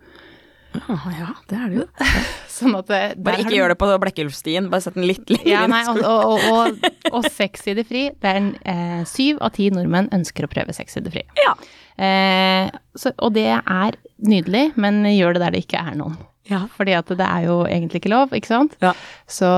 Ah, 0.75 1.07
ja, 1.15 1.29
det 1.51 1.59
er 1.59 1.71
det 1.71 1.79
jo. 1.79 1.87
Sånn 2.55 2.75
at 2.79 2.91
det, 2.91 3.01
Bare 3.25 3.43
ikke 3.45 3.55
gjør 3.57 3.73
det 3.75 3.79
på 3.81 3.89
Blekkulfstien, 4.03 4.69
bare 4.73 4.85
sett 4.85 4.99
den 4.99 5.07
litt 5.09 5.31
lenger 5.31 5.51
Ja, 5.51 5.63
inn 5.67 5.75
nei, 5.75 5.83
og, 5.91 6.01
og, 6.03 6.35
og, 6.35 6.51
og, 6.51 6.91
og 7.21 7.29
sex 7.31 7.67
i 7.71 7.77
det 7.79 7.87
fri. 7.89 8.05
Det 8.21 8.31
er 8.31 8.41
en 8.41 8.53
eh, 8.63 9.01
syv 9.09 9.41
av 9.45 9.55
ti 9.57 9.71
nordmenn 9.75 10.11
ønsker 10.15 10.47
å 10.47 10.53
prøve 10.53 10.75
sex 10.77 10.99
i 10.99 11.05
det 11.05 11.15
fri. 11.15 11.25
Ja. 11.43 11.55
Eh, 11.97 12.71
så, 12.99 13.15
og 13.23 13.35
det 13.37 13.49
er 13.55 13.99
nydelig, 14.25 14.71
men 14.81 15.05
gjør 15.13 15.37
det 15.37 15.45
der 15.45 15.57
det 15.57 15.65
ikke 15.67 15.83
er 15.83 15.99
noen. 15.99 16.17
Ja. 16.51 16.65
Fordi 16.77 16.93
at 16.97 17.09
det 17.09 17.25
er 17.27 17.47
jo 17.47 17.61
egentlig 17.65 18.03
ikke 18.03 18.13
lov, 18.13 18.35
ikke 18.37 18.51
sant? 18.51 18.75
Ja. 18.85 18.93
Så, 19.31 19.49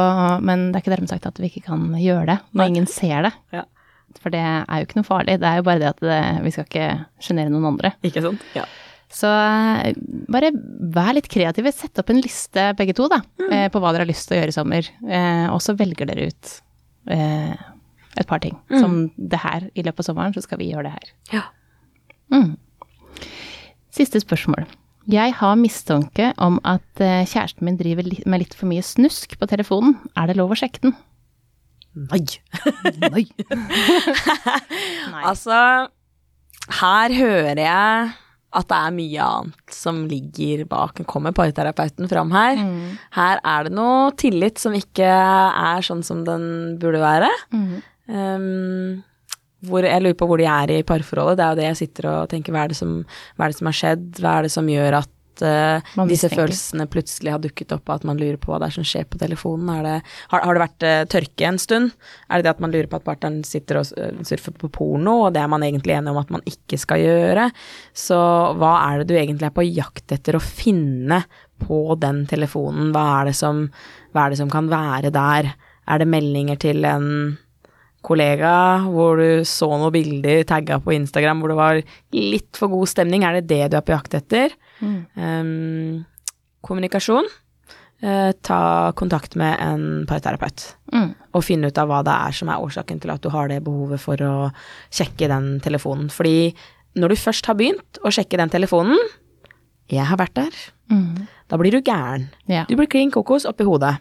men 0.46 0.68
det 0.70 0.78
er 0.78 0.84
ikke 0.84 0.94
dermed 0.94 1.10
sagt 1.10 1.26
at 1.28 1.40
vi 1.42 1.50
ikke 1.50 1.64
kan 1.72 1.88
gjøre 1.98 2.28
det 2.30 2.38
når 2.52 2.60
Nei. 2.62 2.68
ingen 2.74 2.90
ser 2.90 3.26
det. 3.26 3.32
Ja. 3.56 3.64
For 4.22 4.32
det 4.32 4.40
er 4.40 4.80
jo 4.80 4.86
ikke 4.86 5.00
noe 5.00 5.06
farlig, 5.08 5.40
det 5.42 5.48
er 5.48 5.58
jo 5.60 5.64
bare 5.66 5.82
det 5.82 5.88
at 5.90 6.02
det, 6.04 6.20
vi 6.46 6.52
skal 6.54 6.68
ikke 6.68 6.86
sjenere 7.22 7.52
noen 7.52 7.66
andre. 7.74 7.90
Ikke 8.06 8.22
sant? 8.24 8.44
Ja. 8.56 8.64
Så 9.12 9.28
eh, 9.30 9.94
bare 10.32 10.50
vær 10.94 11.14
litt 11.16 11.28
kreative. 11.30 11.72
Sett 11.74 11.98
opp 12.00 12.10
en 12.10 12.20
liste, 12.22 12.72
begge 12.78 12.96
to, 12.96 13.06
da, 13.12 13.20
eh, 13.50 13.68
på 13.72 13.82
hva 13.82 13.92
dere 13.94 14.06
har 14.06 14.10
lyst 14.10 14.28
til 14.28 14.36
å 14.36 14.40
gjøre 14.40 14.54
i 14.54 14.56
sommer. 14.56 14.90
Eh, 15.06 15.46
og 15.52 15.60
så 15.62 15.76
velger 15.78 16.10
dere 16.10 16.28
ut 16.30 16.54
eh, 17.14 17.54
et 18.16 18.28
par 18.28 18.42
ting. 18.42 18.56
Som 18.72 19.06
det 19.16 19.40
her, 19.42 19.68
i 19.74 19.84
løpet 19.86 20.02
av 20.02 20.10
sommeren, 20.10 20.34
så 20.34 20.42
skal 20.44 20.60
vi 20.62 20.72
gjøre 20.72 20.88
det 20.88 20.96
her. 20.96 21.14
Ja. 21.36 21.44
Mm. 22.34 22.56
Siste 23.94 24.20
spørsmål. 24.20 24.66
Jeg 25.06 25.36
har 25.38 25.54
mistanke 25.54 26.32
om 26.42 26.56
at 26.66 26.98
kjæresten 26.98 27.62
min 27.68 27.76
driver 27.78 28.08
med 28.26 28.42
litt 28.42 28.56
for 28.58 28.66
mye 28.66 28.82
snusk 28.82 29.36
på 29.38 29.46
telefonen. 29.46 29.94
Er 30.18 30.26
det 30.26 30.34
lov 30.40 30.50
å 30.50 30.58
sjekke 30.58 30.82
den? 30.82 30.96
Nei. 32.10 32.24
Nei. 33.14 33.22
Altså, 35.22 35.60
her 36.82 37.14
hører 37.14 37.62
jeg 37.62 38.10
at 38.56 38.68
det 38.70 38.76
er 38.78 38.94
mye 38.96 39.26
annet 39.26 39.74
som 39.74 40.04
ligger 40.10 40.64
bak. 40.70 41.02
Kommer 41.08 41.34
parterapeuten 41.36 42.08
fram 42.10 42.32
her. 42.34 42.60
Her 43.16 43.42
er 43.42 43.66
det 43.66 43.74
noe 43.76 44.14
tillit 44.18 44.62
som 44.62 44.76
ikke 44.76 45.10
er 45.10 45.84
sånn 45.86 46.04
som 46.06 46.24
den 46.26 46.78
burde 46.80 47.02
være. 47.02 47.30
Mm. 47.52 47.76
Um, 48.06 49.04
hvor 49.66 49.86
jeg 49.86 50.02
lurer 50.02 50.16
på 50.18 50.28
hvor 50.28 50.40
de 50.40 50.46
er 50.48 50.72
i 50.76 50.84
parforholdet. 50.86 51.38
Det 51.38 51.44
er 51.44 51.52
jo 51.52 51.60
det 51.60 51.68
jeg 51.70 51.80
sitter 51.82 52.10
og 52.12 52.30
tenker. 52.30 52.54
Hva 52.54 52.64
er 52.64 52.72
det 52.72 52.78
som, 52.78 52.96
hva 53.36 53.46
er 53.46 53.52
det 53.52 53.58
som 53.60 53.70
har 53.70 53.78
skjedd? 53.80 54.08
Hva 54.20 54.34
er 54.38 54.46
det 54.46 54.52
som 54.54 54.70
gjør 54.70 55.00
at 55.02 55.12
Man 55.42 56.10
disse 56.10 56.30
følelsene 56.32 56.86
plutselig 56.90 57.34
har 57.34 57.42
dukket 57.42 57.74
opp, 57.76 57.90
at 57.92 58.06
man 58.08 58.20
lurer 58.20 58.38
på 58.40 58.52
hva 58.52 58.60
det 58.62 58.70
er 58.70 58.76
som 58.78 58.86
skjer 58.86 59.06
på 59.10 59.20
telefonen? 59.20 59.70
Det, 59.84 59.94
har, 60.32 60.44
har 60.46 60.56
det 60.56 60.62
vært 60.64 60.86
uh, 60.86 61.02
tørke 61.12 61.48
en 61.48 61.60
stund? 61.60 61.92
Er 62.30 62.40
det 62.40 62.46
det 62.46 62.54
at 62.54 62.62
man 62.64 62.74
lurer 62.74 62.88
på 62.90 63.00
at 63.00 63.06
partneren 63.06 63.42
sitter 63.46 63.80
og 63.80 63.92
eh, 64.00 64.22
surfer 64.26 64.54
på 64.56 64.70
porno, 64.72 65.16
og 65.26 65.34
det 65.34 65.42
er 65.42 65.50
man 65.52 65.64
egentlig 65.66 65.96
enig 65.96 66.12
om 66.14 66.20
at 66.22 66.32
man 66.34 66.44
ikke 66.48 66.78
skal 66.80 67.02
gjøre? 67.02 67.48
Så 67.96 68.18
hva 68.60 68.74
er 68.88 69.02
det 69.02 69.10
du 69.10 69.16
egentlig 69.18 69.50
er 69.50 69.56
på 69.56 69.66
jakt 69.66 70.14
etter 70.14 70.38
å 70.38 70.42
finne 70.42 71.22
på 71.62 71.80
den 72.00 72.24
telefonen? 72.30 72.92
Hva 72.94 73.06
er 73.20 73.30
det 73.30 73.36
som, 73.38 73.66
er 74.14 74.32
det 74.32 74.40
som 74.40 74.52
kan 74.52 74.70
være 74.72 75.12
der? 75.14 75.52
Er 75.86 76.02
det 76.02 76.10
meldinger 76.10 76.58
til 76.62 76.86
en 76.88 77.36
kollega 78.06 78.52
hvor 78.86 79.18
du 79.20 79.46
så 79.48 79.68
noen 79.72 79.94
bilder 79.94 80.44
tagga 80.48 80.78
på 80.82 80.94
Instagram 80.94 81.42
hvor 81.42 81.52
det 81.52 81.58
var 81.58 81.80
litt 82.14 82.58
for 82.58 82.72
god 82.72 82.92
stemning? 82.92 83.26
Er 83.26 83.40
det 83.40 83.48
det 83.50 83.72
du 83.72 83.80
er 83.80 83.86
på 83.86 83.94
jakt 83.96 84.14
etter? 84.18 84.54
Um, 84.80 86.04
kommunikasjon. 86.66 87.28
Uh, 88.04 88.30
ta 88.44 88.92
kontakt 88.98 89.38
med 89.40 89.56
en 89.62 90.04
parterapeut. 90.08 90.68
Mm. 90.92 91.10
Og 91.34 91.44
finne 91.46 91.70
ut 91.70 91.78
av 91.80 91.90
hva 91.90 92.02
det 92.06 92.14
er 92.28 92.36
som 92.36 92.50
er 92.52 92.62
årsaken 92.62 93.00
til 93.02 93.14
at 93.14 93.24
du 93.24 93.30
har 93.32 93.48
det 93.50 93.62
behovet 93.66 94.02
for 94.02 94.20
å 94.22 94.34
sjekke 94.94 95.30
den 95.32 95.56
telefonen. 95.64 96.10
Fordi 96.12 96.52
når 96.96 97.12
du 97.12 97.20
først 97.20 97.48
har 97.48 97.58
begynt 97.58 98.00
å 98.04 98.12
sjekke 98.12 98.38
den 98.40 98.52
telefonen 98.52 98.96
Jeg 99.86 100.02
har 100.02 100.18
vært 100.18 100.34
der. 100.34 100.54
Mm. 100.90 101.26
Da 101.46 101.58
blir 101.60 101.70
du 101.70 101.78
gæren. 101.78 102.24
Ja. 102.50 102.64
Du 102.66 102.74
blir 102.74 102.88
klin 102.90 103.12
kokos 103.14 103.44
oppi 103.46 103.62
hodet. 103.62 103.92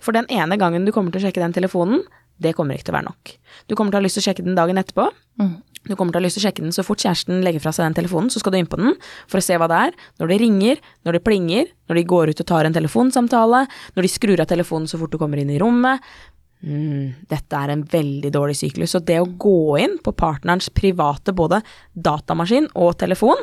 For 0.00 0.16
den 0.16 0.24
ene 0.32 0.56
gangen 0.56 0.86
du 0.86 0.92
kommer 0.92 1.12
til 1.12 1.20
å 1.20 1.26
sjekke 1.26 1.42
den 1.42 1.52
telefonen, 1.52 2.00
det 2.42 2.54
kommer 2.56 2.76
ikke 2.76 2.88
til 2.88 2.94
å 2.94 2.98
være 2.98 3.08
nok. 3.08 3.36
Du 3.70 3.76
kommer 3.76 3.94
til 3.94 3.98
å 3.98 4.02
ha 4.02 4.06
lyst 4.06 4.18
til 4.18 4.24
å 4.24 4.26
sjekke 4.28 4.44
den 4.46 4.58
dagen 4.58 4.80
etterpå. 4.80 5.06
Mm. 5.40 5.54
Du 5.84 5.92
kommer 5.94 6.14
til 6.14 6.18
å 6.18 6.22
ha 6.22 6.24
lyst 6.24 6.38
til 6.38 6.42
å 6.42 6.46
sjekke 6.48 6.64
den 6.64 6.74
så 6.74 6.84
fort 6.86 7.02
kjæresten 7.04 7.42
legger 7.44 7.62
fra 7.62 7.72
seg 7.76 7.86
den 7.86 7.96
telefonen, 7.98 8.30
så 8.32 8.40
skal 8.40 8.54
du 8.54 8.58
inn 8.58 8.70
på 8.70 8.78
den 8.80 8.94
for 9.30 9.40
å 9.40 9.44
se 9.44 9.58
hva 9.60 9.68
det 9.70 9.80
er. 9.88 9.98
Når 10.20 10.32
det 10.32 10.38
ringer, 10.40 10.84
når 11.04 11.18
det 11.18 11.24
plinger, 11.26 11.72
når 11.90 12.00
de 12.00 12.06
går 12.14 12.32
ut 12.32 12.44
og 12.44 12.48
tar 12.48 12.68
en 12.68 12.76
telefonsamtale, 12.76 13.64
når 13.94 14.06
de 14.06 14.12
skrur 14.12 14.42
av 14.42 14.48
telefonen 14.50 14.88
så 14.90 15.00
fort 15.00 15.12
du 15.12 15.20
kommer 15.20 15.42
inn 15.42 15.52
i 15.52 15.60
rommet. 15.60 16.00
Mm, 16.64 17.26
dette 17.28 17.58
er 17.58 17.72
en 17.74 17.82
veldig 17.92 18.30
dårlig 18.32 18.56
syklus. 18.56 18.94
Og 18.96 19.04
det 19.08 19.18
å 19.20 19.28
gå 19.28 19.76
inn 19.82 19.98
på 20.04 20.14
partnerens 20.16 20.70
private 20.74 21.34
både 21.36 21.60
datamaskin 21.92 22.70
og 22.80 22.94
telefon, 23.00 23.42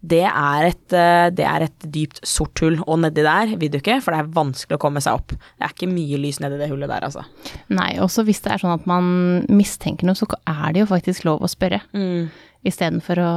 det, 0.00 0.22
er 0.28 0.68
et, 0.68 0.84
eh, 0.94 1.26
det 1.34 1.46
er 1.46 1.66
et 1.66 1.88
dypt 1.96 2.22
sort 2.26 2.62
hull. 2.62 2.78
Og 2.86 3.02
nedi 3.02 3.24
der 3.26 3.56
vil 3.60 3.72
du 3.72 3.80
ikke, 3.80 3.98
for 4.04 4.14
det 4.14 4.22
er 4.22 4.32
vanskelig 4.38 4.78
å 4.78 4.82
komme 4.82 5.02
seg 5.04 5.18
opp. 5.18 5.34
Det 5.34 5.66
er 5.66 5.74
ikke 5.74 5.90
mye 5.90 6.20
lys 6.22 6.40
nedi 6.42 6.60
det 6.60 6.70
hullet 6.70 6.92
der, 6.92 7.08
altså. 7.08 7.26
Nei, 7.74 7.92
også 8.02 8.24
hvis 8.28 8.42
det 8.46 8.54
er 8.54 8.62
sånn 8.62 8.76
at 8.76 8.86
man 8.90 9.10
mistenker 9.50 10.08
noe, 10.08 10.18
så 10.18 10.28
er 10.46 10.70
det 10.72 10.84
jo 10.84 10.90
faktisk 10.90 11.26
lov 11.28 11.44
å 11.44 11.50
spørre. 11.50 11.82
Mm. 11.96 12.30
Istedenfor 12.70 13.24
å 13.24 13.34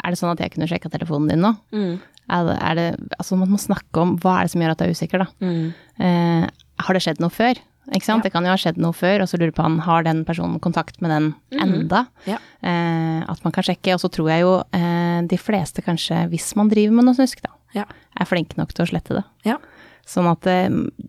Er 0.00 0.14
det 0.14 0.16
sånn 0.16 0.30
at 0.32 0.40
jeg 0.40 0.54
kunne 0.54 0.64
sjekka 0.64 0.88
telefonen 0.88 1.28
din 1.28 1.42
nå? 1.44 1.50
Mm. 1.76 1.98
Er 2.32 2.46
det, 2.46 2.54
er 2.56 2.76
det, 2.78 2.84
altså 3.18 3.36
man 3.36 3.50
må 3.52 3.58
snakke 3.60 4.00
om 4.00 4.14
hva 4.22 4.38
er 4.38 4.46
det 4.46 4.52
som 4.54 4.62
gjør 4.62 4.72
at 4.72 4.80
du 4.80 4.84
er 4.86 4.94
usikker, 4.94 5.24
da. 5.24 5.26
Mm. 5.44 5.66
Eh, 6.06 6.46
har 6.86 6.96
det 6.96 7.02
skjedd 7.04 7.20
noe 7.20 7.34
før? 7.34 7.60
Ikke 7.90 8.06
sant? 8.06 8.22
Det 8.22 8.30
kan 8.30 8.44
jo 8.46 8.52
ha 8.52 8.58
skjedd 8.60 8.76
noe 8.78 8.94
før, 8.94 9.24
og 9.24 9.28
så 9.30 9.38
lurer 9.40 9.50
på 9.56 9.64
han 9.66 9.80
har 9.82 10.04
den 10.06 10.20
personen 10.28 10.60
kontakt 10.62 11.00
med 11.02 11.10
den 11.10 11.30
enda. 11.58 12.04
Ja. 12.28 12.36
Eh, 12.62 13.20
at 13.26 13.42
man 13.42 13.52
kan 13.56 13.66
sjekke. 13.66 13.96
Og 13.96 14.00
så 14.04 14.10
tror 14.14 14.30
jeg 14.30 14.44
jo 14.44 14.52
eh, 14.76 15.20
de 15.26 15.38
fleste 15.40 15.82
kanskje, 15.82 16.22
hvis 16.30 16.52
man 16.58 16.70
driver 16.70 16.94
med 17.00 17.08
noe 17.08 17.18
snusk, 17.18 17.42
da, 17.42 17.50
Ja. 17.74 17.84
er 18.18 18.26
flinke 18.30 18.56
nok 18.58 18.72
til 18.74 18.84
å 18.86 18.90
slette 18.92 19.18
det. 19.18 19.24
Ja. 19.46 19.58
Sånn 20.06 20.26
at 20.30 20.40
det, 20.46 20.56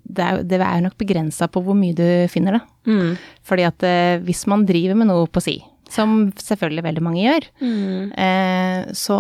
det, 0.06 0.26
er, 0.26 0.41
det 0.46 0.60
er 0.62 0.82
nok 0.84 0.98
begrensa 1.00 1.48
på 1.50 1.62
hvor 1.65 1.78
mye 1.78 1.94
du 1.98 2.06
finner 2.30 2.58
det. 2.60 2.63
Mm. 2.89 3.13
Fordi 3.48 3.63
at 3.70 3.84
eh, 3.88 4.17
hvis 4.26 4.44
man 4.50 4.65
driver 4.65 4.98
med 4.98 5.10
noe 5.10 5.30
på 5.30 5.41
si, 5.41 5.60
som 5.92 6.32
selvfølgelig 6.40 6.84
veldig 6.88 7.04
mange 7.04 7.22
gjør, 7.26 7.48
Mm. 7.62 8.12
eh, 8.18 8.92
så 8.96 9.18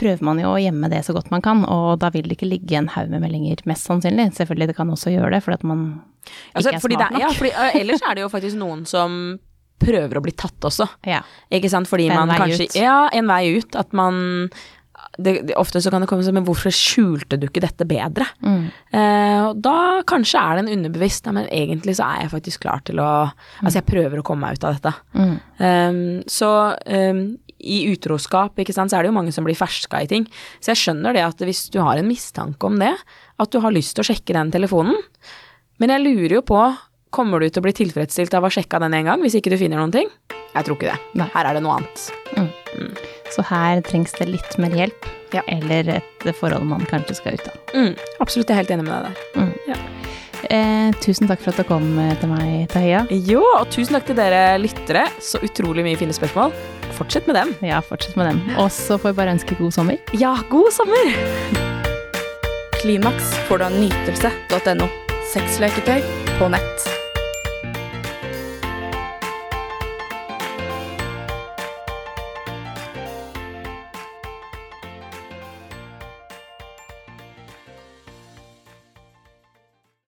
prøver 0.00 0.22
man 0.24 0.40
jo 0.40 0.52
å 0.54 0.60
gjemme 0.62 0.88
det 0.90 1.02
så 1.06 1.12
godt 1.16 1.30
man 1.30 1.42
kan, 1.44 1.64
og 1.68 1.98
da 2.00 2.10
vil 2.14 2.24
det 2.28 2.38
ikke 2.38 2.48
ligge 2.50 2.78
en 2.80 2.88
haug 2.88 3.10
med 3.12 3.20
meldinger, 3.24 3.60
mest 3.68 3.86
sannsynlig. 3.88 4.30
Selvfølgelig 4.36 4.68
det 4.72 4.76
kan 4.78 4.88
også 4.94 5.12
gjøre 5.14 5.30
det, 5.36 5.42
fordi 5.44 5.60
at 5.60 5.64
man 5.64 5.84
Altså, 6.54 6.70
ikke 6.72 6.76
er 6.76 6.80
smart 6.80 7.02
det, 7.02 7.10
nok. 7.12 7.20
ja, 7.20 7.28
fordi, 7.36 7.50
øh, 7.52 7.80
ellers 7.82 8.00
er 8.08 8.14
det 8.14 8.22
jo 8.24 8.28
faktisk 8.32 8.56
noen 8.56 8.86
som 8.88 9.38
prøver 9.84 10.16
å 10.16 10.22
bli 10.22 10.32
tatt 10.32 10.64
også. 10.64 10.86
Ja. 11.04 11.18
Ikke 11.52 11.68
sant, 11.68 11.86
fordi 11.90 12.06
er 12.08 12.14
man 12.16 12.30
kanskje 12.38 12.68
ut. 12.70 12.76
Ja, 12.78 13.08
en 13.12 13.26
vei 13.28 13.58
ut. 13.58 13.74
At 13.76 13.92
man 13.92 14.48
det, 15.18 15.34
det, 15.48 15.56
Ofte 15.60 15.82
så 15.82 15.92
kan 15.92 16.02
det 16.02 16.08
komme 16.10 16.24
som 16.26 16.34
Men 16.36 16.46
hvorfor 16.46 16.72
skjulte 16.74 17.38
du 17.40 17.46
ikke 17.48 17.62
dette 17.64 17.86
bedre? 17.88 18.26
Mm. 18.44 18.64
Eh, 18.94 19.40
og 19.48 19.60
da 19.62 20.02
kanskje 20.08 20.40
er 20.40 20.56
det 20.56 20.64
en 20.64 20.72
underbevisst 20.78 21.28
Nei, 21.28 21.36
men 21.38 21.48
egentlig 21.54 21.96
så 21.98 22.08
er 22.08 22.24
jeg 22.24 22.34
faktisk 22.34 22.64
klar 22.66 22.82
til 22.86 23.00
å 23.02 23.10
Altså, 23.62 23.78
jeg 23.78 23.88
prøver 23.88 24.20
å 24.20 24.26
komme 24.26 24.48
meg 24.48 24.58
ut 24.58 24.66
av 24.66 24.76
dette. 24.76 24.90
Mm. 25.16 25.34
Um, 25.58 25.98
så 26.30 26.50
um, 26.74 27.22
i 27.64 27.78
utroskap, 27.88 28.58
ikke 28.60 28.74
sant, 28.76 28.92
så 28.92 28.98
er 28.98 29.04
det 29.04 29.12
jo 29.12 29.16
mange 29.16 29.32
som 29.34 29.46
blir 29.46 29.56
ferska 29.58 30.02
i 30.04 30.08
ting. 30.10 30.26
Så 30.60 30.72
jeg 30.72 30.82
skjønner 30.82 31.16
det 31.16 31.24
at 31.24 31.44
hvis 31.46 31.66
du 31.72 31.80
har 31.80 32.00
en 32.00 32.08
mistanke 32.08 32.68
om 32.68 32.76
det, 32.82 32.92
at 33.40 33.54
du 33.54 33.60
har 33.64 33.74
lyst 33.74 33.96
til 33.96 34.04
å 34.04 34.08
sjekke 34.10 34.36
den 34.36 34.52
telefonen. 34.54 34.98
Men 35.82 35.94
jeg 35.94 36.04
lurer 36.04 36.36
jo 36.38 36.44
på, 36.46 36.60
kommer 37.14 37.40
du 37.40 37.48
til 37.48 37.62
å 37.62 37.66
bli 37.68 37.74
tilfredsstilt 37.80 38.36
av 38.36 38.44
å 38.44 38.50
ha 38.50 38.56
sjekka 38.58 38.82
den 38.84 38.98
en 39.00 39.12
gang, 39.12 39.24
hvis 39.24 39.38
ikke 39.40 39.54
du 39.54 39.58
finner 39.60 39.80
noen 39.80 39.94
ting? 39.94 40.12
Jeg 40.54 40.66
tror 40.66 40.78
ikke 40.78 40.92
det. 40.92 41.00
Nei. 41.18 41.30
Her 41.34 41.50
er 41.50 41.58
det 41.58 41.64
noe 41.64 41.80
annet. 41.80 42.08
Så 43.32 43.42
her 43.48 43.80
trengs 43.82 44.12
det 44.18 44.28
litt 44.28 44.58
mer 44.58 44.70
hjelp, 44.70 45.06
Ja. 45.32 45.42
eller 45.48 45.88
et 45.96 46.34
forhold 46.38 46.62
man 46.66 46.84
kanskje 46.86 47.14
skal 47.16 47.34
ut 47.34 47.48
av. 47.48 47.56
Mm, 47.74 47.96
absolutt, 48.20 48.48
jeg 48.48 48.54
er 48.54 48.62
helt 48.62 48.70
enig 48.70 48.84
med 48.84 48.94
deg 48.94 49.16
der. 49.34 49.80
Eh, 50.50 50.92
tusen 51.00 51.26
takk 51.26 51.40
for 51.40 51.50
at 51.50 51.56
du 51.56 51.64
kom 51.64 51.98
eh, 51.98 52.14
til 52.20 52.28
meg, 52.28 52.68
Tahia. 52.68 53.06
Jo, 53.10 53.40
og 53.58 53.70
tusen 53.72 53.94
takk 53.96 54.04
til 54.10 54.14
dere 54.18 54.58
lyttere. 54.60 55.06
Så 55.18 55.40
utrolig 55.42 55.82
mye 55.86 55.96
fine 55.96 56.12
spørsmål. 56.12 56.52
Fortsett 56.92 57.26
med 57.26 57.34
dem. 57.34 57.54
Ja, 57.64 57.80
fortsett 57.80 58.14
med 58.16 58.28
dem. 58.28 58.42
Og 58.60 58.68
så 58.70 58.98
får 59.00 59.14
vi 59.14 59.18
bare 59.22 59.32
ønske 59.34 59.56
god 59.58 59.72
sommer. 59.72 59.98
Ja, 60.12 60.36
god 60.50 60.70
sommer! 60.70 61.14
Klimaks 62.82 63.32
får 63.48 63.58
du 63.58 63.64
av 63.64 63.72
nytelse.no. 63.72 64.90
Sexleketøy 65.32 66.04
på 66.38 66.50
nett. 66.52 66.93